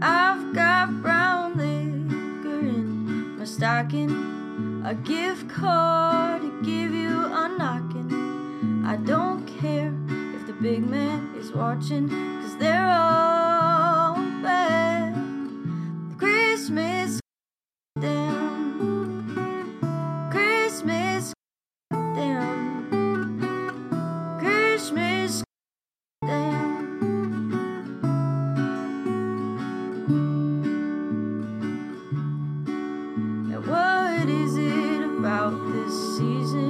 I've 0.00 0.54
got 0.54 1.02
brown 1.02 1.58
liquor 1.58 2.60
in 2.60 3.38
my 3.38 3.44
stocking, 3.44 4.82
a 4.86 4.94
gift 4.94 5.50
card 5.50 6.40
to 6.40 6.62
give 6.62 6.94
you 6.94 7.26
a 7.26 7.46
knocking. 7.58 8.86
I 8.86 8.96
don't 8.96 9.44
care 9.60 9.92
if 10.34 10.46
the 10.46 10.54
big 10.54 10.88
man 10.88 11.34
is 11.36 11.52
watching, 11.52 12.08
cause 12.08 12.56
they're 12.56 12.88
all 12.88 14.14
bad. 14.42 14.70
this 16.70 17.19
season 35.90 36.69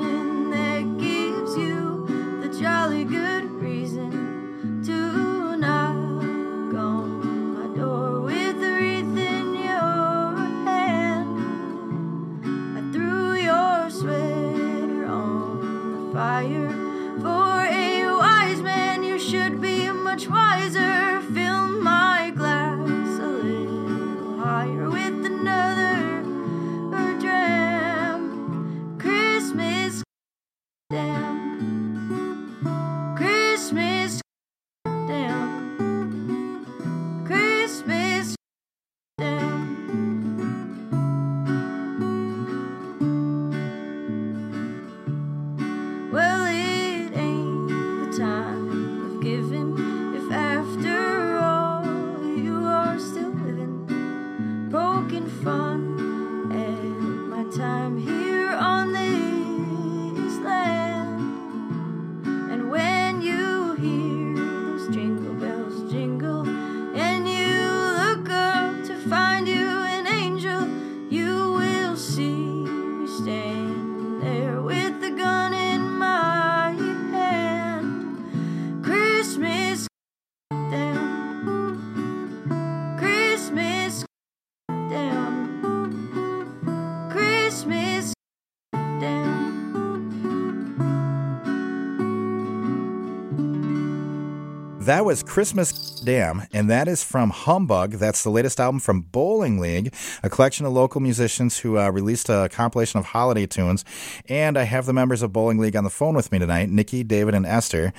That 94.90 95.04
was 95.04 95.22
Christmas 95.22 96.00
Damn, 96.00 96.48
and 96.52 96.68
that 96.68 96.88
is 96.88 97.04
from 97.04 97.30
Humbug. 97.30 97.92
That's 97.92 98.24
the 98.24 98.30
latest 98.30 98.58
album 98.58 98.80
from 98.80 99.02
Bowling 99.02 99.60
League, 99.60 99.94
a 100.24 100.28
collection 100.28 100.66
of 100.66 100.72
local 100.72 101.00
musicians 101.00 101.60
who 101.60 101.78
uh, 101.78 101.90
released 101.90 102.28
a 102.28 102.48
compilation 102.50 102.98
of 102.98 103.06
holiday 103.06 103.46
tunes. 103.46 103.84
And 104.28 104.58
I 104.58 104.64
have 104.64 104.86
the 104.86 104.92
members 104.92 105.22
of 105.22 105.32
Bowling 105.32 105.58
League 105.58 105.76
on 105.76 105.84
the 105.84 105.90
phone 105.90 106.16
with 106.16 106.32
me 106.32 106.40
tonight 106.40 106.70
Nikki, 106.70 107.04
David, 107.04 107.36
and 107.36 107.46
Esther. 107.46 107.92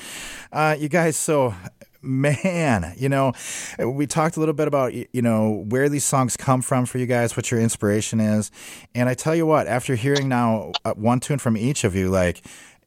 Uh, 0.51 0.75
you 0.77 0.89
guys, 0.89 1.15
so 1.15 1.55
man 2.03 2.95
you 2.97 3.07
know 3.07 3.31
we 3.77 4.07
talked 4.07 4.35
a 4.35 4.39
little 4.39 4.55
bit 4.55 4.67
about 4.67 4.91
you 4.91 5.21
know 5.21 5.63
where 5.69 5.87
these 5.87 6.03
songs 6.03 6.35
come 6.35 6.59
from 6.59 6.83
for 6.87 6.97
you 6.97 7.05
guys 7.05 7.37
what 7.37 7.51
your 7.51 7.59
inspiration 7.59 8.19
is 8.19 8.49
and 8.95 9.07
i 9.07 9.13
tell 9.13 9.35
you 9.35 9.45
what 9.45 9.67
after 9.67 9.93
hearing 9.93 10.27
now 10.27 10.71
uh, 10.83 10.93
one 10.93 11.19
tune 11.19 11.37
from 11.37 11.55
each 11.55 11.83
of 11.83 11.95
you 11.95 12.09
like 12.09 12.41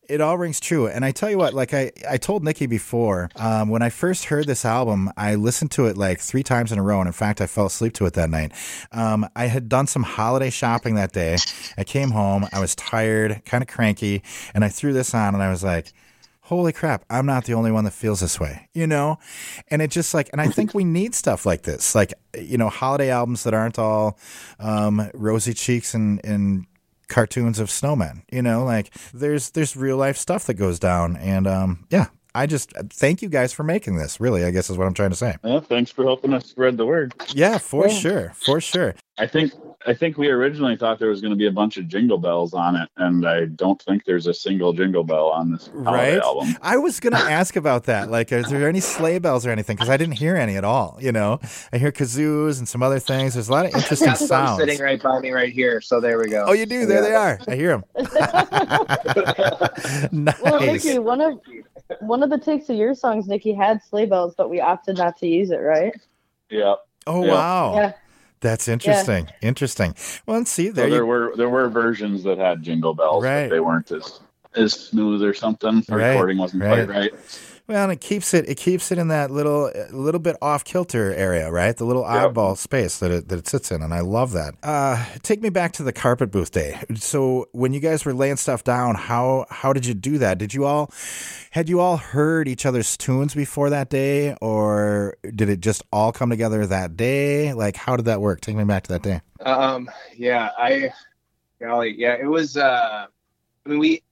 it 0.09 0.21
all 0.21 0.38
rings 0.38 0.61
true. 0.61 0.87
And 0.87 1.05
I 1.05 1.11
tell 1.12 1.31
you 1.31 1.38
what, 1.38 1.55
like 1.55 1.75
I, 1.75 1.93
I 2.09 2.17
told 2.17 2.45
Nikki 2.45 2.67
before, 2.67 3.31
um, 3.37 3.69
when 3.69 3.83
I 3.83 3.90
first 3.90 4.27
heard 4.27 4.47
this 4.47 4.64
album, 4.64 5.11
I 5.17 5.35
listened 5.35 5.71
to 5.73 5.87
it 5.87 5.97
like 5.97 6.21
three 6.21 6.43
times 6.43 6.73
in 6.73 6.79
a 6.79 6.83
row. 6.83 7.01
And 7.01 7.07
in 7.07 7.12
fact, 7.12 7.40
I 7.40 7.47
fell 7.47 7.67
asleep 7.67 7.95
to 7.95 8.07
it 8.07 8.14
that 8.14 8.31
night. 8.31 8.53
Um, 8.93 9.29
I 9.35 9.47
had 9.47 9.69
done 9.69 9.87
some 9.87 10.03
holiday 10.03 10.51
shopping 10.51 10.95
that 10.97 11.12
day. 11.12 11.37
I 11.77 11.85
came 11.85 12.11
home, 12.11 12.47
I 12.53 12.61
was 12.61 12.75
tired, 12.75 13.43
kind 13.45 13.62
of 13.62 13.69
cranky, 13.69 14.23
and 14.55 14.64
I 14.64 14.69
threw 14.69 14.93
this 14.93 15.14
on 15.14 15.35
and 15.35 15.43
I 15.43 15.51
was 15.51 15.64
like, 15.64 15.93
holy 16.45 16.73
crap, 16.73 17.05
I'm 17.09 17.25
not 17.25 17.47
the 17.47 17.55
only 17.55 17.73
one 17.73 17.85
that 17.85 17.93
feels 17.93 18.21
this 18.21 18.38
way, 18.38 18.69
you 18.75 18.87
know? 18.87 19.19
And 19.69 19.81
it 19.81 19.90
just 19.90 20.12
like, 20.12 20.29
and 20.31 20.43
I 20.43 20.49
think 20.49 20.75
we 20.75 20.85
need 20.85 21.14
stuff 21.14 21.47
like 21.47 21.62
this, 21.62 21.95
like, 21.95 22.12
you 22.38 22.59
know, 22.59 22.69
holiday 22.69 23.11
albums 23.11 23.45
that 23.45 23.55
aren't 23.55 23.79
all 23.79 24.19
um, 24.61 25.11
rosy 25.14 25.55
cheeks 25.55 25.95
and, 25.95 26.21
and, 26.25 26.67
cartoons 27.09 27.59
of 27.59 27.69
snowmen 27.69 28.23
you 28.31 28.43
know 28.43 28.64
like 28.64 28.90
there's 29.12 29.51
there's 29.51 29.77
real 29.77 29.97
life 29.97 30.17
stuff 30.17 30.45
that 30.45 30.55
goes 30.55 30.79
down 30.79 31.17
and 31.17 31.47
um 31.47 31.87
yeah 31.90 32.07
i 32.35 32.47
just 32.47 32.73
thank 32.90 33.23
you 33.23 33.29
guys 33.29 33.53
for 33.53 33.62
making 33.62 33.97
this 33.97 34.21
really 34.21 34.45
i 34.45 34.51
guess 34.51 34.71
is 34.71 34.77
what 34.79 34.87
i'm 34.87 34.95
trying 34.95 35.11
to 35.11 35.17
say 35.17 35.37
Yeah, 35.45 35.61
thanks 35.61 35.90
for 35.90 36.05
helping 36.05 36.33
us 36.35 36.47
spread 36.47 36.77
the 36.77 36.87
word. 36.87 37.14
yeah 37.33 37.59
for 37.59 37.88
Yeah. 37.88 37.95
sure 37.95 38.33
for 38.35 38.61
sure 38.61 38.95
I 39.19 39.27
think 39.29 39.53
I 39.87 39.92
think 39.94 40.16
we 40.16 40.29
originally 40.29 40.77
thought 40.77 40.99
there 40.99 41.11
was 41.11 41.20
going 41.20 41.33
to 41.33 41.37
be 41.37 41.47
a 41.47 41.53
bunch 41.53 41.77
of 41.77 41.87
jingle 41.88 42.16
bells 42.16 42.55
on 42.55 42.75
it, 42.77 42.88
and 42.97 43.27
I 43.29 43.44
don't 43.47 43.81
think 43.83 44.05
there's 44.05 44.27
a 44.27 44.33
single 44.33 44.73
jingle 44.73 45.05
bell 45.05 45.29
on 45.29 45.53
this 45.53 45.66
holiday 45.68 46.14
Right? 46.14 46.23
album. 46.23 46.57
I 46.62 46.77
was 46.79 47.01
gonna 47.01 47.16
ask 47.18 47.57
about 47.57 47.85
that. 47.85 48.11
Like, 48.11 48.33
is 48.33 48.49
there 48.49 48.66
any 48.68 48.81
sleigh 48.81 49.18
bells 49.18 49.44
or 49.47 49.51
anything? 49.51 49.77
Because 49.77 49.90
I 49.90 49.97
didn't 49.99 50.14
hear 50.18 50.37
any 50.37 50.57
at 50.57 50.64
all. 50.64 50.97
You 51.01 51.12
know, 51.12 51.38
I 51.73 51.79
hear 51.79 51.92
kazoos 51.92 52.59
and 52.59 52.66
some 52.68 52.83
other 52.83 52.99
things. 52.99 53.35
There's 53.35 53.49
a 53.49 53.53
lot 53.53 53.66
of 53.66 53.75
interesting 53.75 54.09
Got 54.09 54.18
sounds. 54.18 54.59
sitting 54.59 54.79
right 54.81 55.01
by 55.03 55.20
me 55.20 55.31
right 55.33 55.53
here. 55.53 55.81
So 55.83 56.01
there 56.01 56.18
we 56.18 56.29
go. 56.29 56.44
Oh, 56.49 56.53
you 56.53 56.64
do? 56.66 56.87
There 56.87 57.03
they 57.03 57.14
are. 57.14 57.38
I 57.47 57.55
hear 57.55 57.68
them. 57.70 57.85
Well. 60.42 60.61
Nikki, 60.61 60.99
one 60.99 61.20
of 61.20 61.40
one 62.01 62.23
of 62.23 62.31
the 62.31 62.38
takes 62.38 62.68
of 62.70 62.77
your 62.77 62.94
songs, 62.94 63.27
Nikki 63.27 63.53
had 63.53 63.83
sleigh 63.83 64.07
bells, 64.07 64.35
but 64.37 64.49
we 64.51 64.61
opted 64.61 64.97
not 64.99 65.16
to 65.18 65.27
use 65.27 65.51
it, 65.51 65.59
right? 65.59 65.92
Yeah. 66.51 66.75
Oh 67.07 67.25
Yeah. 67.25 67.33
wow, 67.33 67.75
Yeah. 67.75 67.92
That's 68.44 68.68
interesting. 68.68 69.28
Interesting. 69.42 69.94
Well, 70.26 70.37
and 70.37 70.46
see 70.46 70.66
So 70.68 70.72
there 70.74 70.90
there 70.90 70.98
you. 71.00 71.07
were 71.07 71.33
there 71.37 71.48
were 71.48 71.68
versions 71.68 72.22
that 72.24 72.38
had 72.38 72.62
jingle 72.62 72.94
bells, 72.94 73.24
Right. 73.24 73.48
but 73.48 73.54
they 73.57 73.61
weren't 73.61 73.90
as 73.90 74.20
as 74.54 74.72
smooth 74.74 75.22
or 75.22 75.35
something. 75.35 75.80
The 75.88 75.96
Right, 75.96 76.11
recording 76.11 76.38
wasn't 76.38 76.62
right. 76.62 76.87
quite 76.87 76.96
right. 76.96 77.12
Well, 77.66 77.85
and 77.85 77.92
it 77.92 78.03
keeps 78.03 78.35
it. 78.35 78.46
It 78.46 78.57
keeps 78.57 78.92
it 78.92 78.98
in 78.98 79.09
that 79.09 79.31
little, 79.31 79.72
little 79.90 80.20
bit 80.20 80.37
off 80.42 80.64
kilter 80.64 81.14
area, 81.14 81.50
right? 81.50 81.74
The 81.74 81.87
little 81.87 82.03
Yep. 82.03 82.33
oddball 82.35 82.59
space 82.59 82.98
that 82.98 83.11
it 83.11 83.29
that 83.29 83.38
it 83.38 83.48
sits 83.48 83.72
in, 83.72 83.81
and 83.81 83.94
I 83.94 84.00
love 84.00 84.33
that. 84.33 84.53
Uh, 84.62 85.03
take 85.22 85.40
me 85.40 85.48
back 85.48 85.72
to 85.72 85.83
the 85.83 85.92
carpet 85.92 86.31
booth 86.31 86.50
day. 86.53 86.79
So 86.96 87.48
when 87.53 87.72
you 87.72 87.81
guys 87.81 88.05
were 88.05 88.12
laying 88.12 88.37
stuff 88.37 88.64
down, 88.64 88.96
how 88.96 89.46
how 89.48 89.72
did 89.72 89.87
you 89.87 89.94
do 89.94 90.18
that? 90.18 90.37
Did 90.37 90.53
you 90.53 90.66
all 90.66 90.90
had 91.53 91.70
you 91.70 91.81
all 91.81 91.96
heard 91.96 92.48
each 92.48 92.66
other's 92.66 92.98
tunes 92.98 93.35
before 93.35 93.70
that 93.70 93.88
day, 93.88 94.35
or 94.42 95.16
did 95.35 95.48
it 95.48 95.61
just 95.61 95.83
all 95.90 96.12
come 96.12 96.29
together 96.29 96.66
that 96.66 96.98
day? 96.98 97.55
Like, 97.55 97.77
how 97.77 97.96
did 97.96 98.05
that 98.05 98.20
work? 98.20 98.42
Take 98.42 98.57
me 98.57 98.64
back 98.64 98.83
to 98.85 98.92
that 98.92 99.03
day. 99.03 99.22
Um, 99.40 99.88
yeah, 100.14 100.50
I, 100.59 100.92
golly, 101.62 101.94
yeah, 101.96 102.14
it 102.20 102.27
was. 102.27 102.59
Uh, 102.59 103.07
I 103.64 103.68
mean, 103.70 103.79
we, 103.79 104.03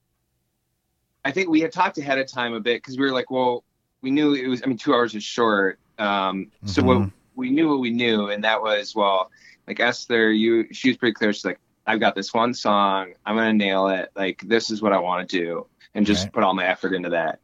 I 1.25 1.31
think 1.31 1.49
we 1.49 1.61
had 1.61 1.71
talked 1.71 1.97
ahead 1.97 2.19
of 2.19 2.27
time 2.27 2.53
a 2.53 2.59
bit 2.59 2.81
because 2.81 2.97
we 2.97 3.05
were 3.05 3.11
like, 3.11 3.31
well, 3.31 3.63
we 4.01 4.11
knew 4.11 4.33
it 4.33 4.47
was. 4.47 4.61
I 4.63 4.67
mean, 4.67 4.77
two 4.77 4.93
hours 4.93 5.15
is 5.15 5.23
short. 5.23 5.79
Um, 5.97 6.51
so 6.65 6.83
what 6.83 6.97
Mhm. 6.97 7.11
we 7.35 7.49
knew 7.49 7.69
what 7.69 7.79
we 7.79 7.91
knew, 7.91 8.29
and 8.29 8.43
that 8.43 8.61
was 8.61 8.93
well, 8.95 9.31
like 9.67 9.79
Esther, 9.79 10.31
you, 10.31 10.67
she 10.73 10.89
was 10.89 10.97
pretty 10.97 11.13
clear. 11.13 11.31
She's 11.31 11.45
like, 11.45 11.59
I've 11.87 11.99
got 11.99 12.15
this 12.15 12.33
one 12.33 12.53
song. 12.53 13.13
I'm 13.25 13.35
gonna 13.35 13.53
nail 13.53 13.87
it. 13.87 14.09
Like, 14.15 14.41
this 14.45 14.69
is 14.69 14.81
what 14.81 14.93
I 14.93 14.99
want 14.99 15.29
to 15.29 15.39
do, 15.39 15.67
and 15.93 16.05
just 16.05 16.25
Right. 16.25 16.33
put 16.33 16.43
all 16.43 16.53
my 16.53 16.65
effort 16.65 16.93
into 16.93 17.09
that. 17.11 17.39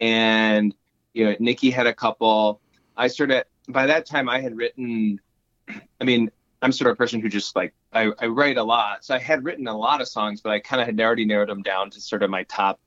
And 0.00 0.74
you 1.14 1.26
know, 1.26 1.36
Nikki 1.40 1.70
had 1.70 1.86
a 1.86 1.94
couple. 1.94 2.60
I 2.96 3.08
started 3.08 3.44
by 3.68 3.86
that 3.86 4.06
time. 4.06 4.28
I 4.28 4.40
had 4.40 4.56
written. 4.56 5.20
I 6.00 6.04
mean, 6.04 6.30
I'm 6.60 6.72
sort 6.72 6.90
of 6.90 6.94
a 6.94 6.96
person 6.96 7.20
who 7.20 7.28
just 7.28 7.54
like 7.56 7.72
I, 7.92 8.10
I 8.18 8.26
write 8.26 8.58
a 8.58 8.62
lot. 8.64 9.04
So 9.04 9.14
I 9.14 9.18
had 9.18 9.44
written 9.44 9.68
a 9.68 9.76
lot 9.76 10.00
of 10.00 10.08
songs, 10.08 10.40
but 10.40 10.50
I 10.50 10.60
kind 10.60 10.80
of 10.80 10.86
had 10.86 11.00
already 11.00 11.24
narrowed 11.24 11.48
them 11.48 11.62
down 11.62 11.90
to 11.90 12.00
sort 12.00 12.22
of 12.22 12.30
my 12.30 12.42
top, 12.44 12.80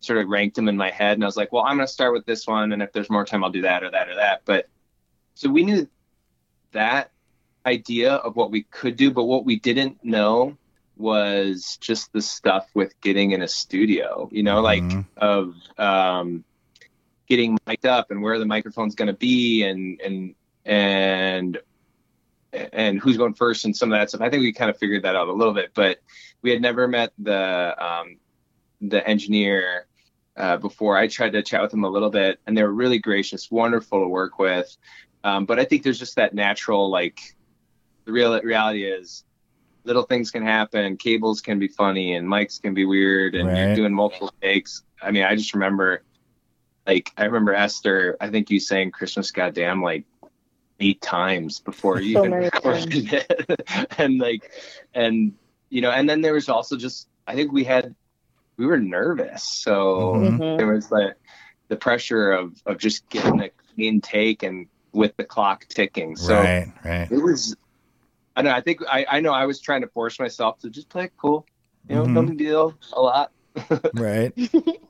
sort 0.00 0.18
of 0.18 0.28
ranked 0.28 0.56
them 0.56 0.68
in 0.68 0.76
my 0.76 0.90
head. 0.90 1.14
And 1.14 1.24
I 1.24 1.26
was 1.26 1.36
like, 1.36 1.52
well, 1.52 1.64
I'm 1.64 1.76
going 1.76 1.86
to 1.86 1.92
start 1.92 2.12
with 2.12 2.24
this 2.26 2.46
one, 2.46 2.72
and 2.72 2.82
if 2.82 2.92
there's 2.92 3.10
more 3.10 3.24
time, 3.24 3.42
I'll 3.44 3.50
do 3.50 3.62
that 3.62 3.82
or 3.82 3.90
that 3.90 4.08
or 4.08 4.16
that. 4.16 4.42
But 4.44 4.68
so 5.34 5.48
we 5.50 5.64
knew 5.64 5.88
that 6.72 7.10
idea 7.66 8.14
of 8.14 8.36
what 8.36 8.50
we 8.50 8.62
could 8.62 8.96
do, 8.96 9.10
but 9.10 9.24
what 9.24 9.44
we 9.44 9.58
didn't 9.58 10.02
know 10.04 10.56
was 10.96 11.78
just 11.80 12.12
the 12.12 12.22
stuff 12.22 12.68
with 12.74 13.00
getting 13.00 13.32
in 13.32 13.42
a 13.42 13.48
studio. 13.48 14.28
You 14.32 14.42
know, 14.42 14.60
like 14.60 14.82
Mhm. 14.82 15.04
of 15.16 15.54
um, 15.78 16.44
getting 17.28 17.58
mic'd 17.66 17.86
up 17.86 18.10
and 18.10 18.22
where 18.22 18.38
the 18.38 18.46
microphone's 18.46 18.94
going 18.94 19.08
to 19.08 19.12
be 19.12 19.62
and 19.64 20.00
and 20.00 20.34
and 20.64 21.58
and 22.52 22.98
who's 22.98 23.16
going 23.16 23.34
first 23.34 23.64
and 23.64 23.76
some 23.76 23.92
of 23.92 23.98
that 23.98 24.08
stuff. 24.08 24.22
I 24.22 24.30
think 24.30 24.42
we 24.42 24.52
kind 24.52 24.70
of 24.70 24.78
figured 24.78 25.02
that 25.02 25.14
out 25.14 25.28
a 25.28 25.32
little 25.32 25.52
bit, 25.54 25.72
but 25.74 25.98
we 26.42 26.50
had 26.50 26.62
never 26.62 26.88
met 26.88 27.12
the 27.18 27.76
um, 27.78 28.16
the 28.80 29.06
engineer 29.06 29.86
uh, 30.38 30.56
before. 30.56 30.96
I 30.96 31.08
tried 31.08 31.32
to 31.32 31.42
chat 31.42 31.60
with 31.60 31.70
them 31.72 31.84
a 31.84 31.88
little 31.90 32.10
bit, 32.10 32.40
and 32.46 32.56
they 32.56 32.62
were 32.62 32.72
really 32.72 32.98
gracious, 32.98 33.50
wonderful 33.50 34.00
to 34.00 34.08
work 34.08 34.38
with. 34.38 34.74
Um, 35.24 35.44
but 35.44 35.58
I 35.58 35.64
think 35.64 35.82
there's 35.82 35.98
just 35.98 36.16
that 36.16 36.32
natural 36.32 36.90
like 36.90 37.20
the 38.06 38.12
real 38.12 38.40
reality 38.40 38.84
is 38.84 39.24
little 39.84 40.04
things 40.04 40.30
can 40.30 40.42
happen. 40.42 40.96
Cables 40.96 41.40
can 41.40 41.58
be 41.58 41.68
funny, 41.68 42.14
and 42.14 42.26
mics 42.26 42.60
can 42.62 42.74
be 42.74 42.84
weird, 42.84 43.34
and 43.34 43.48
Right. 43.48 43.58
you're 43.58 43.74
doing 43.74 43.92
multiple 43.92 44.32
takes. 44.40 44.82
I 45.02 45.10
mean, 45.10 45.24
I 45.24 45.34
just 45.34 45.54
remember, 45.54 46.02
like, 46.86 47.10
I 47.16 47.24
remember 47.24 47.54
Esther. 47.54 48.16
I 48.20 48.30
think 48.30 48.50
you 48.50 48.60
sang 48.60 48.90
"Christmas 48.90 49.30
Goddamn" 49.30 49.82
like 49.82 50.04
eight 50.80 51.00
times 51.00 51.58
before 51.60 52.00
you 52.00 52.14
So 52.14 52.20
even 52.20 52.30
many 52.30 52.44
recorded 52.44 53.12
it, 53.12 53.88
and 53.98 54.18
like, 54.18 54.50
and 54.94 55.34
you 55.70 55.80
know, 55.80 55.90
and 55.90 56.08
then 56.08 56.20
there 56.20 56.34
was 56.34 56.48
also 56.48 56.76
just 56.76 57.08
I 57.26 57.34
think 57.34 57.52
we 57.52 57.64
had 57.64 57.94
we 58.58 58.66
were 58.66 58.78
nervous, 58.78 59.44
so 59.62 60.14
Mhm. 60.16 60.38
Mhm. 60.38 60.56
there 60.58 60.66
was 60.72 60.88
the 60.88 61.14
the 61.68 61.76
pressure 61.76 62.32
of 62.32 62.60
of 62.66 62.78
just 62.78 63.08
getting 63.08 63.40
a 63.40 63.50
clean 63.74 64.00
take 64.00 64.42
and 64.42 64.66
with 64.92 65.16
the 65.16 65.24
clock 65.24 65.66
ticking. 65.68 66.16
So 66.16 66.34
right, 66.34 66.66
right. 66.84 67.08
it 67.10 67.18
was. 67.18 67.56
I 68.36 68.42
know. 68.42 68.50
I 68.50 68.60
think 68.60 68.80
I, 68.88 69.06
I 69.08 69.20
know. 69.20 69.32
I 69.32 69.46
was 69.46 69.60
trying 69.60 69.82
to 69.82 69.88
force 69.88 70.18
myself 70.18 70.58
to 70.60 70.70
just 70.70 70.88
play 70.88 71.10
cool. 71.20 71.46
You 71.88 71.96
know, 71.96 72.04
no 72.06 72.22
Mhm. 72.22 72.26
big 72.28 72.38
deal. 72.38 72.78
A 72.92 73.00
lot. 73.00 73.32
right. 73.94 74.32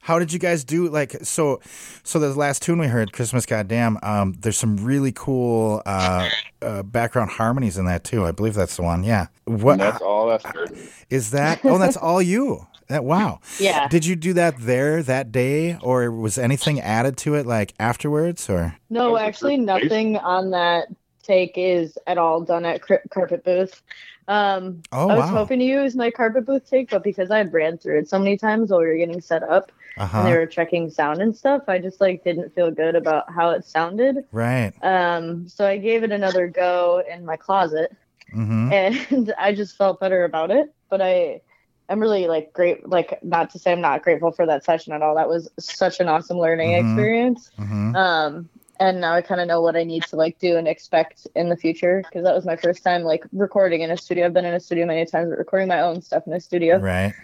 How 0.00 0.18
did 0.18 0.32
you 0.32 0.38
guys 0.38 0.64
do? 0.64 0.88
Like, 0.88 1.12
so, 1.22 1.60
so 2.02 2.18
the 2.18 2.32
last 2.34 2.62
tune 2.62 2.78
we 2.78 2.86
heard, 2.86 3.12
"Christmas 3.12 3.44
Goddamn," 3.46 3.98
um, 4.02 4.34
there's 4.38 4.56
some 4.56 4.76
really 4.76 5.12
cool 5.12 5.82
uh, 5.86 6.28
uh, 6.62 6.82
background 6.82 7.30
harmonies 7.32 7.76
in 7.76 7.84
that 7.86 8.04
too. 8.04 8.24
I 8.24 8.32
believe 8.32 8.54
that's 8.54 8.76
the 8.76 8.82
one. 8.82 9.04
Yeah. 9.04 9.26
What 9.44 9.72
And 9.72 9.80
that's 9.80 10.02
all 10.02 10.30
Esther. 10.30 10.68
is 11.10 11.30
that? 11.32 11.60
Oh, 11.64 11.78
that's 11.78 11.96
all 11.96 12.22
you. 12.22 12.66
That 12.88 13.04
wow. 13.04 13.40
Yeah. 13.58 13.86
Did 13.88 14.06
you 14.06 14.16
do 14.16 14.32
that 14.32 14.54
there 14.60 15.02
that 15.02 15.30
day, 15.30 15.76
or 15.82 16.10
was 16.10 16.38
anything 16.38 16.80
added 16.80 17.18
to 17.18 17.34
it 17.34 17.44
like 17.46 17.74
afterwards, 17.78 18.48
or? 18.48 18.76
No, 18.88 19.18
actually, 19.18 19.58
nothing 19.58 20.16
on 20.16 20.52
that 20.52 20.88
take 21.28 21.52
is 21.56 21.98
at 22.08 22.18
all 22.18 22.40
done 22.42 22.64
at 22.66 22.82
Carpet 23.10 23.44
Booth. 23.44 23.82
Um, 24.28 24.82
Oh 24.92 25.08
I 25.10 25.16
was 25.16 25.30
wow. 25.30 25.36
hoping 25.38 25.60
to 25.60 25.64
use 25.64 25.94
my 25.96 26.10
Carpet 26.10 26.46
Booth 26.46 26.68
take, 26.68 26.90
but 26.90 27.04
because 27.04 27.30
I 27.30 27.38
had 27.38 27.52
ran 27.52 27.78
through 27.78 28.00
it 28.00 28.08
so 28.08 28.18
many 28.18 28.36
times 28.36 28.70
while 28.70 28.80
we 28.80 28.86
were 28.86 28.96
getting 28.96 29.20
set 29.20 29.42
up 29.42 29.72
Uh 29.96 30.08
and 30.14 30.26
they 30.26 30.32
were 30.36 30.46
checking 30.46 30.90
sound 30.90 31.22
and 31.22 31.36
stuff, 31.36 31.62
I 31.68 31.78
just 31.78 32.00
like 32.00 32.24
didn't 32.24 32.54
feel 32.54 32.70
good 32.70 32.96
about 32.96 33.32
how 33.32 33.50
it 33.50 33.64
sounded. 33.64 34.24
Right. 34.32 34.72
Um, 34.82 35.48
so 35.48 35.66
I 35.66 35.78
gave 35.78 36.02
it 36.04 36.12
another 36.12 36.48
go 36.48 37.02
in 37.10 37.24
my 37.24 37.36
closet, 37.36 37.92
Mm-hmm. 38.34 38.72
and 38.72 39.34
I 39.38 39.54
just 39.54 39.76
felt 39.76 40.00
better 40.00 40.24
about 40.24 40.50
it. 40.50 40.72
But 40.90 41.00
I, 41.00 41.40
I'm 41.88 42.00
really 42.00 42.26
like 42.28 42.52
great. 42.52 42.88
Like 42.88 43.18
not 43.22 43.50
to 43.52 43.58
say 43.58 43.72
I'm 43.72 43.80
not 43.80 44.02
grateful 44.02 44.32
for 44.32 44.46
that 44.46 44.64
session 44.64 44.92
at 44.92 45.02
all. 45.02 45.14
That 45.16 45.28
was 45.28 45.48
such 45.58 46.00
an 46.00 46.08
awesome 46.08 46.38
learning 46.38 46.72
Mhm. 46.72 46.84
experience. 46.84 47.50
Mm-hmm. 47.58 47.96
Um, 47.96 48.48
and 48.80 49.00
now 49.00 49.14
I 49.14 49.22
kind 49.22 49.40
of 49.40 49.48
know 49.48 49.60
what 49.60 49.76
I 49.76 49.84
need 49.84 50.04
to 50.04 50.16
like 50.16 50.38
do 50.38 50.56
and 50.56 50.68
expect 50.68 51.26
in 51.34 51.48
the 51.48 51.56
future 51.56 52.02
because 52.04 52.24
that 52.24 52.34
was 52.34 52.44
my 52.44 52.56
first 52.56 52.82
time 52.82 53.02
like 53.02 53.24
recording 53.32 53.82
in 53.82 53.90
a 53.90 53.96
studio. 53.96 54.26
I've 54.26 54.32
been 54.32 54.44
in 54.44 54.54
a 54.54 54.60
studio 54.60 54.86
many 54.86 55.04
times, 55.04 55.30
but 55.30 55.38
recording 55.38 55.68
my 55.68 55.80
own 55.80 56.02
stuff 56.02 56.26
in 56.26 56.32
a 56.32 56.40
studio. 56.40 56.78
Right. 56.78 57.14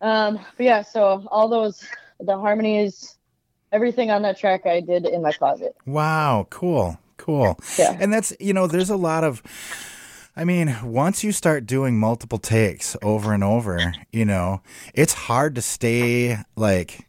Um, 0.00 0.36
but 0.56 0.64
yeah, 0.64 0.82
so 0.82 1.26
all 1.30 1.48
those 1.48 1.84
the 2.20 2.38
harmonies, 2.38 3.18
everything 3.72 4.10
on 4.10 4.22
that 4.22 4.38
track 4.38 4.66
I 4.66 4.80
did 4.80 5.06
in 5.06 5.22
my 5.22 5.32
closet. 5.32 5.76
Wow. 5.86 6.46
Cool. 6.50 6.98
Cool. 7.16 7.58
Yeah. 7.78 7.96
And 8.00 8.12
that's, 8.12 8.32
you 8.40 8.54
know, 8.54 8.66
there's 8.66 8.90
a 8.90 8.96
lot 8.96 9.24
of, 9.24 9.42
I 10.34 10.44
mean, 10.44 10.74
once 10.82 11.22
you 11.22 11.32
start 11.32 11.66
doing 11.66 11.98
multiple 11.98 12.38
takes 12.38 12.96
over 13.02 13.34
and 13.34 13.44
over, 13.44 13.92
you 14.10 14.24
know, 14.24 14.62
it's 14.94 15.12
hard 15.12 15.54
to 15.56 15.62
stay 15.62 16.38
like 16.56 17.06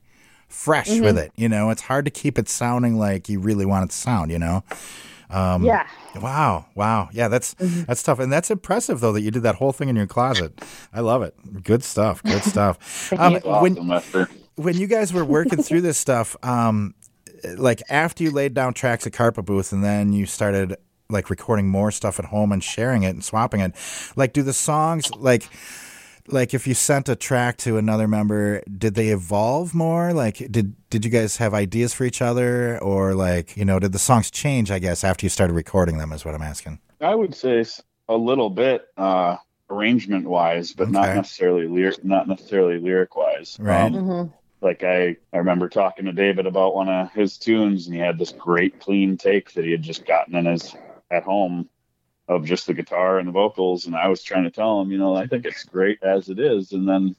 fresh 0.52 0.90
Mm-hmm. 0.90 1.04
with 1.04 1.18
it. 1.18 1.32
You 1.36 1.50
know, 1.50 1.70
it's 1.70 1.82
hard 1.84 2.06
to 2.06 2.12
keep 2.12 2.38
it 2.38 2.48
sounding 2.50 2.98
like 2.98 3.30
you 3.30 3.40
really 3.40 3.66
want 3.66 3.86
it 3.86 3.90
to 3.92 3.96
sound, 3.98 4.32
you 4.32 4.40
know? 4.40 4.64
Um, 5.30 5.64
yeah. 5.64 5.88
Wow. 6.20 6.66
Wow. 6.76 7.10
Yeah, 7.14 7.30
that's 7.30 7.54
Mm-hmm. 7.56 7.84
that's 7.84 8.04
tough. 8.04 8.20
And 8.20 8.32
that's 8.32 8.52
impressive 8.52 9.00
though 9.00 9.14
that 9.14 9.22
you 9.22 9.32
did 9.32 9.44
that 9.44 9.56
whole 9.56 9.72
thing 9.72 9.88
in 9.90 9.96
your 9.96 10.08
closet. 10.08 10.62
I 10.94 11.00
love 11.00 11.22
it. 11.24 11.64
Good 11.64 11.84
stuff. 11.84 12.22
Good 12.24 12.44
stuff. 12.44 13.14
um, 13.18 13.34
you. 13.36 13.40
when 13.40 13.92
Awesome, 13.92 14.28
when 14.56 14.78
you 14.78 14.88
guys 14.88 15.14
were 15.14 15.24
working 15.26 15.64
through 15.64 15.82
this 15.82 15.98
stuff, 15.98 16.36
um, 16.44 16.94
like 17.58 17.82
after 17.90 18.24
you 18.24 18.32
laid 18.32 18.54
down 18.54 18.74
tracks 18.74 19.08
at 19.08 19.14
Carpet 19.14 19.46
Booth 19.46 19.72
and 19.72 19.84
then 19.84 20.12
you 20.14 20.26
started 20.26 20.76
like 21.10 21.30
recording 21.30 21.68
more 21.70 21.92
stuff 21.92 22.20
at 22.20 22.26
home 22.26 22.52
and 22.52 22.62
sharing 22.64 23.04
it 23.04 23.10
and 23.12 23.24
swapping 23.24 23.62
it, 23.62 23.74
like 24.18 24.34
do 24.34 24.44
the 24.44 24.54
songs 24.54 25.10
like 25.16 25.48
like 26.28 26.54
if 26.54 26.68
you 26.68 26.74
sent 26.74 27.10
a 27.10 27.16
track 27.16 27.58
to 27.58 27.78
another 27.78 28.08
member, 28.08 28.62
did 28.78 28.96
they 28.96 29.10
evolve 29.10 29.74
more? 29.74 30.14
Like 30.14 30.38
did 30.52 30.76
did 30.90 31.06
you 31.06 31.12
guys 31.12 31.38
have 31.38 31.54
ideas 31.54 31.94
for 31.94 32.04
each 32.04 32.22
other 32.22 32.78
or 32.80 33.14
like, 33.14 33.56
you 33.58 33.66
know, 33.66 33.80
did 33.80 33.92
the 33.92 34.00
songs 34.00 34.30
change, 34.32 34.72
I 34.72 34.80
guess, 34.80 35.04
after 35.04 35.26
you 35.26 35.30
started 35.30 35.54
recording 35.54 35.98
them 35.98 36.12
is 36.12 36.26
what 36.26 36.36
I'm 36.36 36.42
asking. 36.42 36.80
I 37.00 37.16
would 37.16 37.36
say 37.36 37.66
a 38.08 38.16
little 38.16 38.50
bit 38.50 38.88
uh, 38.98 39.38
arrangement 39.70 40.28
wise, 40.28 40.74
but 40.74 40.92
not 40.92 41.16
necessarily 41.16 41.68
lyric, 41.68 42.04
not 42.04 42.28
necessarily 42.28 42.80
lyric 42.80 43.16
wise. 43.16 43.58
Right. 43.60 43.92
hmm 43.92 44.24
like 44.62 44.84
I, 44.84 45.18
I 45.34 45.38
remember 45.38 45.68
talking 45.70 46.06
to 46.06 46.12
David 46.12 46.46
about 46.46 46.76
one 46.76 46.88
of 46.88 47.12
his 47.12 47.38
tunes, 47.38 47.88
and 47.88 47.96
he 47.96 48.00
had 48.00 48.20
this 48.20 48.32
great 48.32 48.80
clean 48.80 49.18
take 49.18 49.54
that 49.54 49.66
he 49.66 49.72
had 49.72 49.82
just 49.82 50.06
gotten 50.06 50.36
in 50.36 50.46
his 50.46 50.76
at 51.10 51.24
home 51.24 51.68
of 52.28 52.46
just 52.46 52.68
the 52.68 52.74
guitar 52.74 53.20
and 53.20 53.28
the 53.28 53.32
vocals, 53.32 53.86
and 53.86 53.96
I 53.96 54.08
was 54.08 54.24
trying 54.24 54.44
to 54.44 54.52
tell 54.52 54.82
him, 54.82 54.92
you 54.92 54.98
know, 54.98 55.16
I 55.16 55.28
think 55.28 55.46
it's 55.46 55.64
great 55.64 56.02
as 56.04 56.30
it 56.30 56.40
is, 56.40 56.72
and 56.72 56.88
then 56.88 57.16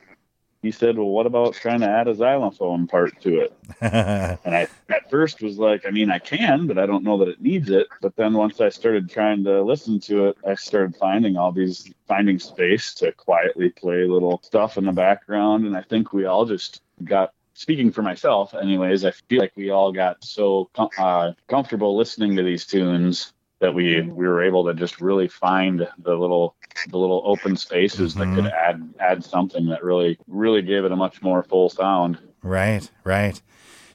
he 0.62 0.70
said, 0.70 0.96
well, 0.96 1.08
what 1.08 1.26
about 1.26 1.54
trying 1.54 1.80
to 1.80 1.88
add 1.88 2.06
a 2.06 2.14
xylophone 2.14 2.86
part 2.86 3.20
to 3.22 3.40
it? 3.40 3.52
And 4.44 4.54
I 4.54 4.68
at 4.88 5.10
first 5.10 5.42
was 5.42 5.58
like, 5.58 5.84
I 5.84 5.90
mean, 5.90 6.10
I 6.10 6.20
can, 6.20 6.68
but 6.68 6.78
I 6.78 6.86
don't 6.86 7.02
know 7.02 7.18
that 7.18 7.28
it 7.28 7.42
needs 7.42 7.68
it. 7.68 7.88
But 8.00 8.14
then 8.14 8.34
once 8.34 8.60
I 8.60 8.68
started 8.68 9.10
trying 9.10 9.42
to 9.44 9.62
listen 9.62 9.98
to 10.00 10.28
it, 10.28 10.36
I 10.46 10.54
started 10.54 10.96
finding 10.96 11.36
all 11.36 11.50
these 11.50 11.92
finding 12.06 12.38
space 12.38 12.94
to 12.94 13.10
quietly 13.12 13.70
play 13.70 14.04
little 14.04 14.40
stuff 14.44 14.78
in 14.78 14.84
the 14.84 14.92
background. 14.92 15.66
And 15.66 15.76
I 15.76 15.82
think 15.82 16.12
we 16.12 16.26
all 16.26 16.46
just 16.46 16.80
got 17.02 17.32
speaking 17.54 17.90
for 17.90 18.02
myself 18.02 18.54
anyways, 18.54 19.04
I 19.04 19.10
feel 19.10 19.40
like 19.40 19.52
we 19.56 19.70
all 19.70 19.92
got 19.92 20.24
so 20.24 20.70
com- 20.74 20.90
uh, 20.96 21.32
comfortable 21.48 21.96
listening 21.96 22.36
to 22.36 22.42
these 22.42 22.66
tunes 22.66 23.32
that 23.62 23.72
we 23.72 24.02
we 24.02 24.26
were 24.28 24.42
able 24.42 24.64
to 24.66 24.74
just 24.74 25.00
really 25.00 25.28
find 25.28 25.88
the 25.98 26.14
little 26.14 26.54
the 26.90 26.98
little 26.98 27.22
open 27.24 27.56
spaces 27.56 28.14
Mhm. 28.14 28.18
that 28.18 28.34
could 28.34 28.52
add 28.52 28.94
add 29.00 29.24
something 29.24 29.66
that 29.68 29.82
really 29.82 30.18
really 30.26 30.60
gave 30.62 30.84
it 30.84 30.92
a 30.92 30.96
much 30.96 31.22
more 31.22 31.42
full 31.44 31.70
sound. 31.70 32.18
Right, 32.42 32.90
right. 33.04 33.40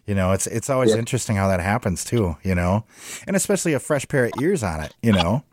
You 0.06 0.16
know, 0.16 0.32
it's 0.32 0.48
it's 0.48 0.70
always 0.70 0.92
Yeah. 0.94 1.00
interesting 1.00 1.36
how 1.36 1.50
that 1.50 1.60
happens 1.60 2.06
too, 2.06 2.38
you 2.42 2.56
know. 2.56 2.86
And 3.28 3.36
especially 3.36 3.74
a 3.74 3.80
fresh 3.80 4.08
pair 4.08 4.26
of 4.26 4.32
ears 4.42 4.64
on 4.64 4.80
it, 4.80 4.96
you 5.04 5.12
know. 5.12 5.44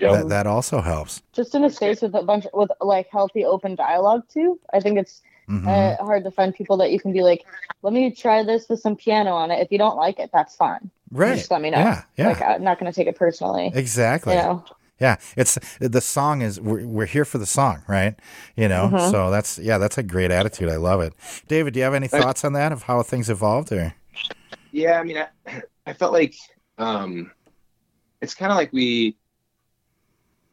Yep. 0.00 0.12
That 0.12 0.28
that 0.30 0.46
also 0.48 0.80
helps. 0.80 1.22
Just 1.32 1.54
in 1.54 1.62
a 1.62 1.70
space 1.70 2.02
with 2.02 2.14
a 2.14 2.22
bunch 2.22 2.46
with 2.52 2.70
like 2.80 3.08
healthy 3.12 3.44
open 3.44 3.76
dialogue 3.76 4.22
too. 4.28 4.58
I 4.74 4.80
think 4.80 4.98
it's 4.98 5.22
Mhm. 5.48 5.66
uh, 5.66 6.02
hard 6.04 6.24
to 6.24 6.30
find 6.30 6.54
people 6.54 6.76
that 6.78 6.90
you 6.92 7.00
can 7.00 7.12
be 7.12 7.22
like, 7.22 7.44
let 7.82 7.92
me 7.92 8.10
try 8.10 8.42
this 8.42 8.68
with 8.68 8.80
some 8.80 8.96
piano 8.96 9.32
on 9.32 9.50
it. 9.50 9.60
If 9.60 9.72
you 9.72 9.78
don't 9.78 9.96
like 9.96 10.18
it, 10.18 10.30
that's 10.32 10.54
fine. 10.56 10.90
right. 11.10 11.36
Just 11.36 11.50
let 11.50 11.60
me 11.60 11.70
know. 11.70 11.78
Yeah, 11.78 12.02
yeah. 12.16 12.28
Like 12.28 12.42
I'm 12.42 12.62
not 12.62 12.78
gonna 12.78 12.92
take 12.92 13.08
it 13.08 13.16
personally. 13.16 13.70
exactly. 13.74 14.34
You 14.36 14.42
know. 14.42 14.64
Yeah, 15.00 15.16
it's 15.34 15.58
the 15.80 16.00
song 16.02 16.42
is 16.42 16.60
we're, 16.60 16.86
we're 16.86 17.06
here 17.06 17.24
for 17.24 17.38
the 17.38 17.46
song, 17.46 17.82
right? 17.88 18.14
You 18.54 18.68
know, 18.68 18.90
Mhm. 18.92 19.10
so 19.10 19.30
that's 19.30 19.58
yeah, 19.58 19.78
that's 19.78 19.96
a 19.96 20.02
great 20.02 20.30
attitude. 20.30 20.68
I 20.68 20.76
love 20.76 21.00
it. 21.00 21.14
David, 21.48 21.72
do 21.72 21.80
you 21.80 21.84
have 21.84 21.94
any 21.94 22.06
thoughts 22.06 22.44
on 22.44 22.52
that 22.52 22.70
of 22.70 22.82
how 22.82 23.02
things 23.02 23.30
evolved? 23.30 23.72
Or 23.72 23.94
Yeah, 24.72 25.00
I 25.00 25.02
mean, 25.02 25.16
I, 25.16 25.62
I 25.86 25.94
felt 25.94 26.12
like 26.12 26.34
um, 26.76 27.30
it's 28.20 28.34
kind 28.34 28.52
of 28.52 28.56
like 28.56 28.72
we. 28.74 29.16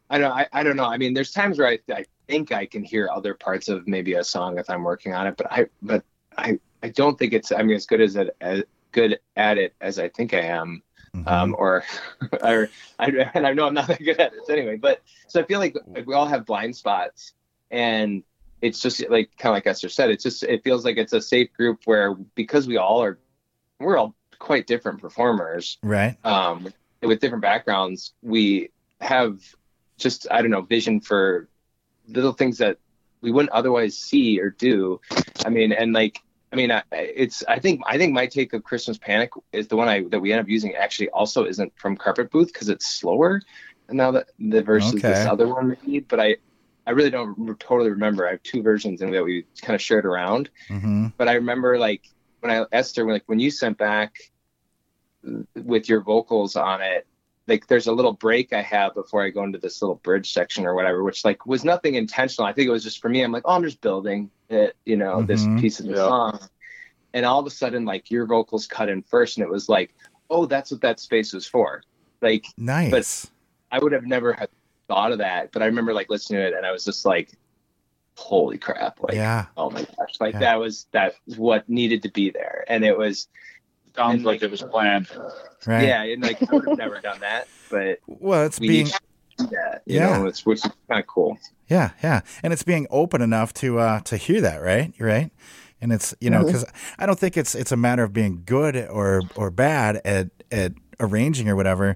I 0.09 0.17
don't. 0.17 0.31
I, 0.31 0.47
I 0.53 0.63
don't 0.63 0.77
know. 0.77 0.85
I 0.85 0.97
mean, 0.97 1.13
there's 1.13 1.31
times 1.31 1.59
where 1.59 1.67
I, 1.67 1.79
I 1.91 2.05
think 2.27 2.51
I 2.51 2.65
can 2.65 2.83
hear 2.83 3.09
other 3.11 3.33
parts 3.33 3.67
of 3.69 3.87
maybe 3.87 4.13
a 4.13 4.23
song 4.23 4.57
if 4.57 4.69
I'm 4.69 4.83
working 4.83 5.13
on 5.13 5.27
it, 5.27 5.37
but 5.37 5.51
I 5.51 5.67
but 5.81 6.03
I 6.37 6.59
I 6.83 6.89
don't 6.89 7.17
think 7.17 7.33
it's. 7.33 7.51
I 7.51 7.63
mean, 7.63 7.75
as 7.75 7.85
good 7.85 8.01
as 8.01 8.15
it 8.15 8.35
as 8.41 8.63
good 8.91 9.19
at 9.35 9.57
it 9.57 9.75
as 9.81 9.99
I 9.99 10.09
think 10.09 10.33
I 10.33 10.41
am. 10.41 10.83
Mhm. 11.15 11.27
Um, 11.27 11.55
or, 11.57 11.83
or 12.43 12.69
I, 12.99 13.05
and 13.33 13.47
I 13.47 13.53
know 13.53 13.65
I'm 13.65 13.73
not 13.73 13.87
that 13.87 14.03
good 14.03 14.19
at 14.19 14.33
it 14.33 14.49
anyway. 14.49 14.75
But 14.75 15.01
so 15.27 15.39
I 15.39 15.43
feel 15.43 15.59
like, 15.59 15.75
like 15.87 16.05
we 16.05 16.13
all 16.13 16.27
have 16.27 16.45
blind 16.45 16.75
spots, 16.75 17.33
and 17.71 18.23
it's 18.61 18.81
just 18.81 19.07
like 19.09 19.31
kind 19.37 19.51
of 19.51 19.55
like 19.55 19.67
Esther 19.67 19.89
said. 19.89 20.09
It's 20.09 20.23
just 20.23 20.43
it 20.43 20.63
feels 20.63 20.85
like 20.85 20.97
it's 20.97 21.13
a 21.13 21.21
safe 21.21 21.51
group 21.53 21.81
where 21.85 22.13
because 22.13 22.67
we 22.67 22.77
all 22.77 23.01
are, 23.01 23.19
we're 23.79 23.97
all 23.97 24.15
quite 24.39 24.67
different 24.67 25.01
performers 25.01 25.77
right? 25.81 26.17
um, 26.23 26.71
with 27.01 27.19
different 27.19 27.41
backgrounds. 27.41 28.13
We 28.21 28.69
have 29.01 29.39
just 29.97 30.27
I 30.29 30.41
don't 30.41 30.51
know 30.51 30.61
vision 30.61 30.99
for 31.01 31.47
little 32.07 32.33
things 32.33 32.57
that 32.59 32.77
we 33.21 33.31
wouldn't 33.31 33.51
otherwise 33.51 33.97
see 33.97 34.39
or 34.39 34.51
do. 34.51 34.99
I 35.45 35.49
mean, 35.49 35.71
and 35.71 35.93
like 35.93 36.19
I 36.51 36.55
mean, 36.55 36.71
I, 36.71 36.83
it's 36.91 37.43
I 37.47 37.59
think 37.59 37.81
I 37.85 37.97
think 37.97 38.13
my 38.13 38.27
take 38.27 38.53
of 38.53 38.63
Christmas 38.63 38.97
Panic 38.97 39.31
is 39.51 39.67
the 39.67 39.75
one 39.75 39.87
I 39.89 40.03
that 40.11 40.19
we 40.19 40.31
end 40.31 40.41
up 40.41 40.49
using. 40.49 40.75
Actually, 40.75 41.09
also 41.09 41.45
isn't 41.45 41.73
from 41.77 41.97
Carpet 41.97 42.31
Booth 42.31 42.51
because 42.53 42.69
it's 42.69 42.87
slower. 42.99 43.41
And 43.89 43.97
now 43.97 44.11
that 44.11 44.27
the 44.39 44.61
versus 44.63 45.03
Okay. 45.03 45.09
this 45.11 45.25
other 45.25 45.47
one 45.47 45.75
need, 45.83 46.07
but 46.07 46.19
I 46.19 46.37
I 46.85 46.91
really 46.91 47.09
don't 47.09 47.59
totally 47.59 47.89
remember. 47.91 48.27
I 48.27 48.31
have 48.31 48.43
two 48.43 48.61
versions 48.63 49.01
and 49.01 49.13
that 49.13 49.23
we 49.23 49.45
kind 49.61 49.75
of 49.75 49.81
shared 49.81 50.05
around. 50.05 50.49
hmm 50.69 51.07
But 51.17 51.27
I 51.27 51.33
remember 51.33 51.77
like 51.77 52.03
when 52.41 52.51
I 52.51 52.65
Esther 52.71 53.05
when 53.05 53.15
like 53.15 53.23
when 53.27 53.39
you 53.39 53.51
sent 53.51 53.77
back 53.77 54.13
with 55.55 55.89
your 55.89 56.01
vocals 56.01 56.55
on 56.55 56.81
it, 56.81 57.05
like 57.47 57.67
there's 57.67 57.87
a 57.87 57.91
little 57.91 58.13
break 58.13 58.53
I 58.53 58.61
have 58.61 58.93
before 58.93 59.23
I 59.23 59.29
go 59.29 59.43
into 59.43 59.57
this 59.57 59.81
little 59.81 59.95
bridge 59.95 60.33
section 60.33 60.65
or 60.65 60.75
whatever, 60.75 61.03
which 61.03 61.23
like 61.23 61.45
was 61.45 61.63
nothing 61.63 61.95
intentional. 61.95 62.47
I 62.47 62.53
think 62.53 62.67
it 62.67 62.71
was 62.71 62.83
just 62.83 63.01
for 63.01 63.09
me. 63.09 63.21
I'm 63.23 63.31
like, 63.31 63.43
oh, 63.45 63.55
I'm 63.55 63.63
just 63.63 63.81
building 63.81 64.29
it, 64.49 64.75
you 64.85 64.97
know, 64.97 65.21
Mhm. 65.21 65.27
this 65.27 65.47
piece 65.57 65.79
of 65.79 65.85
the 65.87 65.93
Yeah. 65.93 66.07
song. 66.07 66.39
And 67.13 67.25
all 67.25 67.39
of 67.39 67.45
a 67.45 67.49
sudden, 67.49 67.85
like 67.85 68.11
your 68.11 68.25
vocals 68.25 68.67
cut 68.67 68.89
in 68.89 69.01
first, 69.01 69.37
and 69.37 69.43
it 69.45 69.49
was 69.49 69.69
like, 69.69 69.95
oh, 70.29 70.45
that's 70.45 70.71
what 70.71 70.81
that 70.81 70.99
space 70.99 71.33
was 71.33 71.47
for. 71.47 71.81
Like 72.21 72.45
Nice. 72.57 72.91
But 73.69 73.75
I 73.75 73.79
would 73.83 73.93
have 73.93 74.05
never 74.05 74.33
had 74.33 74.49
thought 74.87 75.11
of 75.11 75.19
that, 75.19 75.51
but 75.51 75.61
I 75.61 75.65
remember 75.65 75.93
like 75.93 76.09
listening 76.09 76.41
to 76.41 76.47
it, 76.47 76.53
and 76.53 76.65
I 76.65 76.71
was 76.71 76.85
just 76.85 77.05
like, 77.05 77.31
holy 78.17 78.57
crap! 78.57 79.01
Like, 79.01 79.15
yeah. 79.15 79.45
oh 79.55 79.69
my 79.69 79.83
gosh, 79.83 80.15
like 80.19 80.33
Yeah. 80.33 80.39
that 80.39 80.55
was 80.59 80.87
that 80.91 81.13
was 81.25 81.37
what 81.37 81.67
needed 81.69 82.03
to 82.03 82.09
be 82.11 82.29
there, 82.29 82.65
and 82.67 82.83
it 82.83 82.97
was 82.97 83.27
Sounds 83.97 84.15
And, 84.15 84.23
like 84.23 84.35
like- 84.35 84.43
it 84.43 84.51
was 84.51 84.61
planned. 84.61 85.07
Right. 85.65 85.87
yeah, 85.87 86.03
and 86.03 86.21
like 86.23 86.41
I 86.41 86.55
would 86.55 86.67
have 86.69 86.77
never 86.77 86.99
done 87.01 87.19
that, 87.21 87.47
but 87.69 87.99
Well, 88.07 88.43
it's 88.45 88.59
we 88.59 88.67
being 88.67 88.85
need 88.85 89.49
that, 89.49 89.81
you 89.85 89.95
Yeah. 89.99 90.19
know, 90.19 90.27
it's 90.27 90.45
which 90.45 90.59
is 90.63 90.71
kind 90.89 91.01
of 91.01 91.07
cool. 91.07 91.37
Yeah, 91.67 91.89
yeah, 92.03 92.21
and 92.43 92.53
it's 92.53 92.63
being 92.63 92.87
open 92.91 93.21
enough 93.21 93.53
to 93.55 93.79
uh, 93.79 93.99
to 94.01 94.15
hear 94.15 94.39
that, 94.41 94.61
right? 94.61 94.93
You're 94.97 95.09
right, 95.09 95.31
and 95.81 95.91
it's 95.91 96.13
you 96.21 96.29
know 96.29 96.45
because 96.45 96.63
I 96.99 97.05
don't 97.07 97.19
think 97.19 97.35
it's 97.35 97.55
it's 97.55 97.71
a 97.71 97.75
matter 97.77 98.03
of 98.03 98.13
being 98.13 98.43
good 98.45 98.75
or 98.89 99.23
or 99.35 99.49
bad 99.51 99.99
at 100.05 100.29
at 100.51 100.73
arranging 100.99 101.49
or 101.49 101.55
whatever, 101.55 101.95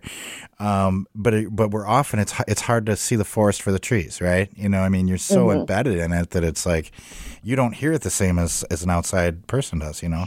um, 0.59 1.07
but 1.15 1.33
it, 1.33 1.55
but 1.55 1.71
we're 1.71 1.87
often 1.87 2.19
it's 2.19 2.33
it's 2.47 2.61
hard 2.61 2.85
to 2.87 2.95
see 2.97 3.15
the 3.15 3.23
forest 3.25 3.61
for 3.61 3.71
the 3.71 3.79
trees, 3.79 4.19
right? 4.19 4.49
You 4.55 4.67
know, 4.69 4.81
I 4.81 4.89
mean, 4.89 5.07
you're 5.07 5.17
so 5.17 5.51
embedded 5.51 5.97
in 5.97 6.11
it 6.11 6.31
that 6.31 6.43
it's 6.43 6.65
like 6.65 6.91
you 7.43 7.55
don't 7.55 7.73
hear 7.73 7.93
it 7.93 8.01
the 8.01 8.09
same 8.09 8.37
as 8.39 8.63
as 8.71 8.83
an 8.83 8.89
outside 8.89 9.47
person 9.47 9.79
does. 9.79 10.03
You 10.03 10.09
know, 10.09 10.25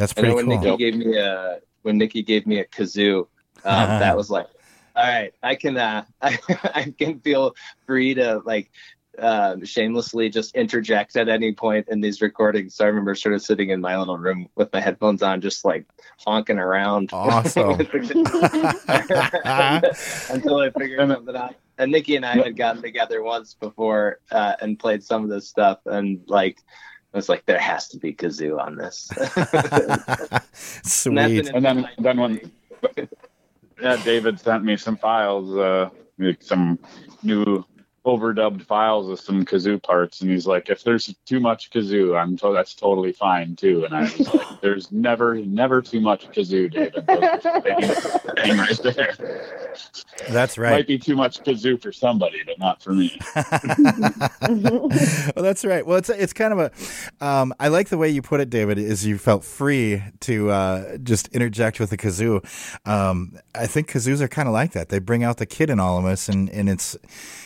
that's 0.00 0.14
I 0.16 0.22
know 0.22 0.34
pretty 0.34 0.48
when 0.48 0.60
cool. 0.60 0.76
Nikki 0.76 0.90
gave 0.90 0.96
me 0.96 1.16
a 1.16 1.60
when 1.82 1.98
Nikki 1.98 2.22
gave 2.22 2.46
me 2.46 2.58
a 2.58 2.64
kazoo, 2.64 3.20
um, 3.20 3.28
that 3.64 4.16
was 4.16 4.30
like, 4.30 4.46
all 4.96 5.06
right, 5.06 5.32
I 5.42 5.54
can 5.54 5.76
uh, 5.76 6.04
I, 6.22 6.38
I 6.74 6.94
can 6.98 7.20
feel 7.20 7.54
free 7.86 8.14
to 8.14 8.40
like 8.44 8.70
um, 9.18 9.64
shamelessly 9.64 10.30
just 10.30 10.54
interject 10.54 11.16
at 11.16 11.28
any 11.28 11.52
point 11.52 11.88
in 11.88 12.00
these 12.00 12.22
recordings. 12.22 12.74
So 12.74 12.84
I 12.84 12.88
remember 12.88 13.14
sort 13.14 13.34
of 13.34 13.42
sitting 13.42 13.70
in 13.70 13.80
my 13.80 13.98
little 13.98 14.18
room 14.18 14.48
with 14.54 14.72
my 14.72 14.80
headphones 14.80 15.22
on, 15.22 15.40
just 15.40 15.64
like 15.64 15.86
honking 16.18 16.58
around. 16.58 17.10
Awesome. 17.12 17.70
Until 20.30 20.58
I 20.58 20.70
figured 20.76 21.10
out. 21.36 21.54
And 21.78 21.92
Nikki 21.92 22.16
and 22.16 22.26
I 22.26 22.36
had 22.36 22.56
gotten 22.56 22.82
together 22.82 23.22
once 23.22 23.54
before 23.54 24.20
uh, 24.30 24.54
and 24.60 24.78
played 24.78 25.02
some 25.02 25.24
of 25.24 25.30
this 25.30 25.48
stuff, 25.48 25.80
and 25.86 26.20
like. 26.26 26.58
I 27.12 27.16
was 27.18 27.28
like, 27.28 27.44
there 27.46 27.58
has 27.58 27.88
to 27.88 27.98
be 27.98 28.12
kazoo 28.12 28.60
on 28.60 28.76
this. 28.76 29.10
Sweet. 30.84 31.48
And 31.48 31.64
then 31.64 31.88
then 31.98 32.20
when 32.20 32.52
yeah, 33.82 33.96
David 34.04 34.38
sent 34.38 34.64
me 34.64 34.76
some 34.76 34.96
files, 34.96 35.56
uh, 35.56 35.90
some 36.40 36.78
new 37.22 37.64
overdubbed 38.04 38.62
files 38.62 39.08
of 39.10 39.20
some 39.20 39.44
kazoo 39.44 39.82
parts, 39.82 40.20
and 40.20 40.30
he's 40.30 40.46
like, 40.46 40.70
if 40.70 40.84
there's 40.84 41.14
too 41.26 41.40
much 41.40 41.70
kazoo, 41.70 42.18
I'm 42.18 42.36
told 42.36 42.56
that's 42.56 42.74
totally 42.74 43.12
fine 43.12 43.56
too. 43.56 43.84
And 43.84 43.94
I 43.94 44.02
was 44.02 44.32
like, 44.32 44.60
there's 44.60 44.92
never 44.92 45.34
never 45.34 45.82
too 45.82 46.00
much 46.00 46.28
kazoo, 46.30 46.70
David. 46.70 47.06
Those 47.06 47.44
are 47.44 47.60
bang- 47.60 47.94
bang 48.36 48.58
right 48.58 48.80
there. 48.82 49.59
That's 50.28 50.58
right. 50.58 50.72
Might 50.72 50.86
be 50.86 50.98
too 50.98 51.16
much 51.16 51.42
kazoo 51.42 51.80
for 51.80 51.92
somebody, 51.92 52.42
but 52.44 52.58
not 52.58 52.82
for 52.82 52.92
me. 52.92 53.18
well, 53.34 54.88
that's 55.36 55.64
right. 55.64 55.86
Well, 55.86 55.98
it's 55.98 56.10
it's 56.10 56.32
kind 56.32 56.52
of 56.52 56.58
a. 56.58 57.24
Um, 57.24 57.54
I 57.58 57.68
like 57.68 57.88
the 57.88 57.98
way 57.98 58.08
you 58.08 58.22
put 58.22 58.40
it, 58.40 58.50
David. 58.50 58.78
Is 58.78 59.06
you 59.06 59.18
felt 59.18 59.44
free 59.44 60.02
to 60.20 60.50
uh, 60.50 60.98
just 60.98 61.28
interject 61.28 61.80
with 61.80 61.90
the 61.90 61.96
kazoo. 61.96 62.44
Um, 62.86 63.38
I 63.54 63.66
think 63.66 63.90
kazoos 63.90 64.20
are 64.20 64.28
kind 64.28 64.48
of 64.48 64.52
like 64.52 64.72
that. 64.72 64.88
They 64.88 64.98
bring 64.98 65.24
out 65.24 65.38
the 65.38 65.46
kid 65.46 65.70
in 65.70 65.80
all 65.80 65.98
of 65.98 66.04
us, 66.04 66.28
and 66.28 66.50
and 66.50 66.68
it's 66.68 66.94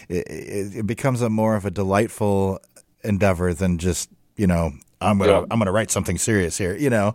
it, 0.09 0.26
it 0.28 0.76
it 0.78 0.87
becomes 0.87 1.22
a 1.22 1.30
more 1.30 1.57
of 1.57 1.64
a 1.64 1.70
delightful 1.70 2.61
endeavor 3.03 3.55
than 3.55 3.78
just 3.78 4.11
you 4.37 4.47
know 4.47 4.72
I'm 5.01 5.19
gonna 5.19 5.33
Yeah. 5.33 5.47
I'm 5.51 5.59
gonna 5.59 5.73
write 5.73 5.91
something 5.91 6.19
serious 6.19 6.57
here. 6.59 6.77
You 6.77 6.91
know, 6.91 7.15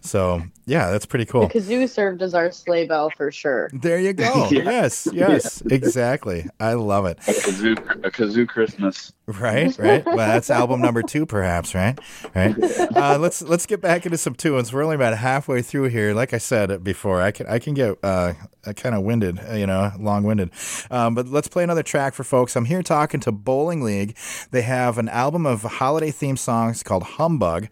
so 0.00 0.42
yeah, 0.66 0.90
that's 0.90 1.06
pretty 1.06 1.24
cool. 1.24 1.48
The 1.48 1.60
kazoo 1.60 1.88
served 1.88 2.22
as 2.22 2.34
our 2.34 2.50
sleigh 2.52 2.86
bell 2.86 3.10
for 3.10 3.30
sure. 3.32 3.70
There 3.72 3.98
you 3.98 4.12
go. 4.12 4.48
Yeah. 4.50 4.62
Yes, 4.62 5.08
yes, 5.12 5.62
exactly. 5.62 6.46
I 6.60 6.74
love 6.74 7.06
it. 7.06 7.18
A 7.20 7.32
kazoo, 7.32 8.04
a 8.04 8.10
kazoo 8.10 8.46
Christmas. 8.48 9.12
Right, 9.26 9.76
right. 9.78 10.04
Well, 10.06 10.16
that's 10.16 10.48
album 10.50 10.80
number 10.80 11.02
two, 11.02 11.26
perhaps. 11.26 11.74
Right, 11.74 11.98
right. 12.34 12.54
Uh, 12.98 13.18
let's 13.18 13.42
let's 13.42 13.66
get 13.66 13.80
back 13.80 14.06
into 14.06 14.18
some 14.18 14.34
tunes. 14.34 14.72
We're 14.72 14.82
only 14.82 14.96
about 14.96 15.16
halfway 15.16 15.62
through 15.62 15.84
here. 15.90 16.14
Like 16.14 16.32
I 16.34 16.38
said 16.38 16.82
before, 16.82 17.20
I 17.22 17.30
can 17.30 17.46
I 17.46 17.58
can 17.58 17.74
get 17.74 17.96
uh, 18.02 18.34
kind 18.76 18.94
of 18.94 19.02
winded, 19.02 19.38
uh, 19.38 19.54
you 19.54 19.66
know, 19.66 19.92
long 19.98 20.24
winded. 20.24 20.50
Um, 20.90 21.14
but 21.14 21.28
let's 21.28 21.48
play 21.48 21.62
another 21.64 21.82
track 21.82 22.14
for 22.14 22.24
folks. 22.24 22.56
I'm 22.56 22.64
here 22.64 22.82
talking 22.82 23.20
to 23.20 23.32
Bowling 23.32 23.82
League. 23.82 24.16
They 24.50 24.62
have 24.62 24.98
an 24.98 25.08
album 25.08 25.46
of 25.46 25.62
holiday 25.62 26.10
themed 26.10 26.38
songs 26.38 26.82
called 26.82 27.02
Humbug, 27.18 27.66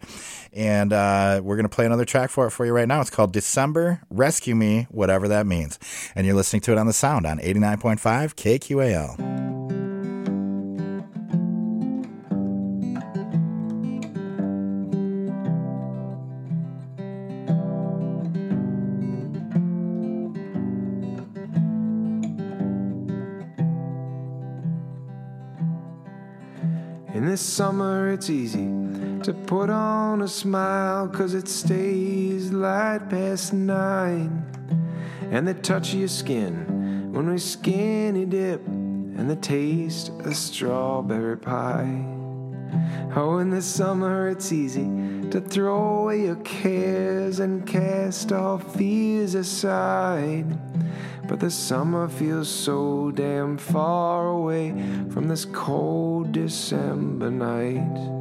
and 0.51 0.91
uh, 0.91 1.39
we're 1.41 1.55
gonna 1.55 1.69
play 1.69 1.85
another 1.85 2.03
track 2.03 2.29
for 2.29 2.47
it 2.47 2.51
for 2.51 2.65
you 2.65 2.73
right 2.73 2.87
now. 2.87 2.99
It's 2.99 3.09
called 3.09 3.31
December 3.31 4.01
Rescue 4.09 4.55
Me, 4.55 4.87
whatever 4.91 5.29
that 5.29 5.47
means. 5.47 5.79
And 6.15 6.27
you're 6.27 6.35
listening 6.35 6.61
to 6.63 6.73
it 6.73 6.77
on 6.77 6.85
the 6.85 6.91
Sound 6.91 7.25
on 7.25 7.39
89.5 7.39 8.35
KQAL. 8.35 9.17
In 27.15 27.25
this 27.25 27.41
summer, 27.41 28.11
it's 28.11 28.29
easy 28.29 28.76
to 29.27 29.33
put 29.33 29.69
on 29.69 30.21
a 30.21 30.27
smile, 30.27 31.05
cause 31.09 31.33
it 31.33 31.49
stays 31.49 32.53
light 32.53 33.09
past 33.09 33.51
nine. 33.51 34.45
And 35.31 35.45
the 35.45 35.53
touch 35.53 35.91
of 35.91 35.99
your 35.99 36.07
skin 36.07 37.11
when 37.11 37.29
we 37.29 37.37
skinny 37.37 38.23
dip, 38.23 38.65
and 38.65 39.29
the 39.29 39.35
taste 39.35 40.13
of 40.23 40.33
strawberry 40.33 41.35
pie. 41.35 42.05
Oh, 43.17 43.39
in 43.39 43.49
the 43.49 43.61
summer, 43.61 44.29
it's 44.29 44.53
easy 44.53 44.89
to 45.31 45.41
throw 45.41 46.03
away 46.03 46.21
your 46.21 46.37
cares 46.37 47.41
and 47.41 47.67
cast 47.67 48.31
all 48.31 48.59
fears 48.59 49.35
aside. 49.35 50.57
But 51.27 51.41
the 51.41 51.51
summer 51.51 52.07
feels 52.07 52.47
so 52.47 53.11
damn 53.11 53.57
far 53.57 54.27
away 54.27 54.71
from 55.09 55.27
this 55.27 55.43
cold 55.43 56.31
December 56.31 57.29
night. 57.29 58.16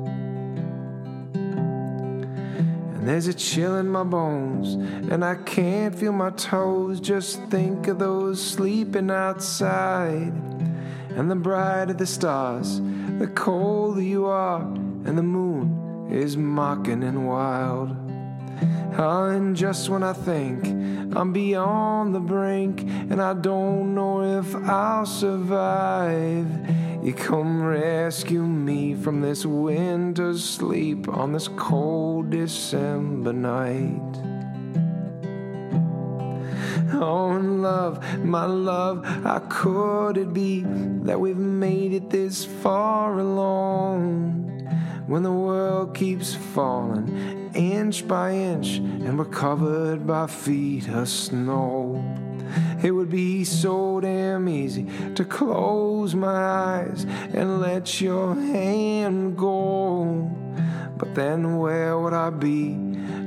And 3.07 3.13
there's 3.13 3.29
a 3.29 3.35
chill 3.35 3.77
in 3.77 3.89
my 3.89 4.03
bones, 4.03 4.75
and 5.13 5.25
I 5.25 5.37
can't 5.37 5.95
feel 5.95 6.11
my 6.11 6.31
toes. 6.31 6.99
Just 6.99 7.41
think 7.45 7.87
of 7.87 8.01
those 8.01 8.43
sleeping 8.45 9.13
outside. 9.13 10.33
And 11.11 11.31
the 11.31 11.37
brighter 11.37 11.93
the 11.93 12.05
stars, 12.05 12.81
the 13.21 13.29
colder 13.29 14.03
you 14.03 14.27
are, 14.27 14.61
and 14.61 15.17
the 15.17 15.23
moon 15.23 16.09
is 16.11 16.37
mocking 16.37 17.05
and 17.05 17.29
wild. 17.29 17.91
And 18.99 19.55
just 19.55 19.89
when 19.89 20.03
I 20.03 20.13
think 20.13 20.65
I'm 21.15 21.33
beyond 21.33 22.15
the 22.15 22.21
brink 22.21 22.83
and 22.83 23.23
I 23.23 23.35
don't 23.35 23.95
know 23.95 24.39
if 24.39 24.55
I'll 24.55 25.07
survive, 25.07 26.47
you 27.03 27.15
come 27.15 27.63
rescue 27.63 28.43
me 28.43 28.95
from 28.95 29.21
this 29.21 29.47
winter's 29.47 30.45
sleep 30.45 31.09
on 31.09 31.33
this 31.33 31.49
cold 31.49 32.31
December 32.31 33.33
night. 33.33 34.01
Oh, 36.93 37.31
and 37.33 37.63
love, 37.63 38.03
my 38.25 38.45
love, 38.45 39.05
how 39.05 39.41
could 39.49 40.17
it 40.17 40.33
be 40.33 40.65
that 41.05 41.21
we've 41.21 41.37
made 41.37 41.93
it 41.93 42.11
this 42.11 42.45
far 42.45 43.19
along? 43.19 44.45
When 45.07 45.23
the 45.23 45.33
world 45.33 45.95
keeps 45.95 46.35
falling 46.35 47.46
inch 47.57 48.07
by 48.07 48.33
inch 48.33 48.77
and 48.77 49.19
we're 49.19 49.25
covered 49.25 50.07
by 50.07 50.27
feet 50.27 50.89
of 50.89 51.09
snow. 51.09 52.05
It 52.83 52.91
would 52.91 53.11
be 53.11 53.45
so 53.45 54.01
damn 54.01 54.49
easy 54.49 54.87
to 55.15 55.25
close 55.25 56.15
my 56.15 56.29
eyes 56.29 57.05
and 57.33 57.61
let 57.61 58.01
your 58.01 58.35
hand 58.35 59.37
go. 59.37 60.31
But 60.97 61.15
then 61.15 61.59
where 61.59 61.99
would 61.99 62.13
I 62.13 62.31
be? 62.31 62.75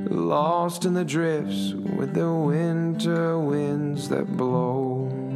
Lost 0.08 0.84
in 0.84 0.94
the 0.94 1.04
drifts 1.04 1.72
with 1.72 2.14
the 2.14 2.32
winter 2.32 3.38
winds 3.38 4.08
that 4.08 4.36
blow. 4.36 5.29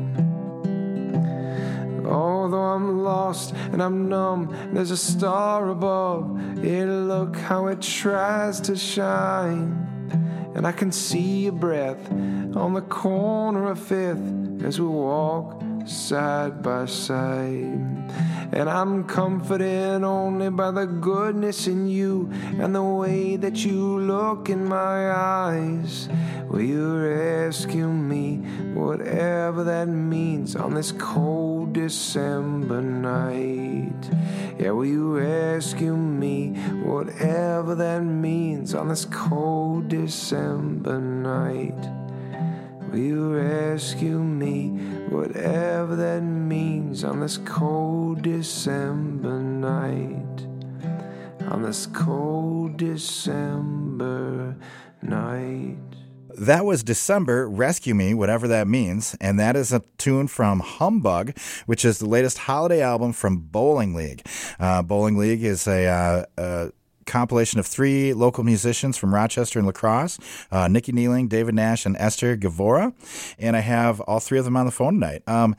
Although 2.07 2.63
I'm 2.63 3.03
lost 3.03 3.55
and 3.73 3.83
I'm 3.83 4.09
numb, 4.09 4.55
there's 4.73 4.91
a 4.91 4.97
star 4.97 5.71
above. 5.71 6.65
Yeah, 6.65 6.85
look 6.85 7.37
how 7.37 7.67
it 7.69 7.83
tries 7.83 8.61
to 8.63 8.77
shine. 8.77 9.87
and 10.55 10.67
I 10.67 10.73
can 10.73 10.93
see 10.93 11.45
your 11.45 11.53
breath 11.53 12.11
on 12.11 12.75
the 12.75 12.83
corner 12.83 13.71
of 13.71 13.79
Fifth 13.79 14.63
as 14.65 14.81
we 14.81 14.87
walk 14.87 15.63
side 15.87 16.63
by 16.63 16.87
side. 16.87 17.81
And 18.53 18.69
I'm 18.71 19.05
comforted 19.05 20.03
only 20.05 20.51
by 20.51 20.71
the 20.71 20.87
goodness 20.87 21.67
in 21.67 21.89
you 21.89 22.31
and 22.59 22.75
the 22.75 22.83
way 22.83 23.37
that 23.37 23.65
you 23.65 23.99
look 23.99 24.49
in 24.49 24.65
my 24.65 25.11
eyes. 25.11 26.09
Will 26.49 26.63
you 26.63 26.97
rescue 26.97 27.89
me, 27.89 28.37
whatever 28.75 29.65
that 29.65 29.89
means, 29.89 30.55
on 30.55 30.75
this 30.75 30.93
cold 30.93 31.73
December 31.73 32.81
night? 32.81 34.11
Yeah, 34.59 34.71
will 34.71 34.87
you 34.87 35.19
rescue 35.19 35.97
me, 35.97 36.51
whatever 36.85 37.75
that 37.75 38.05
means, 38.05 38.75
on 38.75 38.89
this 38.89 39.05
cold 39.07 39.89
December 39.89 41.01
night? 41.01 41.75
Will 42.93 43.01
you 43.01 43.35
rescue 43.35 44.21
me, 44.21 44.69
whatever 45.15 45.97
that 45.97 46.23
means, 46.23 47.05
on 47.05 47.21
this 47.21 47.39
cold 47.39 48.23
December 48.23 49.39
night? 49.41 50.47
On 51.51 51.63
this 51.63 51.87
cold 51.87 52.77
December 52.77 54.57
night. 55.03 55.77
That 56.37 56.65
was 56.65 56.83
December, 56.83 57.49
Rescue 57.49 57.95
Me, 57.95 58.13
whatever 58.13 58.49
that 58.49 58.67
means. 58.67 59.17
And 59.21 59.39
that 59.39 59.55
is 59.55 59.73
a 59.73 59.83
tune 59.99 60.27
from 60.27 60.61
Humbug, 60.61 61.39
which 61.67 61.85
is 61.85 61.99
the 61.99 62.09
latest 62.09 62.39
holiday 62.39 62.83
album 62.83 63.13
from 63.13 63.39
Bowling 63.39 63.95
League. 63.95 64.27
Uh, 64.59 64.83
Bowling 64.83 65.17
League 65.17 65.45
is 65.45 65.69
a, 65.69 65.87
uh, 65.87 66.25
a 66.37 66.73
compilation 67.07 67.59
of 67.61 67.67
three 67.67 68.13
local 68.15 68.45
musicians 68.45 68.97
from 68.97 69.15
Rochester 69.15 69.59
and 69.59 69.67
La 69.67 69.73
Crosse 69.73 70.19
uh, 70.51 70.69
Nikki 70.69 70.93
Nieling, 70.93 71.29
David 71.29 71.55
Nash, 71.55 71.87
and 71.87 71.97
Esther 71.99 72.37
Gavora. 72.37 72.93
And 73.39 73.57
I 73.57 73.61
have 73.61 74.01
all 74.01 74.21
three 74.21 74.39
of 74.39 74.45
them 74.45 74.57
on 74.57 74.67
the 74.67 74.73
phone 74.73 74.95
tonight. 74.95 75.23
Um, 75.29 75.57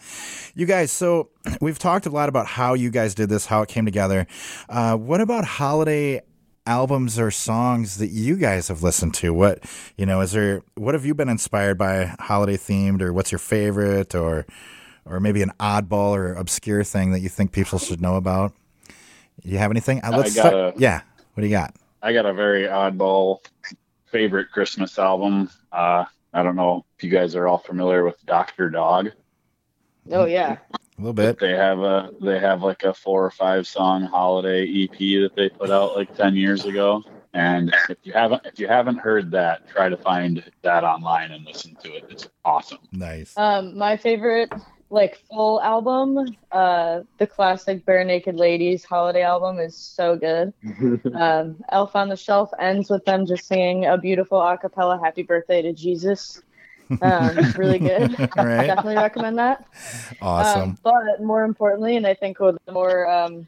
you 0.55 0.65
guys, 0.65 0.91
so 0.91 1.29
we've 1.61 1.79
talked 1.79 2.05
a 2.05 2.09
lot 2.09 2.29
about 2.29 2.47
how 2.47 2.73
you 2.73 2.89
guys 2.89 3.15
did 3.15 3.29
this, 3.29 3.45
how 3.45 3.61
it 3.61 3.69
came 3.69 3.85
together. 3.85 4.27
Uh, 4.69 4.95
what 4.97 5.21
about 5.21 5.45
holiday 5.45 6.21
albums 6.67 7.19
or 7.19 7.29
songs 7.29 7.97
that 7.99 8.07
you 8.07 8.35
guys 8.37 8.67
have 8.69 8.81
listened 8.81 9.13
to? 9.15 9.33
What 9.33 9.59
you 9.97 10.05
know, 10.05 10.21
is 10.21 10.31
there 10.31 10.63
what 10.75 10.93
have 10.95 11.05
you 11.05 11.13
been 11.13 11.29
inspired 11.29 11.77
by 11.77 12.15
holiday 12.19 12.57
themed 12.57 13.01
or 13.01 13.13
what's 13.13 13.31
your 13.31 13.39
favorite 13.39 14.15
or 14.15 14.45
or 15.05 15.19
maybe 15.19 15.43
an 15.43 15.51
oddball 15.59 16.15
or 16.15 16.33
obscure 16.33 16.83
thing 16.83 17.11
that 17.11 17.19
you 17.19 17.29
think 17.29 17.51
people 17.51 17.77
should 17.77 18.01
know 18.01 18.15
about? 18.15 18.53
You 19.43 19.59
have 19.59 19.69
anything? 19.69 19.99
Uh, 20.03 20.07
I 20.11 20.17
let's 20.17 20.33
got 20.35 20.47
start- 20.47 20.75
a- 20.77 20.79
yeah. 20.79 21.01
What 21.35 21.41
do 21.41 21.47
you 21.47 21.53
got? 21.53 21.75
I 22.01 22.13
got 22.13 22.25
a 22.25 22.33
very 22.33 22.63
oddball 22.63 23.39
favorite 24.05 24.51
Christmas 24.51 24.97
album. 24.97 25.49
Uh, 25.69 26.05
I 26.33 26.43
don't 26.43 26.55
know 26.55 26.85
if 26.97 27.03
you 27.03 27.09
guys 27.09 27.35
are 27.35 27.45
all 27.45 27.57
familiar 27.57 28.05
with 28.05 28.25
Doctor 28.25 28.69
Dog. 28.69 29.11
Oh 30.11 30.23
yeah. 30.23 30.57
A 30.71 31.01
little 31.01 31.11
bit. 31.11 31.37
They 31.37 31.51
have 31.51 31.79
a 31.79 32.11
they 32.21 32.39
have 32.39 32.63
like 32.63 32.83
a 32.83 32.93
four 32.93 33.25
or 33.25 33.31
five 33.31 33.67
song 33.67 34.03
holiday 34.03 34.63
EP 34.63 34.97
that 34.97 35.31
they 35.35 35.49
put 35.49 35.69
out 35.69 35.97
like 35.97 36.15
ten 36.15 36.35
years 36.35 36.63
ago. 36.63 37.03
And 37.33 37.75
if 37.89 37.97
you 38.03 38.13
haven't 38.13 38.45
if 38.45 38.57
you 38.57 38.69
haven't 38.69 38.99
heard 38.99 39.29
that, 39.31 39.67
try 39.67 39.89
to 39.89 39.97
find 39.97 40.41
that 40.61 40.85
online 40.85 41.31
and 41.31 41.45
listen 41.45 41.75
to 41.83 41.95
it. 41.95 42.05
It's 42.09 42.29
awesome. 42.45 42.79
Nice. 42.93 43.33
Um, 43.35 43.77
my 43.77 43.97
favorite 43.97 44.53
like 44.89 45.19
full 45.29 45.61
album, 45.61 46.35
uh, 46.51 47.01
the 47.17 47.27
classic 47.27 47.85
Barenaked 47.85 48.37
Ladies 48.37 48.83
holiday 48.83 49.23
album 49.23 49.59
is 49.59 49.75
so 49.75 50.15
good. 50.15 50.53
um, 51.15 51.63
Elf 51.69 51.95
on 51.95 52.09
the 52.09 52.15
Shelf 52.15 52.51
ends 52.59 52.89
with 52.89 53.03
them 53.05 53.25
just 53.25 53.47
singing 53.47 53.85
a 53.85 53.97
beautiful 53.97 54.41
a 54.41 54.57
cappella 54.57 54.99
"Happy 55.03 55.23
Birthday 55.23 55.61
to 55.61 55.73
Jesus." 55.73 56.41
Um, 57.01 57.35
really 57.57 57.79
good. 57.79 58.15
Right. 58.35 58.67
Definitely 58.67 58.97
recommend 58.97 59.39
that. 59.39 59.65
Awesome. 60.21 60.61
Um, 60.61 60.77
but 60.83 61.23
more 61.23 61.43
importantly, 61.43 61.95
and 61.95 62.05
I 62.05 62.13
think 62.13 62.37
the 62.37 62.57
more 62.71 63.09
um, 63.09 63.47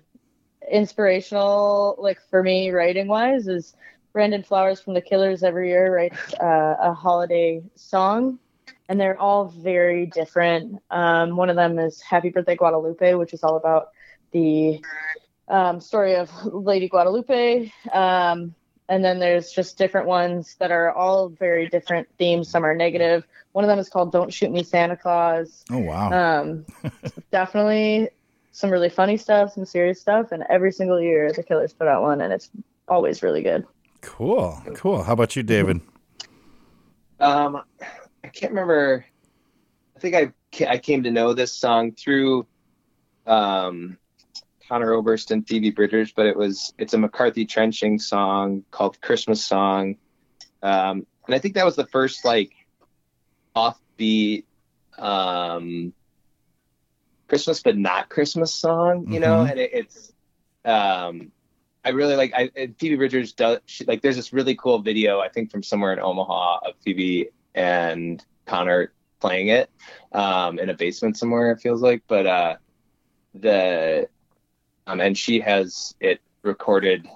inspirational, 0.71 1.95
like 1.99 2.19
for 2.29 2.41
me, 2.41 2.71
writing 2.71 3.07
wise, 3.07 3.47
is 3.47 3.75
Brandon 4.13 4.43
Flowers 4.43 4.79
from 4.79 4.93
the 4.93 5.01
Killers 5.01 5.43
every 5.43 5.69
year 5.69 5.93
writes 5.93 6.33
uh, 6.41 6.75
a 6.79 6.93
holiday 6.93 7.61
song, 7.75 8.39
and 8.89 8.99
they're 8.99 9.19
all 9.19 9.45
very 9.45 10.05
different. 10.05 10.81
Um, 10.89 11.35
one 11.35 11.49
of 11.49 11.55
them 11.55 11.79
is 11.79 12.01
Happy 12.01 12.29
Birthday 12.29 12.55
Guadalupe, 12.55 13.13
which 13.15 13.33
is 13.33 13.43
all 13.43 13.57
about 13.57 13.89
the 14.31 14.81
um, 15.47 15.79
story 15.81 16.15
of 16.15 16.29
Lady 16.45 16.87
Guadalupe. 16.87 17.71
Um, 17.91 18.55
and 18.89 19.03
then 19.03 19.19
there's 19.19 19.51
just 19.51 19.77
different 19.77 20.07
ones 20.07 20.55
that 20.59 20.71
are 20.71 20.91
all 20.91 21.27
very 21.29 21.67
different 21.67 22.07
themes. 22.17 22.49
Some 22.49 22.65
are 22.65 22.75
negative. 22.75 23.25
One 23.51 23.63
of 23.65 23.67
them 23.67 23.79
is 23.79 23.89
called 23.89 24.11
Don't 24.11 24.33
Shoot 24.33 24.51
Me, 24.51 24.63
Santa 24.63 24.95
Claus. 24.95 25.65
oh 25.71 25.79
wow. 25.79 26.41
Um, 26.41 26.65
definitely 27.31 28.09
some 28.51 28.69
really 28.69 28.89
funny 28.89 29.17
stuff, 29.17 29.53
some 29.53 29.65
serious 29.65 29.99
stuff, 29.99 30.31
and 30.31 30.43
every 30.49 30.71
single 30.71 31.01
year 31.01 31.31
the 31.33 31.43
Killers 31.43 31.73
put 31.73 31.87
out 31.87 32.01
one, 32.01 32.21
and 32.21 32.31
it's 32.31 32.49
always 32.87 33.21
really 33.21 33.43
good. 33.43 33.65
cool. 34.01 34.61
Cool. 34.73 35.03
How 35.03 35.13
about 35.13 35.35
you, 35.35 35.43
David? 35.43 35.81
Um, 37.19 37.61
I 38.27 38.29
can't 38.29 38.51
remember. 38.51 39.05
I 39.95 39.99
think 39.99 40.15
I 40.15 40.33
I 40.69 40.77
came 40.77 41.03
to 41.03 41.11
know 41.11 41.33
this 41.33 41.53
song 41.53 41.93
through 41.93 42.45
um, 43.25 43.97
Conor 44.67 44.91
Oberst 44.93 45.31
and 45.31 45.47
Phoebe 45.47 45.71
Bridgers, 45.71 46.11
but 46.11 46.25
it 46.25 46.35
was 46.35 46.73
it's 46.77 46.93
a 46.93 46.97
McCarthy 46.97 47.45
Trenching 47.45 47.99
song 47.99 48.65
called 48.69 48.99
Christmas 48.99 49.43
Song, 49.45 49.95
um, 50.61 51.07
and 51.25 51.35
I 51.35 51.39
think 51.39 51.55
that 51.55 51.63
was 51.65 51.77
the 51.77 51.87
first 51.87 52.25
like 52.25 52.51
offbeat 53.55 54.43
um, 54.97 55.93
Christmas 57.29 57.63
but 57.63 57.77
not 57.77 58.09
Christmas 58.09 58.53
song, 58.53 59.07
you 59.09 59.21
know, 59.21 59.37
Mhm. 59.37 59.51
and 59.51 59.59
it, 59.59 59.69
it's 59.73 60.13
um, 60.65 61.31
I 61.85 61.91
really 61.91 62.17
like 62.17 62.33
I 62.35 62.49
Phoebe 62.77 62.97
Bridgers 62.97 63.31
does 63.31 63.59
she, 63.67 63.85
like 63.85 64.01
there's 64.01 64.17
this 64.17 64.33
really 64.33 64.55
cool 64.55 64.79
video 64.79 65.21
I 65.21 65.29
think 65.29 65.49
from 65.49 65.63
somewhere 65.63 65.93
in 65.93 65.99
Omaha 65.99 66.59
of 66.65 66.73
Phoebe 66.83 67.29
and 67.57 68.25
Conor 68.47 68.93
playing 69.21 69.49
it 69.49 69.69
um, 70.13 70.59
in 70.59 70.69
a 70.69 70.75
basement 70.75 71.17
somewhere 71.17 71.51
it 71.51 71.61
feels 71.61 71.81
like 71.81 72.03
but 72.07 72.27
uh, 72.27 72.55
the 73.33 74.07
um, 74.87 75.01
and 75.01 75.17
she 75.17 75.39
has 75.41 75.95
it 75.99 76.21
recorded 76.43 77.07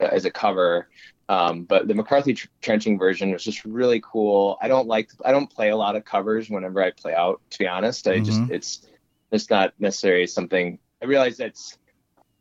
as 0.00 0.24
a 0.24 0.30
cover 0.30 0.88
um, 1.28 1.64
but 1.64 1.88
the 1.88 1.94
McCarthy 1.94 2.34
tr- 2.34 2.48
trenching 2.62 2.98
version 2.98 3.32
was 3.32 3.44
just 3.44 3.64
really 3.64 4.02
cool. 4.04 4.58
I 4.60 4.68
don't 4.68 4.88
like 4.88 5.10
I 5.24 5.32
don't 5.32 5.50
play 5.50 5.70
a 5.70 5.76
lot 5.76 5.96
of 5.96 6.04
covers 6.04 6.50
whenever 6.50 6.82
I 6.82 6.90
play 6.90 7.14
out. 7.14 7.40
To 7.52 7.58
be 7.58 7.66
honest, 7.66 8.06
I 8.08 8.20
just 8.20 8.48
Mhm. 8.48 8.50
it's 8.50 8.86
it's 9.30 9.48
not 9.50 9.72
necessarily 9.78 10.26
something 10.26 10.78
I 11.02 11.06
realize 11.06 11.38
that's 11.38 11.78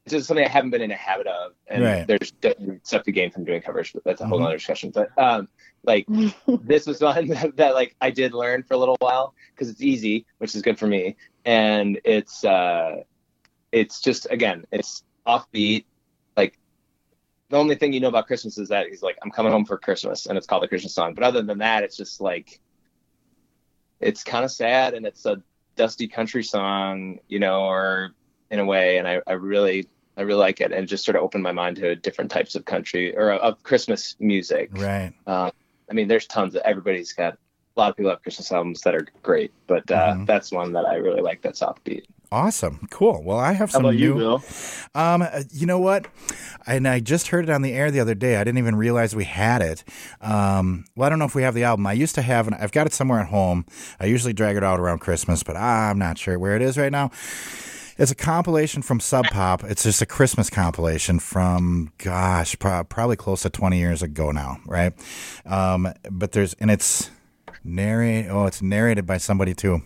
it's 0.05 0.13
just 0.13 0.27
something 0.27 0.45
I 0.45 0.49
haven't 0.49 0.71
been 0.71 0.81
in 0.81 0.91
a 0.91 0.95
habit 0.95 1.27
of, 1.27 1.53
and 1.67 1.83
Right. 1.83 2.07
there's 2.07 2.31
definitely 2.41 2.79
stuff 2.83 3.03
to 3.03 3.11
gain 3.11 3.29
from 3.31 3.43
doing 3.45 3.61
covers, 3.61 3.91
but 3.93 4.03
that's 4.03 4.21
a 4.21 4.25
whole 4.25 4.39
Mhm. 4.39 4.45
other 4.45 4.57
discussion. 4.57 4.91
But 4.91 5.09
um, 5.17 5.47
like 5.83 6.07
this 6.63 6.87
was 6.87 7.01
one 7.01 7.27
that, 7.29 7.55
that 7.57 7.75
like 7.75 7.95
I 8.01 8.09
did 8.09 8.33
learn 8.33 8.63
for 8.63 8.73
a 8.73 8.77
little 8.77 8.97
while 8.99 9.35
because 9.53 9.69
it's 9.69 9.81
easy, 9.81 10.25
which 10.39 10.55
is 10.55 10.61
good 10.63 10.79
for 10.79 10.87
me, 10.87 11.17
and 11.45 11.99
it's 12.03 12.43
uh, 12.43 13.03
it's 13.71 14.01
just 14.01 14.27
again, 14.31 14.65
it's 14.71 15.03
offbeat. 15.27 15.85
Like 16.35 16.57
the 17.51 17.57
only 17.57 17.75
thing 17.75 17.93
you 17.93 17.99
know 17.99 18.07
about 18.07 18.25
Christmas 18.25 18.57
is 18.57 18.69
that 18.69 18.87
he's 18.87 19.03
like, 19.03 19.17
I'm 19.21 19.31
coming 19.31 19.51
home 19.51 19.65
for 19.65 19.77
Christmas, 19.77 20.25
and 20.25 20.35
it's 20.37 20.47
called 20.47 20.63
the 20.63 20.67
Christmas 20.67 20.95
song. 20.95 21.13
But 21.13 21.23
other 21.25 21.43
than 21.43 21.59
that, 21.59 21.83
it's 21.83 21.97
just 21.97 22.21
like 22.21 22.59
it's 23.99 24.23
kind 24.23 24.43
of 24.43 24.51
sad, 24.51 24.95
and 24.95 25.05
it's 25.05 25.25
a 25.27 25.43
dusty 25.75 26.07
country 26.07 26.43
song, 26.43 27.19
you 27.27 27.39
know, 27.39 27.61
or 27.61 28.15
in 28.51 28.59
a 28.59 28.65
way, 28.65 28.97
and 28.99 29.07
I, 29.07 29.21
I 29.25 29.33
really. 29.33 29.87
I 30.17 30.23
really 30.23 30.39
like 30.41 30.59
it, 30.59 30.73
and 30.73 30.83
it 30.83 30.87
just 30.87 31.05
sort 31.05 31.15
of 31.15 31.23
opened 31.23 31.41
my 31.41 31.53
mind 31.53 31.77
to 31.77 31.95
different 31.95 32.29
types 32.29 32.53
of 32.53 32.65
country 32.65 33.15
or 33.15 33.31
of 33.31 33.63
Christmas 33.63 34.17
music. 34.19 34.69
Right. 34.73 35.13
Um, 35.25 35.51
I 35.89 35.93
mean, 35.93 36.09
there's 36.09 36.27
tons 36.27 36.53
of 36.53 36.61
everybody's 36.63 37.13
got 37.13 37.35
a 37.35 37.79
lot 37.79 37.89
of 37.91 37.95
people 37.95 38.11
have 38.11 38.21
Christmas 38.21 38.51
albums 38.51 38.81
that 38.81 38.93
are 38.93 39.07
great, 39.23 39.53
but 39.67 39.89
uh, 39.89 40.15
Mhm. 40.15 40.27
that's 40.27 40.51
one 40.51 40.73
that 40.73 40.85
I 40.85 40.95
really 40.95 41.21
like. 41.21 41.41
That's 41.41 41.61
offbeat. 41.61 42.03
Awesome. 42.29 42.87
Cool. 42.91 43.23
Well, 43.23 43.39
I 43.39 43.53
have 43.53 43.71
How 43.71 43.77
some 43.77 43.85
about 43.85 43.95
you. 43.97 44.15
Bill? 44.15 44.43
Um, 44.93 45.21
uh, 45.21 45.43
you 45.49 45.65
know 45.65 45.79
what? 45.79 46.07
And 46.67 46.89
I 46.89 46.99
just 46.99 47.27
heard 47.29 47.45
it 47.45 47.49
on 47.49 47.61
the 47.61 47.71
air 47.71 47.89
the 47.89 48.01
other 48.01 48.13
day. 48.13 48.35
I 48.35 48.43
didn't 48.43 48.59
even 48.59 48.75
realize 48.75 49.15
we 49.15 49.23
had 49.23 49.61
it. 49.61 49.85
Um, 50.19 50.83
well, 50.95 51.07
I 51.07 51.09
don't 51.09 51.19
know 51.19 51.25
if 51.25 51.35
we 51.35 51.43
have 51.43 51.53
the 51.53 51.63
album. 51.63 51.87
I 51.87 51.93
used 51.93 52.15
to 52.15 52.21
have, 52.21 52.47
and 52.47 52.55
I've 52.57 52.73
got 52.73 52.85
it 52.85 52.93
somewhere 52.93 53.21
at 53.21 53.27
home. 53.27 53.65
I 53.99 54.07
usually 54.07 54.33
drag 54.33 54.57
it 54.57 54.63
out 54.63 54.79
around 54.79 54.99
Christmas, 54.99 55.41
but 55.41 55.55
I'm 55.55 55.97
not 55.97 56.17
sure 56.17 56.37
where 56.37 56.57
it 56.57 56.61
is 56.61 56.77
right 56.77 56.91
now. 56.91 57.11
It's 58.01 58.09
a 58.09 58.15
compilation 58.15 58.81
from 58.81 58.99
Sub 58.99 59.25
Pop. 59.25 59.63
It's 59.63 59.83
just 59.83 60.01
a 60.01 60.07
Christmas 60.07 60.49
compilation 60.49 61.19
from, 61.19 61.91
gosh, 61.99 62.57
pro- 62.57 62.83
probably 62.83 63.15
close 63.15 63.43
to 63.43 63.51
20 63.51 63.77
years 63.77 64.01
ago 64.01 64.31
now, 64.31 64.57
right? 64.65 64.91
Um, 65.45 65.93
but 66.09 66.31
there's, 66.31 66.55
and 66.55 66.71
it's 66.71 67.11
narrate. 67.63 68.25
Oh, 68.27 68.47
it's 68.47 68.59
narrated 68.59 69.05
by 69.05 69.17
somebody 69.19 69.53
too. 69.53 69.83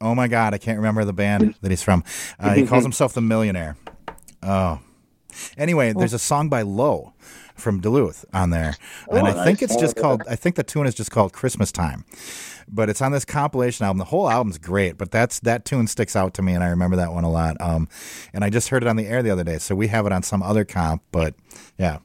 Oh 0.00 0.16
my 0.16 0.26
God, 0.26 0.54
I 0.54 0.58
can't 0.58 0.78
remember 0.78 1.04
the 1.04 1.12
band 1.12 1.54
that 1.62 1.70
he's 1.70 1.84
from. 1.84 2.02
Uh, 2.36 2.54
he 2.54 2.66
calls 2.66 2.82
himself 2.82 3.14
the 3.14 3.20
Millionaire. 3.20 3.76
Oh, 4.42 4.80
Anyway, 5.56 5.92
there's 5.92 6.12
a 6.14 6.18
song 6.18 6.48
by 6.48 6.62
Low 6.62 7.12
from 7.54 7.80
Duluth 7.80 8.24
on 8.32 8.50
there, 8.50 8.74
and 9.10 9.26
Oh, 9.26 9.30
I 9.30 9.44
think 9.44 9.60
nice. 9.60 9.70
it's 9.70 9.76
just 9.80 9.96
called. 9.96 10.22
I 10.28 10.36
think 10.36 10.56
the 10.56 10.62
tune 10.62 10.86
is 10.86 10.94
just 10.94 11.10
called 11.10 11.32
Christmas 11.32 11.70
Time, 11.72 12.04
but 12.70 12.88
it's 12.88 13.00
on 13.02 13.12
this 13.12 13.24
compilation 13.24 13.84
album. 13.84 13.98
The 13.98 14.04
whole 14.04 14.28
album's 14.28 14.58
great, 14.58 14.98
but 14.98 15.10
that's 15.10 15.40
that 15.40 15.64
tune 15.64 15.86
sticks 15.86 16.16
out 16.16 16.34
to 16.34 16.42
me, 16.42 16.54
and 16.54 16.62
I 16.62 16.68
remember 16.68 16.96
that 16.96 17.12
one 17.12 17.24
a 17.24 17.30
lot. 17.30 17.60
Um, 17.60 17.88
and 18.32 18.44
I 18.44 18.50
just 18.50 18.68
heard 18.68 18.82
it 18.82 18.88
on 18.88 18.96
the 18.96 19.06
air 19.06 19.22
the 19.22 19.30
other 19.30 19.44
day, 19.44 19.58
so 19.58 19.74
we 19.74 19.88
have 19.88 20.06
it 20.06 20.12
on 20.12 20.22
some 20.22 20.42
other 20.42 20.64
comp, 20.64 21.02
but 21.12 21.34
yeah. 21.78 21.98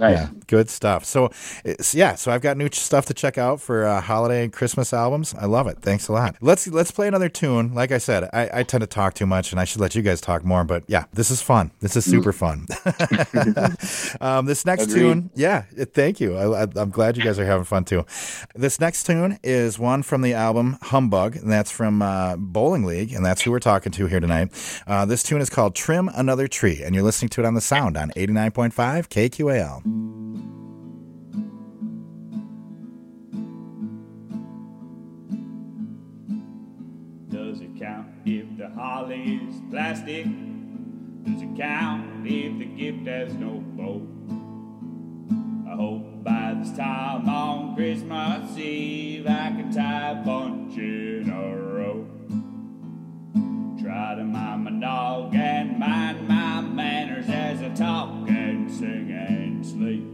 Nice. 0.00 0.16
Yeah, 0.16 0.28
good 0.46 0.70
stuff. 0.70 1.04
So, 1.04 1.30
it's, 1.62 1.94
yeah, 1.94 2.14
so 2.14 2.32
I've 2.32 2.40
got 2.40 2.56
new 2.56 2.70
stuff 2.72 3.04
to 3.06 3.14
check 3.14 3.36
out 3.36 3.60
for 3.60 3.84
uh, 3.84 4.00
holiday 4.00 4.44
and 4.44 4.52
Christmas 4.52 4.94
albums. 4.94 5.34
I 5.34 5.44
love 5.44 5.66
it. 5.66 5.78
Thanks 5.82 6.08
a 6.08 6.12
lot. 6.12 6.36
Let's 6.40 6.66
let's 6.66 6.90
play 6.90 7.06
another 7.06 7.28
tune. 7.28 7.74
Like 7.74 7.92
I 7.92 7.98
said, 7.98 8.24
I, 8.32 8.48
I 8.52 8.62
tend 8.62 8.80
to 8.80 8.86
talk 8.86 9.12
too 9.12 9.26
much, 9.26 9.52
and 9.52 9.60
I 9.60 9.64
should 9.64 9.80
let 9.82 9.94
you 9.94 10.00
guys 10.00 10.22
talk 10.22 10.42
more. 10.42 10.64
But 10.64 10.84
yeah, 10.86 11.04
this 11.12 11.30
is 11.30 11.42
fun. 11.42 11.70
This 11.80 11.96
is 11.96 12.06
super 12.06 12.32
fun. 12.32 12.66
um, 14.22 14.46
this 14.46 14.64
next 14.64 14.84
Agreed. 14.84 15.00
tune, 15.00 15.30
yeah, 15.34 15.64
thank 15.92 16.18
you. 16.18 16.34
I, 16.36 16.62
I'm 16.62 16.90
glad 16.90 17.18
you 17.18 17.22
guys 17.22 17.38
are 17.38 17.44
having 17.44 17.64
fun 17.64 17.84
too. 17.84 18.06
This 18.54 18.80
next 18.80 19.04
tune 19.04 19.38
is 19.42 19.78
one 19.78 20.02
from 20.02 20.22
the 20.22 20.32
album 20.32 20.78
Humbug, 20.80 21.36
and 21.36 21.52
that's 21.52 21.70
from 21.70 22.00
uh, 22.00 22.36
Bowling 22.36 22.84
League, 22.84 23.12
and 23.12 23.24
that's 23.24 23.42
who 23.42 23.50
we're 23.50 23.58
talking 23.60 23.92
to 23.92 24.06
here 24.06 24.20
tonight. 24.20 24.48
Uh, 24.86 25.04
this 25.04 25.22
tune 25.22 25.42
is 25.42 25.50
called 25.50 25.74
"Trim 25.74 26.08
Another 26.14 26.48
Tree," 26.48 26.82
and 26.82 26.94
you're 26.94 27.04
listening 27.04 27.28
to 27.30 27.42
it 27.42 27.46
on 27.46 27.52
the 27.52 27.60
Sound 27.60 27.98
on 27.98 28.10
89.5 28.12 28.72
KQAL. 29.08 29.82
Does 37.30 37.60
it 37.60 37.78
count 37.78 38.08
if 38.24 38.46
the 38.58 38.68
holly 38.70 39.36
is 39.36 39.60
plastic? 39.70 40.24
Does 41.24 41.42
it 41.42 41.56
count 41.56 42.26
if 42.26 42.58
the 42.58 42.64
gift 42.64 43.06
has 43.06 43.34
no 43.34 43.62
bow? 43.76 44.06
I 45.70 45.74
hope 45.76 46.24
by 46.24 46.54
this 46.60 46.72
time 46.76 47.28
on 47.28 47.74
Christmas 47.74 48.56
Eve 48.58 49.26
I 49.26 49.50
can 49.56 49.72
tie 49.72 50.10
a 50.10 50.14
bunch 50.16 50.76
in 50.76 51.30
a 51.30 51.56
row. 51.56 52.06
Try 53.90 54.14
to 54.14 54.22
mind 54.22 54.62
my 54.62 54.70
dog 54.70 55.34
and 55.34 55.76
mind 55.76 56.28
my 56.28 56.60
manners 56.60 57.28
as 57.28 57.60
I 57.60 57.70
talk 57.70 58.28
and 58.28 58.70
sing 58.70 59.10
and 59.10 59.66
sleep. 59.66 60.06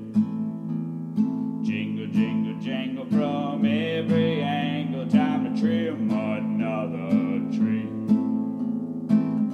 Jingle, 1.62 2.06
jingle, 2.06 2.58
jingle 2.58 3.04
from 3.04 3.66
every 3.66 4.40
angle. 4.40 5.06
Time 5.06 5.54
to 5.54 5.60
trim 5.60 6.10
another 6.10 7.54
tree. 7.54 7.84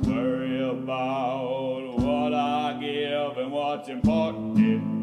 Worry 0.08 0.70
about 0.70 1.98
what 1.98 2.32
I 2.32 2.78
give 2.80 3.38
and 3.38 3.50
what's 3.50 3.88
important 3.88 5.01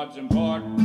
what's 0.00 0.16
important 0.16 0.79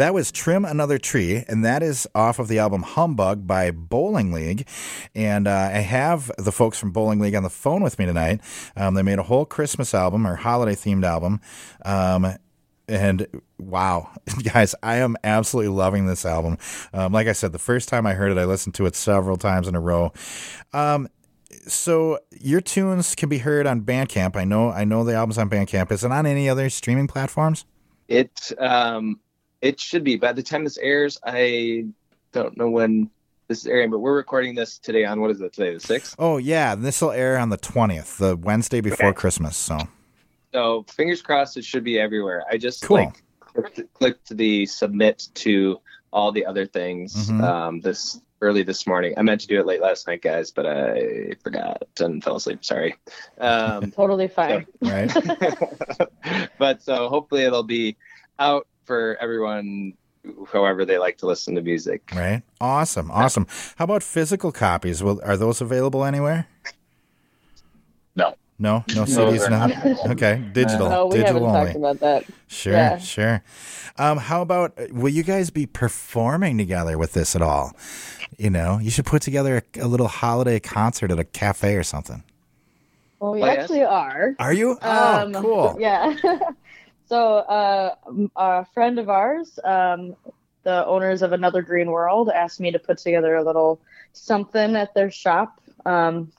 That 0.00 0.14
was 0.14 0.32
Trim 0.32 0.64
Another 0.64 0.96
Tree, 0.96 1.44
and 1.46 1.62
that 1.62 1.82
is 1.82 2.08
off 2.14 2.38
of 2.38 2.48
the 2.48 2.58
album 2.58 2.84
Humbug 2.84 3.46
by 3.46 3.70
Bowling 3.70 4.32
League. 4.32 4.66
And 5.14 5.46
uh, 5.46 5.70
I 5.74 5.80
have 5.80 6.32
the 6.38 6.52
folks 6.52 6.78
from 6.78 6.90
Bowling 6.90 7.20
League 7.20 7.34
on 7.34 7.42
the 7.42 7.50
phone 7.50 7.82
with 7.82 7.98
me 7.98 8.06
tonight. 8.06 8.40
Um, 8.76 8.94
they 8.94 9.02
made 9.02 9.18
a 9.18 9.24
whole 9.24 9.44
Christmas 9.44 9.92
album 9.92 10.26
or 10.26 10.36
holiday 10.36 10.74
themed 10.74 11.04
album. 11.04 11.42
Um, 11.84 12.34
and 12.88 13.26
wow, 13.58 14.10
guys, 14.42 14.74
I 14.82 14.96
am 14.96 15.18
absolutely 15.22 15.74
loving 15.74 16.06
this 16.06 16.24
album. 16.24 16.56
Um, 16.94 17.12
like 17.12 17.26
I 17.26 17.32
said, 17.32 17.52
the 17.52 17.58
first 17.58 17.90
time 17.90 18.06
I 18.06 18.14
heard 18.14 18.32
it, 18.32 18.38
I 18.38 18.46
listened 18.46 18.76
to 18.76 18.86
it 18.86 18.96
several 18.96 19.36
times 19.36 19.68
in 19.68 19.74
a 19.74 19.80
row. 19.80 20.14
Um, 20.72 21.08
so 21.66 22.20
your 22.40 22.62
tunes 22.62 23.14
can 23.14 23.28
be 23.28 23.36
heard 23.36 23.66
on 23.66 23.82
Bandcamp. 23.82 24.34
I 24.34 24.44
know, 24.44 24.70
I 24.70 24.84
know 24.84 25.04
the 25.04 25.14
album's 25.14 25.36
on 25.36 25.50
Bandcamp. 25.50 25.92
Is 25.92 26.04
it 26.04 26.10
on 26.10 26.24
any 26.24 26.48
other 26.48 26.70
streaming 26.70 27.06
platforms? 27.06 27.66
It 28.08 28.50
um 28.58 29.20
it 29.62 29.80
should 29.80 30.04
be. 30.04 30.16
By 30.16 30.32
the 30.32 30.42
time 30.42 30.64
this 30.64 30.78
airs, 30.78 31.18
I 31.24 31.86
don't 32.32 32.56
know 32.56 32.70
when 32.70 33.10
this 33.48 33.60
is 33.60 33.66
airing, 33.66 33.90
but 33.90 33.98
we're 33.98 34.16
recording 34.16 34.54
this 34.54 34.78
today 34.78 35.04
on 35.04 35.20
what 35.20 35.30
is 35.30 35.40
it 35.40 35.52
today, 35.52 35.74
the 35.74 35.80
sixth? 35.80 36.14
Oh 36.18 36.36
yeah, 36.38 36.74
this 36.74 37.02
will 37.02 37.10
air 37.10 37.36
on 37.38 37.48
the 37.48 37.56
twentieth, 37.56 38.18
the 38.18 38.36
Wednesday 38.36 38.80
before 38.80 39.08
Okay. 39.08 39.16
Christmas. 39.16 39.56
So 39.56 39.78
So 40.52 40.84
fingers 40.88 41.22
crossed 41.22 41.56
it 41.56 41.64
should 41.64 41.84
be 41.84 41.98
everywhere. 41.98 42.44
I 42.50 42.56
just 42.58 42.82
Cool. 42.82 42.96
like 42.98 43.22
clicked, 43.40 43.80
clicked 43.94 44.36
the 44.36 44.66
submit 44.66 45.28
to 45.34 45.80
all 46.12 46.32
the 46.32 46.44
other 46.46 46.66
things 46.66 47.30
Mhm. 47.30 47.42
um 47.42 47.80
this 47.80 48.20
early 48.42 48.62
this 48.62 48.86
morning. 48.86 49.12
I 49.18 49.22
meant 49.22 49.42
to 49.42 49.46
do 49.46 49.60
it 49.60 49.66
late 49.66 49.82
last 49.82 50.06
night, 50.06 50.22
guys, 50.22 50.50
but 50.50 50.64
I 50.66 51.34
forgot 51.42 51.82
and 51.98 52.24
fell 52.24 52.36
asleep. 52.36 52.64
Sorry. 52.64 52.94
Um, 53.38 53.90
Totally 53.96 54.28
fine. 54.28 54.66
Right? 54.80 55.12
but 56.58 56.82
so 56.82 57.08
hopefully 57.08 57.42
it'll 57.42 57.62
be 57.64 57.96
out 58.38 58.66
for 58.90 59.16
everyone, 59.20 59.92
however 60.52 60.84
they 60.84 60.98
like 60.98 61.16
to 61.18 61.26
listen 61.26 61.54
to 61.54 61.62
music. 61.62 62.02
Right? 62.12 62.42
Awesome. 62.60 63.08
Awesome. 63.12 63.46
How 63.76 63.84
about 63.84 64.02
physical 64.02 64.50
copies? 64.50 65.00
Will 65.00 65.20
are 65.24 65.36
those 65.36 65.60
available 65.60 66.04
anywhere? 66.04 66.48
No. 68.16 68.34
No, 68.58 68.84
no 68.88 68.94
No, 68.94 69.04
CDs 69.04 69.38
they're 69.38 69.50
not. 69.50 70.10
Okay, 70.10 70.42
digital, 70.52 70.90
No, 70.90 71.06
we 71.06 71.18
digital 71.18 71.46
haven't 71.52 71.56
only. 71.56 71.66
talked 71.66 71.76
about 71.76 72.00
that. 72.00 72.24
Sure, 72.48 72.72
Yeah. 72.72 72.98
sure. 72.98 73.42
Um, 73.96 74.18
how 74.18 74.42
about 74.42 74.72
will 74.90 75.08
you 75.12 75.22
guys 75.22 75.50
be 75.50 75.66
performing 75.66 76.58
together 76.58 76.98
with 76.98 77.12
this 77.12 77.36
at 77.36 77.42
all? 77.42 77.72
You 78.38 78.50
know, 78.50 78.78
you 78.82 78.90
should 78.90 79.06
put 79.06 79.22
together 79.22 79.62
a, 79.76 79.80
a 79.84 79.86
little 79.86 80.08
holiday 80.08 80.58
concert 80.58 81.12
at 81.12 81.18
a 81.20 81.24
cafe 81.24 81.76
or 81.76 81.84
something. 81.84 82.24
Well, 83.20 83.32
we 83.34 83.42
Oh, 83.42 83.46
yes? 83.46 83.58
actually 83.60 83.84
are. 83.84 84.34
Are 84.40 84.52
you? 84.52 84.76
Oh, 84.82 85.22
Um, 85.22 85.32
cool. 85.34 85.76
Yeah. 85.78 86.16
so, 87.10 87.38
uh, 87.38 87.96
a 88.36 88.64
friend 88.66 89.00
of 89.00 89.08
ours, 89.08 89.58
um, 89.64 90.14
the 90.62 90.86
owners 90.86 91.22
of 91.22 91.32
Another 91.32 91.60
Green 91.60 91.90
World, 91.90 92.30
asked 92.32 92.60
me 92.60 92.70
to 92.70 92.78
put 92.78 92.98
together 92.98 93.34
a 93.34 93.42
little 93.42 93.80
something 94.12 94.76
at 94.76 94.94
their 94.94 95.10
shop. 95.10 95.60
Um, 95.84 96.30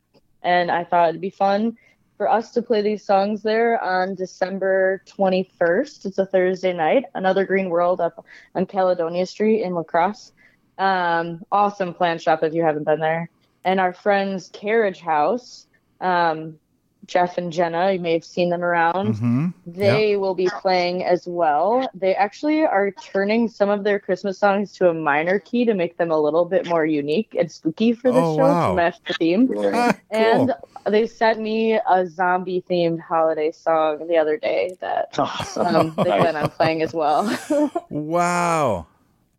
and 0.44 0.72
I 0.72 0.86
thought 0.86 1.10
it'd 1.10 1.20
be 1.20 1.30
fun 1.30 1.78
for 2.16 2.30
us 2.30 2.54
to 2.54 2.62
play 2.62 2.82
these 2.82 3.04
songs 3.04 3.44
there 3.44 3.84
on 3.84 4.16
December 4.16 5.04
21st. 5.08 6.06
It's 6.06 6.20
a 6.20 6.26
Thursday 6.26 6.72
night. 6.72 7.04
Another 7.16 7.46
Green 7.46 7.70
World 7.70 8.00
up 8.00 8.26
on 8.56 8.66
Caledonia 8.66 9.26
Street 9.26 9.64
in 9.64 9.74
La 9.74 9.84
Crosse. 9.84 10.32
Um, 10.78 11.42
awesome 11.52 11.94
plant 11.94 12.22
shop 12.22 12.44
if 12.44 12.54
you 12.54 12.64
haven't 12.64 12.86
been 12.86 13.02
there. 13.02 13.30
And 13.66 13.82
our 13.82 13.92
friends 13.92 14.50
Carriage 14.54 15.02
House, 15.02 15.68
um, 16.00 16.60
Jeff 17.06 17.38
and 17.38 17.52
Jenna, 17.52 17.92
you 17.92 18.00
may 18.00 18.14
have 18.14 18.24
seen 18.24 18.50
them 18.50 18.64
around. 18.64 19.18
hmm 19.18 19.48
They 19.66 20.16
will 20.18 20.34
be 20.36 20.50
playing 20.50 21.04
as 21.04 21.28
well. 21.28 21.90
They 21.94 22.16
actually 22.16 22.64
are 22.64 22.92
turning 22.92 23.48
some 23.48 23.70
of 23.70 23.84
their 23.84 24.00
Christmas 24.00 24.38
songs 24.40 24.72
to 24.74 24.90
a 24.90 24.94
minor 24.94 25.40
key 25.40 25.66
to 25.66 25.74
make 25.74 25.98
them 25.98 26.12
a 26.12 26.20
little 26.20 26.46
bit 26.46 26.66
more 26.66 26.86
unique 26.86 27.36
and 27.38 27.52
spooky 27.52 27.94
for 27.94 28.12
the 28.12 28.18
Oh, 28.18 28.36
show 28.36 28.54
wow. 28.54 28.70
to 28.70 28.76
match 28.76 28.98
the 29.08 29.14
theme. 29.14 29.50
Ah, 29.74 29.94
cool. 30.14 30.48
And 30.48 30.54
they 30.94 31.06
sent 31.08 31.40
me 31.40 31.74
a 31.74 32.08
zombie 32.08 32.64
themed 32.70 33.00
holiday 33.02 33.52
song 33.52 34.08
the 34.08 34.18
other 34.18 34.38
day 34.38 34.78
that 34.82 35.18
um, 35.58 35.94
they 36.04 36.12
plan 36.12 36.36
on 36.36 36.50
playing 36.50 36.82
as 36.82 36.94
well. 36.94 37.30
wow. 37.90 38.88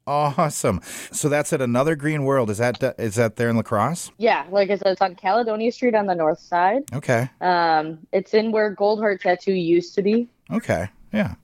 Awesome. 0.06 0.80
So 1.12 1.28
that's 1.28 1.52
at 1.52 1.60
another 1.60 1.94
Green 1.94 2.24
World. 2.24 2.50
Is 2.50 2.58
that 2.58 2.82
is 2.98 3.14
that 3.16 3.36
there 3.36 3.48
in 3.48 3.56
La 3.56 3.62
Crosse? 3.62 4.10
yeah, 4.18 4.44
like 4.50 4.70
I 4.70 4.76
said, 4.76 4.88
it's 4.88 5.00
on 5.02 5.14
Caledonia 5.14 5.70
Street 5.70 5.94
on 5.94 6.06
the 6.06 6.14
north 6.14 6.40
side. 6.40 6.82
Okay. 6.92 7.30
Um, 7.40 7.98
it's 8.12 8.34
in 8.34 8.50
where 8.52 8.70
Gold 8.70 8.98
Heart 9.00 9.20
Tattoo 9.22 9.52
used 9.52 9.94
to 9.94 10.02
be. 10.02 10.28
Okay. 10.50 10.88
Yeah. 11.12 11.34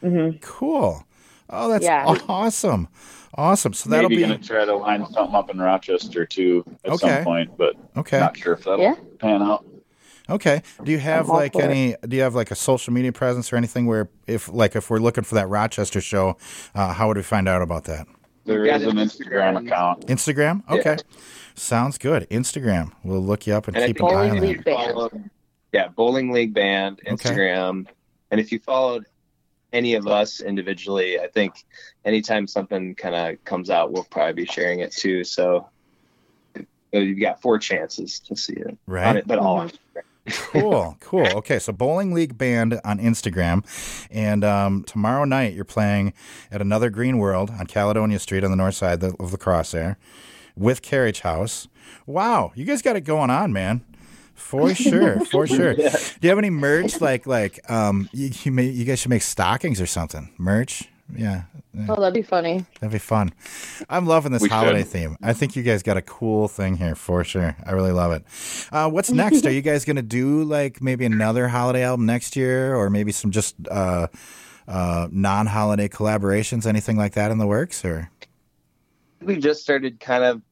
hmm 0.00 0.30
Cool. 0.40 1.04
Oh, 1.50 1.68
that's 1.68 1.84
Yeah. 1.84 2.04
awesome. 2.28 2.88
Awesome. 3.34 3.74
So 3.74 3.90
that'll 3.90 4.08
Maybe 4.08 4.22
be 4.22 4.28
gonna 4.28 4.38
try 4.38 4.64
to 4.64 4.74
line 4.76 5.04
something 5.12 5.34
up 5.34 5.50
in 5.50 5.58
Rochester 5.58 6.24
too 6.24 6.64
at 6.84 6.92
Okay. 6.92 7.06
some 7.16 7.24
point, 7.24 7.50
but 7.58 7.74
okay. 7.98 8.18
not 8.18 8.36
sure 8.36 8.54
if 8.54 8.64
that'll 8.64 8.80
Yeah. 8.80 8.94
pan 9.18 9.42
out. 9.42 9.64
Okay. 10.28 10.62
Do 10.82 10.90
you 10.90 10.98
have 10.98 11.28
like 11.28 11.52
for 11.52 11.62
any? 11.62 11.94
Do 12.06 12.16
you 12.16 12.22
have 12.22 12.34
like 12.34 12.50
a 12.50 12.54
social 12.56 12.92
media 12.92 13.12
presence 13.12 13.52
or 13.52 13.56
anything 13.56 13.86
where 13.86 14.08
if 14.26 14.48
like 14.52 14.74
if 14.76 14.90
we're 14.90 14.98
looking 14.98 15.24
for 15.24 15.36
that 15.36 15.48
Rochester 15.48 16.00
show, 16.00 16.36
uh, 16.74 16.92
how 16.92 17.08
would 17.08 17.16
we 17.16 17.22
find 17.22 17.48
out 17.48 17.62
about 17.62 17.84
that? 17.84 18.06
There 18.44 18.64
is 18.64 18.82
an 18.84 18.96
Instagram 18.96 19.56
Instagram. 19.56 19.66
account. 19.66 20.06
Instagram. 20.06 20.62
Yeah. 20.68 20.74
Okay. 20.76 20.96
Sounds 21.54 21.98
good. 21.98 22.28
Instagram. 22.30 22.92
We'll 23.02 23.20
look 23.20 23.46
you 23.46 23.54
up 23.54 23.66
and, 23.68 23.76
And 23.76 23.86
keep 23.86 24.00
an 24.00 24.06
eye 24.06 24.30
on 24.30 24.38
that. 24.40 24.46
You 24.48 24.62
follow- 24.62 25.10
yeah, 25.72 25.88
Bowling 25.88 26.30
League 26.32 26.54
Band, 26.54 27.00
Okay. 27.06 27.12
Instagram, 27.14 27.86
and 28.30 28.40
if 28.40 28.50
you 28.52 28.58
followed 28.60 29.04
any 29.72 29.94
of 29.94 30.06
us 30.06 30.40
individually, 30.40 31.18
I 31.20 31.26
think 31.26 31.64
anytime 32.04 32.46
something 32.46 32.94
kind 32.94 33.14
of 33.14 33.44
comes 33.44 33.68
out, 33.68 33.92
we'll 33.92 34.04
probably 34.04 34.32
be 34.32 34.46
sharing 34.46 34.80
it 34.80 34.92
too. 34.92 35.24
So 35.24 35.68
uh, 36.56 36.62
you've 36.98 37.20
got 37.20 37.42
four 37.42 37.58
chances 37.58 38.20
to 38.20 38.36
see 38.36 38.54
it, 38.54 38.68
on 38.68 38.78
Right. 38.86 39.16
it 39.16 39.26
but 39.26 39.38
all 39.38 39.56
on 39.56 39.72
cool. 40.30 40.96
Cool. 41.06 41.26
Okay. 41.38 41.58
So 41.58 41.72
Bowling 41.72 42.12
League 42.12 42.36
Band 42.36 42.80
on 42.84 42.98
Instagram, 42.98 43.64
and 44.10 44.42
um, 44.44 44.82
tomorrow 44.84 45.24
night 45.24 45.54
you're 45.54 45.64
playing 45.64 46.12
at 46.50 46.60
another 46.60 46.90
Green 46.90 47.18
World 47.18 47.50
on 47.50 47.66
Caledonia 47.66 48.18
Street 48.18 48.42
on 48.42 48.50
the 48.50 48.56
north 48.56 48.74
side 48.74 49.02
of 49.04 49.14
La 49.20 49.36
Crosse 49.36 49.70
there, 49.70 49.98
with 50.56 50.82
Carriage 50.82 51.20
House. 51.20 51.68
Wow, 52.06 52.52
you 52.56 52.64
guys 52.64 52.82
got 52.82 52.96
it 52.96 53.02
going 53.02 53.30
on, 53.30 53.52
man. 53.52 53.84
For 54.34 54.74
sure, 54.74 55.20
for 55.26 55.46
sure. 55.46 55.74
Do 55.74 55.82
you 56.22 56.28
have 56.28 56.38
any 56.38 56.50
merch 56.50 57.00
like 57.00 57.26
like 57.26 57.68
um 57.70 58.08
you 58.12 58.30
you, 58.42 58.52
may, 58.52 58.64
you 58.66 58.84
guys 58.84 58.98
should 58.98 59.10
make 59.10 59.22
stockings 59.22 59.80
or 59.80 59.86
something 59.86 60.30
merch? 60.38 60.88
Yeah, 61.14 61.42
Oh, 61.88 62.00
that'd 62.00 62.14
be 62.14 62.22
funny. 62.22 62.64
that'd 62.80 62.90
be 62.92 62.98
fun. 62.98 63.32
I'm 63.88 64.06
loving 64.06 64.32
this 64.32 64.42
We 64.42 64.48
holiday 64.48 64.80
should. 64.80 64.88
theme. 64.88 65.16
I 65.22 65.34
think 65.34 65.54
you 65.54 65.62
guys 65.62 65.82
got 65.82 65.96
a 65.96 66.02
cool 66.02 66.48
thing 66.48 66.76
here 66.76 66.94
for 66.94 67.22
sure. 67.22 67.54
I 67.64 67.72
really 67.72 67.92
love 67.92 68.12
it. 68.12 68.24
Uh, 68.72 68.88
what's 68.90 69.10
next? 69.10 69.46
Are 69.46 69.50
you 69.52 69.62
guys 69.62 69.84
gonna 69.84 70.02
do 70.02 70.42
like 70.44 70.82
maybe 70.82 71.04
another 71.04 71.48
holiday 71.48 71.84
album 71.84 72.06
next 72.06 72.34
year, 72.34 72.74
or 72.74 72.90
maybe 72.90 73.12
some 73.12 73.30
just 73.30 73.54
uh, 73.70 74.08
uh, 74.66 75.08
non-holiday 75.12 75.88
collaborations, 75.88 76.66
anything 76.66 76.96
like 76.96 77.12
that 77.12 77.30
in 77.30 77.38
the 77.38 77.46
works? 77.46 77.84
Or 77.84 78.10
we 79.22 79.36
just 79.38 79.62
started 79.62 80.00
kind 80.00 80.24
of 80.24 80.42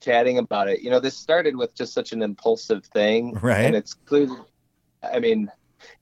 chatting 0.00 0.38
about 0.38 0.68
it. 0.68 0.80
You 0.82 0.90
know, 0.90 1.00
this 1.00 1.16
started 1.16 1.56
with 1.56 1.74
just 1.74 1.92
such 1.92 2.12
an 2.12 2.22
impulsive 2.22 2.84
thing, 2.86 3.34
Right. 3.34 3.60
And 3.64 3.76
it's 3.76 3.94
clearly, 3.94 4.36
I 5.02 5.20
mean, 5.20 5.50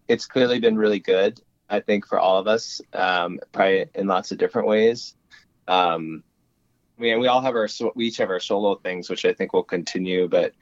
it's 0.08 0.26
clearly 0.26 0.58
been 0.58 0.76
really 0.76 1.00
good. 1.00 1.40
I 1.68 1.80
think 1.80 2.06
for 2.06 2.18
all 2.18 2.38
of 2.38 2.46
us, 2.46 2.80
um, 2.92 3.40
probably 3.52 3.86
in 3.94 4.06
lots 4.06 4.32
of 4.32 4.38
different 4.38 4.68
ways. 4.68 5.14
Um, 5.66 6.22
I 6.98 7.02
mean, 7.02 7.20
we 7.20 7.26
all 7.26 7.40
have 7.40 7.56
our 7.56 7.68
so- 7.68 7.92
we 7.94 8.06
each 8.06 8.18
have 8.18 8.30
our 8.30 8.40
solo 8.40 8.76
things, 8.76 9.10
which 9.10 9.24
I 9.24 9.32
think 9.32 9.52
will 9.52 9.64
continue. 9.64 10.28
But 10.28 10.52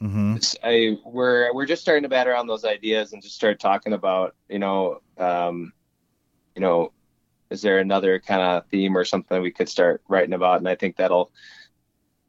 hmm 0.00 0.36
I 0.62 0.98
we're 1.04 1.54
we're 1.54 1.66
just 1.66 1.82
starting 1.82 2.02
to 2.02 2.08
bat 2.08 2.28
around 2.28 2.46
those 2.46 2.64
ideas 2.64 3.12
and 3.12 3.22
just 3.22 3.34
start 3.34 3.58
talking 3.58 3.94
about 3.94 4.34
you 4.48 4.58
know 4.58 5.00
um, 5.16 5.72
you 6.54 6.60
know 6.60 6.92
is 7.48 7.62
there 7.62 7.78
another 7.78 8.18
kind 8.18 8.42
of 8.42 8.66
theme 8.68 8.96
or 8.96 9.04
something 9.04 9.40
we 9.40 9.52
could 9.52 9.68
start 9.68 10.02
writing 10.08 10.34
about 10.34 10.58
and 10.58 10.68
I 10.68 10.74
think 10.74 10.96
that'll 10.96 11.30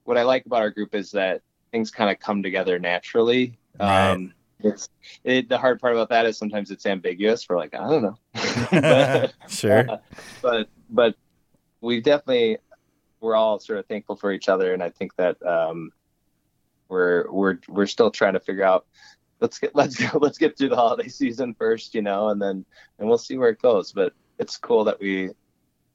what 0.04 0.18
I 0.18 0.24
like 0.24 0.46
about 0.46 0.62
our 0.62 0.70
group 0.70 0.96
is 0.96 1.12
that 1.12 1.42
things 1.72 1.92
kind 1.92 2.10
of 2.10 2.20
come 2.20 2.42
together 2.42 2.80
naturally. 2.80 3.58
Right. 3.78 4.12
Um, 4.12 4.34
it's 4.60 4.90
it, 5.24 5.50
the 5.50 5.58
hard 5.58 5.80
part 5.80 5.94
about 5.94 6.10
that 6.10 6.26
is 6.26 6.38
sometimes 6.38 6.72
it's 6.72 6.86
ambiguous. 6.86 7.48
We're 7.48 7.58
like 7.58 7.74
I 7.76 7.90
don't 7.90 8.04
know, 8.04 8.18
but, 8.72 9.34
sure. 9.48 9.88
but 10.42 10.70
but 10.90 11.16
we 11.82 12.02
definitely 12.02 12.58
we're 13.20 13.36
all 13.36 13.60
sort 13.60 13.80
of 13.80 13.86
thankful 13.86 14.16
for 14.16 14.32
each 14.32 14.50
other, 14.50 14.74
and 14.74 14.82
I 14.82 14.90
think 14.90 15.16
that 15.18 15.44
um, 15.46 15.92
we're 16.90 17.30
we're 17.32 17.60
we're 17.68 17.86
still 17.86 18.12
trying 18.12 18.34
to 18.34 18.40
figure 18.40 18.64
out. 18.64 18.86
Let's 19.40 19.60
get 19.60 19.76
let's 19.76 19.96
go 20.12 20.18
let's 20.18 20.38
get 20.38 20.58
through 20.58 20.70
the 20.70 20.76
holiday 20.76 21.08
season 21.08 21.54
first, 21.54 21.94
you 21.94 22.02
know, 22.02 22.30
and 22.30 22.42
then 22.42 22.66
and 22.98 23.08
we'll 23.08 23.18
see 23.20 23.38
where 23.38 23.50
it 23.50 23.62
goes. 23.62 23.92
But 23.92 24.14
it's 24.40 24.58
cool 24.58 24.84
that 24.86 25.00
we 25.00 25.30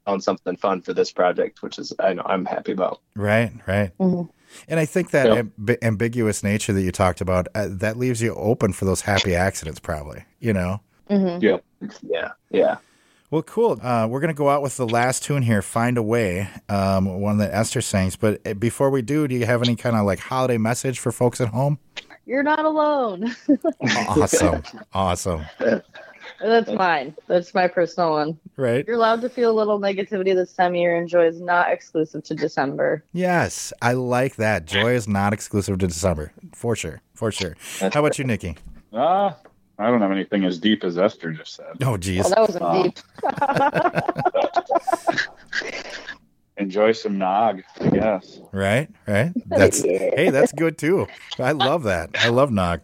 found 0.04 0.22
something 0.22 0.56
fun 0.56 0.82
for 0.82 0.92
this 0.92 1.12
project, 1.12 1.62
which 1.62 1.78
is 1.78 1.92
I 1.98 2.12
know 2.12 2.22
I'm 2.24 2.44
happy 2.44 2.72
about. 2.72 3.00
Right, 3.16 3.52
right. 3.66 3.96
Mhm. 3.98 4.28
And 4.68 4.78
I 4.80 4.84
think 4.86 5.10
that 5.10 5.26
Yeah. 5.26 5.42
amb- 5.42 5.76
ambiguous 5.82 6.42
nature 6.42 6.72
that 6.72 6.82
you 6.82 6.92
talked 6.92 7.20
about 7.20 7.48
uh, 7.54 7.68
that 7.70 7.96
leaves 7.96 8.20
you 8.22 8.34
open 8.34 8.72
for 8.72 8.84
those 8.84 9.02
happy 9.02 9.34
accidents, 9.34 9.80
probably. 9.80 10.24
You 10.40 10.52
know. 10.52 10.80
hmm 11.08 11.38
Yeah, 12.02 12.30
yeah. 12.50 12.76
Well, 13.30 13.42
cool. 13.42 13.78
Uh, 13.82 14.06
we're 14.10 14.20
gonna 14.20 14.34
go 14.34 14.50
out 14.50 14.60
with 14.62 14.76
the 14.76 14.86
last 14.86 15.22
tune 15.24 15.40
here, 15.42 15.62
"Find 15.62 15.96
a 15.96 16.02
Way," 16.02 16.48
um, 16.68 17.06
one 17.20 17.38
that 17.38 17.54
Esther 17.54 17.80
sings. 17.80 18.14
But 18.14 18.40
uh, 18.46 18.52
before 18.54 18.90
we 18.90 19.00
do, 19.00 19.26
do 19.26 19.34
you 19.34 19.46
have 19.46 19.62
any 19.62 19.74
kind 19.74 19.96
of 19.96 20.04
like 20.04 20.18
holiday 20.18 20.58
message 20.58 20.98
for 20.98 21.12
folks 21.12 21.40
at 21.40 21.48
home? 21.48 21.78
You're 22.26 22.42
not 22.42 22.64
alone. 22.64 23.34
Awesome, 23.96 24.62
awesome. 24.92 25.42
That's 26.42 26.70
mine. 26.70 27.14
That's 27.28 27.54
my 27.54 27.68
personal 27.68 28.10
one. 28.12 28.38
Right? 28.56 28.84
You're 28.86 28.96
allowed 28.96 29.20
to 29.22 29.28
feel 29.28 29.50
a 29.50 29.56
little 29.56 29.78
negativity 29.78 30.34
this 30.34 30.52
time 30.52 30.72
of 30.72 30.76
year, 30.76 30.96
and 30.96 31.08
joy 31.08 31.26
is 31.26 31.40
not 31.40 31.70
exclusive 31.72 32.24
to 32.24 32.34
December. 32.34 33.04
Yes, 33.12 33.72
I 33.80 33.92
like 33.92 34.36
that. 34.36 34.66
Joy 34.66 34.92
is 34.94 35.06
not 35.08 35.32
exclusive 35.32 35.78
to 35.78 35.86
December, 35.86 36.32
for 36.54 36.74
sure, 36.76 37.00
for 37.14 37.30
sure. 37.30 37.56
That's 37.80 37.94
How 37.94 38.00
about 38.00 38.18
you, 38.18 38.24
Nikki? 38.24 38.56
Ah, 38.92 39.36
I 39.78 39.86
don't 39.90 40.00
have 40.02 40.10
anything 40.12 40.44
as 40.44 40.58
deep 40.58 40.84
as 40.84 40.98
Esther 40.98 41.32
just 41.32 41.54
said. 41.54 41.76
Oh, 41.82 41.96
geez. 41.96 42.24
Well, 42.24 42.30
that 42.30 42.40
wasn't 42.40 42.64
Oh. 42.64 42.82
deep. 42.82 42.98
Enjoy 46.58 46.92
some 46.92 47.18
nog, 47.18 47.62
I 47.80 47.88
guess. 47.88 48.38
Right, 48.52 48.88
right. 49.08 49.32
That's 49.46 49.82
hey, 49.82 50.28
that's 50.30 50.52
good 50.52 50.76
too. 50.76 51.06
I 51.38 51.52
love 51.52 51.84
that. 51.84 52.10
I 52.14 52.28
love 52.28 52.52
Nog. 52.52 52.80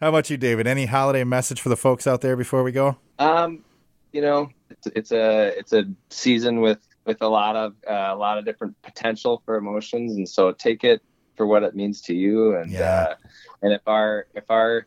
How 0.00 0.10
about 0.10 0.30
you, 0.30 0.36
David? 0.36 0.66
Any 0.66 0.86
holiday 0.86 1.24
message 1.24 1.60
for 1.60 1.68
the 1.70 1.76
folks 1.76 2.06
out 2.06 2.20
there 2.20 2.36
before 2.36 2.62
we 2.62 2.70
go? 2.70 2.98
Um, 3.18 3.64
you 4.12 4.20
know, 4.22 4.48
it's, 4.70 4.86
it's 4.94 5.12
a 5.12 5.58
it's 5.58 5.72
a 5.72 5.84
season 6.10 6.60
with 6.60 6.78
with 7.04 7.20
a 7.20 7.28
lot 7.28 7.56
of 7.56 7.74
uh, 7.88 8.10
a 8.10 8.16
lot 8.16 8.38
of 8.38 8.44
different 8.44 8.80
potential 8.82 9.42
for 9.44 9.56
emotions, 9.56 10.14
and 10.14 10.28
so 10.28 10.52
take 10.52 10.84
it 10.84 11.02
for 11.36 11.46
what 11.46 11.64
it 11.64 11.74
means 11.74 12.00
to 12.02 12.14
you. 12.14 12.56
And 12.56 12.70
Yeah. 12.70 13.08
uh, 13.10 13.14
and 13.62 13.72
if 13.72 13.82
our 13.86 14.26
if 14.34 14.44
our 14.50 14.86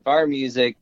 if 0.00 0.06
our 0.06 0.26
music, 0.28 0.76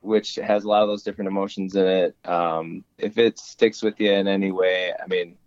which 0.00 0.34
has 0.34 0.64
a 0.64 0.68
lot 0.68 0.82
of 0.82 0.88
those 0.88 1.02
different 1.02 1.28
emotions 1.28 1.74
in 1.76 1.86
it, 1.86 2.16
um, 2.26 2.84
if 2.98 3.16
it 3.16 3.38
sticks 3.38 3.82
with 3.82 3.98
you 3.98 4.12
in 4.12 4.28
any 4.28 4.52
way, 4.52 4.92
I 4.92 5.06
mean, 5.06 5.38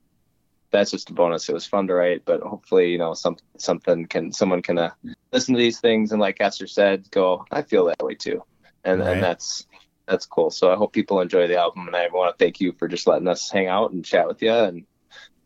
that's 0.74 0.92
just 0.92 1.10
a 1.10 1.14
bonus. 1.14 1.48
It 1.48 1.54
was 1.54 1.66
fun 1.66 1.88
to 1.88 1.94
write, 1.94 2.26
but 2.26 2.42
hopefully, 2.42 2.92
you 2.92 2.98
know, 2.98 3.14
some 3.14 3.38
something 3.58 4.06
can 4.08 4.32
someone 4.34 4.62
can 4.62 4.78
uh, 4.78 4.90
listen 5.32 5.54
to 5.56 5.60
these 5.60 5.80
things 5.80 6.12
and, 6.12 6.20
like 6.20 6.38
Esther 6.42 6.68
said, 6.68 7.10
go, 7.12 7.46
I 7.52 7.62
feel 7.62 7.86
that 7.86 8.04
way 8.04 8.16
too, 8.16 8.44
and 8.84 9.00
Right. 9.00 9.14
and 9.14 9.24
that's 9.24 9.66
that's 10.08 10.26
cool. 10.26 10.50
So 10.52 10.72
I 10.74 10.76
hope 10.76 10.92
people 10.92 11.22
enjoy 11.22 11.48
the 11.48 11.58
album, 11.58 11.88
and 11.88 11.96
I 11.96 12.08
want 12.12 12.38
to 12.38 12.44
thank 12.44 12.60
you 12.60 12.74
for 12.74 12.90
just 12.90 13.08
letting 13.08 13.30
us 13.30 13.50
hang 13.50 13.68
out 13.68 13.92
and 13.94 14.04
chat 14.04 14.28
with 14.28 14.42
you, 14.42 14.52
and 14.52 14.86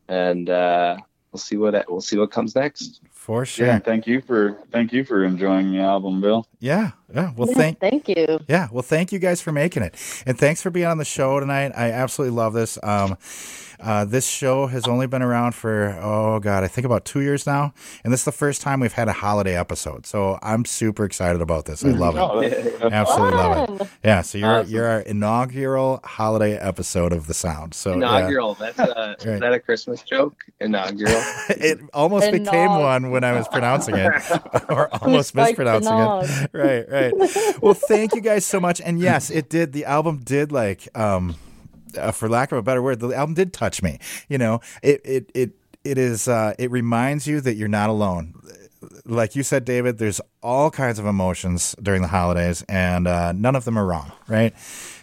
and 0.08 0.50
uh, 0.50 0.98
we'll 1.32 1.40
see 1.40 1.58
what 1.58 1.74
we'll 1.90 2.02
see 2.02 2.18
what 2.18 2.32
comes 2.32 2.56
next. 2.56 3.02
For 3.12 3.46
sure. 3.46 3.68
Yeah, 3.68 3.74
Yeah. 3.74 3.80
thank 3.80 4.08
you 4.08 4.22
for 4.22 4.58
thank 4.72 4.94
you 4.94 5.04
for 5.04 5.24
enjoying 5.24 5.72
the 5.72 5.80
album, 5.80 6.22
Bill. 6.22 6.48
Yeah. 6.60 6.92
Well, 7.14 7.48
Yeah, 7.48 7.54
thank 7.56 7.80
thank 7.80 8.10
you. 8.10 8.40
Yeah, 8.48 8.68
well, 8.72 8.84
thank 8.84 9.12
you 9.12 9.20
guys 9.20 9.42
for 9.42 9.52
making 9.52 9.84
it, 9.84 9.96
and 10.26 10.38
thanks 10.38 10.62
for 10.62 10.70
being 10.70 10.88
on 10.88 10.98
the 10.98 11.06
show 11.06 11.40
tonight. 11.40 11.72
I 11.76 11.92
absolutely 11.92 12.36
love 12.36 12.54
this. 12.54 12.78
Um, 12.84 13.18
uh, 13.80 14.06
this 14.06 14.28
show 14.28 14.66
has 14.66 14.88
only 14.88 15.06
been 15.06 15.22
around 15.22 15.54
for 15.54 15.98
oh 16.02 16.40
god, 16.40 16.64
I 16.64 16.68
think 16.68 16.84
about 16.86 17.06
two 17.06 17.22
years 17.22 17.46
now, 17.46 17.74
and 18.04 18.12
this 18.12 18.22
is 18.22 18.26
the 18.26 18.32
first 18.32 18.62
time 18.62 18.80
we've 18.80 18.94
had 18.94 19.08
a 19.08 19.14
holiday 19.14 19.56
episode. 19.56 20.06
So 20.08 20.40
I'm 20.42 20.66
super 20.66 21.06
excited 21.06 21.42
about 21.42 21.66
this. 21.66 21.86
I 21.86 21.90
love 21.90 22.16
it. 22.16 22.20
Oh, 22.20 22.42
that's, 22.42 22.80
that's 22.80 22.94
Absolutely 22.94 23.38
love 23.38 23.82
it. 23.82 23.88
Yeah, 24.04 24.22
so 24.22 24.38
you're 24.40 24.50
Awesome. 24.50 24.72
you're 24.74 24.88
our 24.88 25.00
inaugural 25.02 26.00
holiday 26.04 26.58
episode 26.58 27.14
of 27.14 27.28
the 27.28 27.36
Sound. 27.36 27.74
So 27.76 27.92
yeah. 27.92 27.96
Inaugural. 27.98 28.56
That's 28.56 28.80
a, 28.80 29.16
Right. 29.26 29.28
is 29.28 29.40
that 29.42 29.54
a 29.54 29.60
Christmas 29.60 30.02
joke? 30.02 30.44
Inaugural. 30.60 31.22
it 31.50 31.80
almost 31.94 32.32
became 32.32 32.70
one 32.72 33.12
when 33.12 33.24
I 33.24 33.34
was 33.34 33.48
pronouncing 33.48 33.96
it, 33.96 34.12
or 34.70 34.92
almost 35.04 35.36
mispronouncing 35.36 35.96
the 35.96 36.50
it. 36.52 36.58
Right, 36.58 36.90
right. 36.90 36.97
Well, 37.62 37.74
thank 37.74 38.14
you 38.16 38.22
guys 38.22 38.46
so 38.46 38.60
much. 38.60 38.82
And 38.82 39.00
yes, 39.00 39.30
it 39.30 39.50
did. 39.50 39.74
The 39.74 39.86
album 39.86 40.22
did 40.24 40.52
like, 40.52 40.88
um, 40.98 41.36
uh, 41.98 42.12
for 42.12 42.30
lack 42.30 42.52
of 42.52 42.58
a 42.58 42.62
better 42.62 42.82
word, 42.82 43.00
the 43.00 43.10
album 43.10 43.36
did 43.36 43.54
touch 43.54 43.82
me. 43.82 44.00
You 44.30 44.38
know, 44.38 44.62
it 44.82 45.02
it 45.06 45.32
it 45.34 45.52
it 45.84 45.98
is. 45.98 46.28
Uh, 46.28 46.54
it 46.60 46.72
reminds 46.72 47.28
you 47.28 47.42
that 47.42 47.56
you're 47.56 47.68
not 47.68 47.90
alone. 47.90 48.34
Like 49.06 49.36
you 49.36 49.42
said, 49.44 49.66
David, 49.66 49.98
there's 49.98 50.22
all 50.44 50.70
kinds 50.70 51.00
of 51.00 51.06
emotions 51.06 51.76
during 51.82 52.02
the 52.02 52.08
holidays, 52.10 52.64
and 52.70 53.08
uh, 53.08 53.32
none 53.32 53.56
of 53.56 53.66
them 53.66 53.78
are 53.78 53.86
wrong, 53.86 54.12
right? 54.28 54.58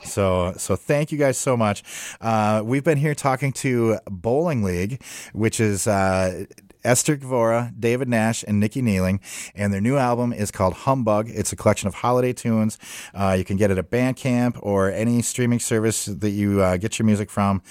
So, 0.04 0.54
so 0.56 0.76
thank 0.76 1.10
you 1.10 1.18
guys 1.18 1.38
so 1.38 1.56
much. 1.56 1.82
Uh, 2.20 2.62
we've 2.64 2.84
been 2.84 2.98
here 2.98 3.14
talking 3.14 3.52
to 3.54 3.98
Bowling 4.08 4.62
League, 4.62 5.02
which 5.32 5.58
is 5.58 5.86
uh, 5.86 6.44
Esther 6.84 7.16
Gvora, 7.16 7.72
David 7.78 8.08
Nash, 8.08 8.44
and 8.46 8.60
Nikki 8.60 8.82
Nieling, 8.82 9.20
and 9.54 9.72
their 9.72 9.80
new 9.80 9.96
album 9.96 10.32
is 10.32 10.50
called 10.50 10.74
Humbug. 10.74 11.30
It's 11.30 11.52
a 11.52 11.56
collection 11.56 11.88
of 11.88 11.94
holiday 11.94 12.32
tunes. 12.32 12.78
Uh, 13.14 13.34
you 13.38 13.44
can 13.44 13.56
get 13.56 13.70
it 13.70 13.78
at 13.78 13.90
Bandcamp 13.90 14.58
or 14.60 14.90
any 14.90 15.22
streaming 15.22 15.60
service 15.60 16.04
that 16.04 16.30
you 16.30 16.60
uh, 16.60 16.76
get 16.76 16.98
your 16.98 17.06
music 17.06 17.30
from. 17.30 17.62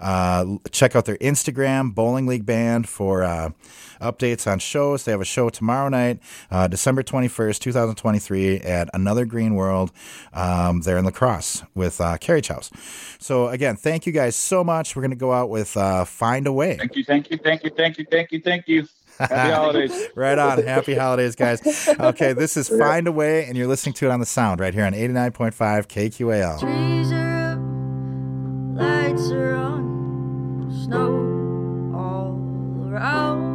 Uh, 0.00 0.56
check 0.70 0.96
out 0.96 1.04
their 1.04 1.18
Instagram, 1.18 1.94
Bowling 1.94 2.26
League 2.26 2.46
Band, 2.46 2.88
for 2.88 3.22
uh, 3.22 3.50
updates 4.02 4.50
on 4.50 4.58
shows. 4.58 5.04
They 5.04 5.12
have 5.12 5.20
a 5.20 5.24
show 5.24 5.48
tomorrow 5.48 5.88
night, 5.88 6.20
uh, 6.50 6.68
December 6.68 7.02
21st, 7.02 7.58
2023, 7.60 8.58
at 8.60 8.88
Another 8.92 9.24
Green 9.24 9.54
World 9.54 9.92
um, 10.32 10.80
there 10.82 10.98
in 10.98 11.04
La 11.04 11.10
Crosse 11.10 11.62
with 11.74 12.00
uh, 12.00 12.18
Carriage 12.18 12.48
House. 12.48 12.70
So, 13.18 13.48
again, 13.48 13.76
thank 13.76 14.06
you 14.06 14.12
guys 14.12 14.36
so 14.36 14.64
much. 14.64 14.94
We're 14.96 15.02
going 15.02 15.10
to 15.10 15.16
go 15.16 15.32
out 15.32 15.48
with 15.48 15.76
uh, 15.76 16.04
Find 16.04 16.46
a 16.46 16.52
Way. 16.52 16.76
Thank 16.76 16.96
you, 16.96 17.04
thank 17.04 17.30
you, 17.30 17.38
thank 17.38 17.64
you, 17.64 17.70
thank 17.70 17.98
you, 17.98 18.06
thank 18.10 18.32
you, 18.32 18.40
thank 18.40 18.68
you. 18.68 18.88
Happy 19.18 19.52
holidays. 19.54 20.08
Right 20.14 20.38
on. 20.38 20.62
Happy 20.62 20.94
holidays, 20.94 21.36
guys. 21.36 21.88
Okay, 21.88 22.32
this 22.32 22.56
is 22.56 22.68
Find 22.78 23.06
a 23.06 23.12
Way, 23.12 23.44
and 23.46 23.56
you're 23.56 23.66
listening 23.66 23.94
to 23.94 24.06
it 24.06 24.10
on 24.10 24.20
the 24.20 24.26
sound 24.26 24.60
right 24.60 24.74
here 24.74 24.84
on 24.84 24.92
89.5 24.92 25.52
KQAL. 25.86 26.60
Trees 26.60 27.12
are 27.12 27.52
up, 27.52 27.58
lights 28.80 29.30
are 29.30 29.54
on, 29.54 30.72
snow 30.84 31.92
all 31.94 32.90
around. 32.90 33.51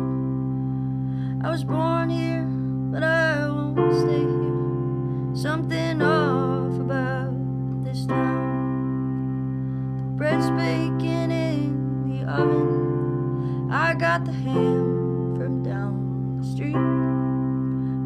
I 1.44 1.50
was 1.52 1.64
born 1.64 2.10
here, 2.10 2.46
but 2.92 3.04
I 3.04 3.48
won't 3.48 3.94
stay 3.94 4.22
here. 4.22 5.36
Something 5.36 6.02
off 6.02 6.80
about 6.80 7.84
this 7.84 8.06
town. 8.06 9.98
The 9.98 10.04
bread's 10.18 10.50
baking 10.52 11.32
in 11.32 12.10
the 12.10 12.26
oven. 12.32 13.70
I 13.72 13.94
got 13.94 14.26
the 14.26 14.34
ham 14.34 15.36
from 15.38 15.64
down 15.64 16.40
the 16.40 16.46
street. 16.46 16.74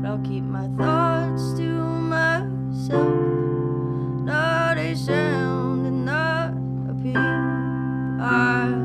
But 0.01 0.09
I'll 0.09 0.19
keep 0.19 0.43
my 0.43 0.67
thoughts 0.77 1.53
to 1.57 1.63
myself 1.63 3.41
not 4.23 4.77
a 4.77 4.95
sound 4.95 5.85
and 5.87 6.05
not 6.05 6.51
a 6.89 6.93
peep. 7.01 7.17
I 7.17 8.80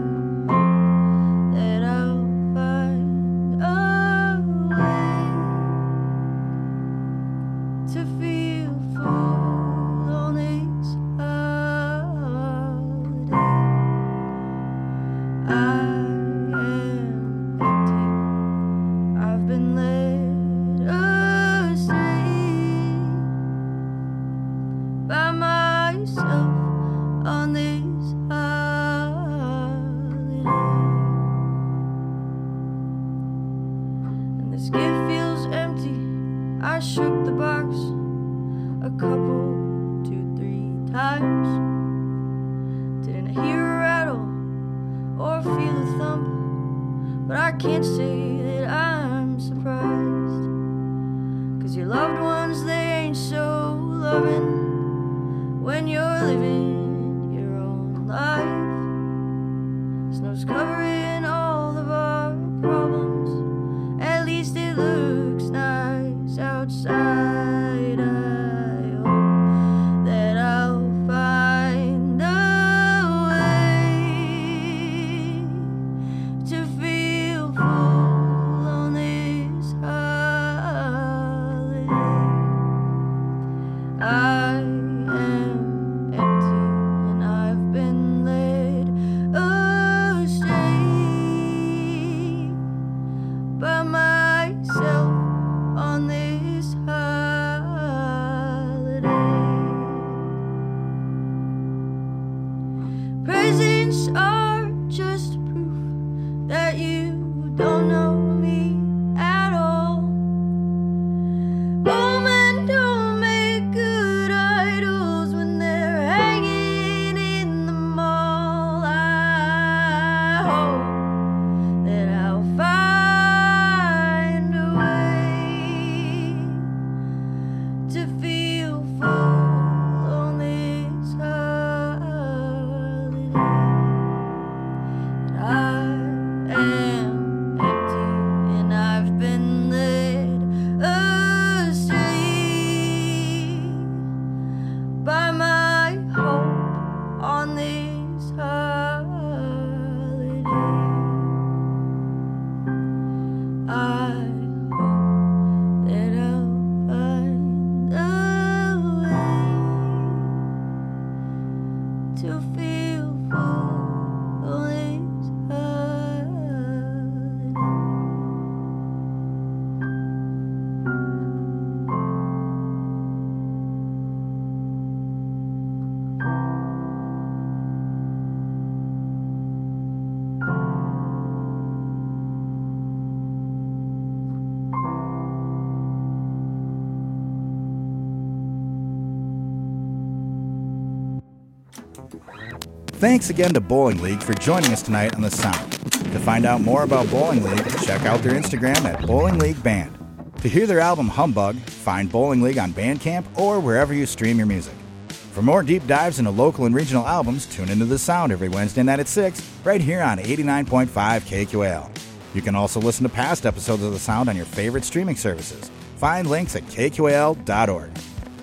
Thanks 192.96 193.28
again 193.28 193.52
to 193.52 193.60
Bowling 193.60 194.00
League 194.00 194.22
for 194.22 194.32
joining 194.32 194.72
us 194.72 194.80
tonight 194.80 195.14
on 195.14 195.20
The 195.20 195.30
Sound. 195.30 195.70
To 195.70 196.18
find 196.18 196.46
out 196.46 196.62
more 196.62 196.82
about 196.82 197.10
Bowling 197.10 197.42
League, 197.42 197.66
check 197.82 198.06
out 198.06 198.22
their 198.22 198.32
Instagram 198.32 198.86
at 198.86 199.06
Bowling 199.06 199.38
League 199.38 199.62
Band. 199.62 199.94
To 200.40 200.48
hear 200.48 200.66
their 200.66 200.80
album 200.80 201.08
Humbug, 201.08 201.56
find 201.56 202.10
Bowling 202.10 202.40
League 202.40 202.56
on 202.56 202.72
Bandcamp 202.72 203.38
or 203.38 203.60
wherever 203.60 203.92
you 203.92 204.06
stream 204.06 204.38
your 204.38 204.46
music. 204.46 204.72
For 205.10 205.42
more 205.42 205.62
deep 205.62 205.86
dives 205.86 206.18
into 206.18 206.30
local 206.30 206.64
and 206.64 206.74
regional 206.74 207.06
albums, 207.06 207.44
tune 207.44 207.68
into 207.68 207.84
The 207.84 207.98
Sound 207.98 208.32
every 208.32 208.48
Wednesday 208.48 208.82
night 208.82 209.00
at 209.00 209.08
6, 209.08 209.46
right 209.62 209.82
here 209.82 210.00
on 210.00 210.16
89.5 210.16 210.86
KQAL. 210.88 211.90
You 212.34 212.40
can 212.40 212.54
also 212.54 212.80
listen 212.80 213.02
to 213.02 213.10
past 213.10 213.44
episodes 213.44 213.82
of 213.82 213.92
The 213.92 213.98
Sound 213.98 214.30
on 214.30 214.36
your 214.36 214.46
favorite 214.46 214.84
streaming 214.84 215.16
services. 215.16 215.70
Find 215.96 216.30
links 216.30 216.56
at 216.56 216.62
kqal.org. 216.62 217.90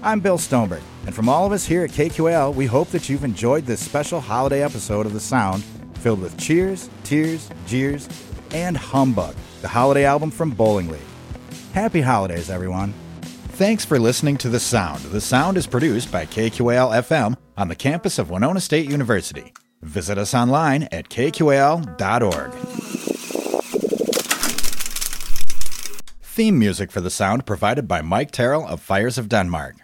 I'm 0.06 0.20
Bill 0.20 0.38
Stoneberg, 0.38 0.82
and 1.06 1.16
from 1.16 1.30
all 1.30 1.46
of 1.46 1.54
us 1.54 1.66
here 1.66 1.86
at 1.86 1.92
KQAL, 1.92 2.54
we 2.54 2.66
hope 2.66 2.90
that 2.90 3.08
you've 3.08 3.24
enjoyed 3.24 3.66
this 3.66 3.80
special 3.80 4.20
holiday 4.20 4.62
episode 4.62 5.06
of 5.06 5.14
The 5.14 5.20
Sound 5.22 5.64
filled 6.00 6.20
with 6.20 6.38
cheers, 6.38 6.90
tears, 7.06 7.50
jeers, 7.66 8.10
and 8.52 8.76
Humbug, 8.76 9.34
the 9.62 9.70
holiday 9.70 10.04
album 10.04 10.30
from 10.30 10.50
Bowling 10.50 10.90
League. 10.90 11.00
Happy 11.72 12.02
holidays, 12.02 12.50
everyone. 12.50 12.94
Thanks 13.54 13.86
for 13.86 13.98
listening 13.98 14.36
to 14.40 14.50
The 14.50 14.60
Sound. 14.60 15.00
The 15.04 15.22
Sound 15.22 15.56
is 15.56 15.68
produced 15.68 16.12
by 16.12 16.26
KQAL 16.26 16.92
FM 17.02 17.38
on 17.56 17.70
the 17.70 17.76
campus 17.76 18.20
of 18.20 18.30
Winona 18.30 18.60
State 18.60 18.90
University. 18.92 19.54
Visit 19.84 20.18
us 20.18 20.34
online 20.34 20.84
at 20.92 21.08
kqal.org. 21.08 22.52
Theme 26.22 26.60
music 26.60 26.92
for 26.92 27.00
The 27.00 27.10
Sound 27.10 27.46
provided 27.46 27.88
by 27.88 28.02
Mike 28.02 28.32
Terrell 28.32 28.68
of 28.68 28.82
Fires 28.82 29.18
of 29.18 29.30
Denmark. 29.30 29.72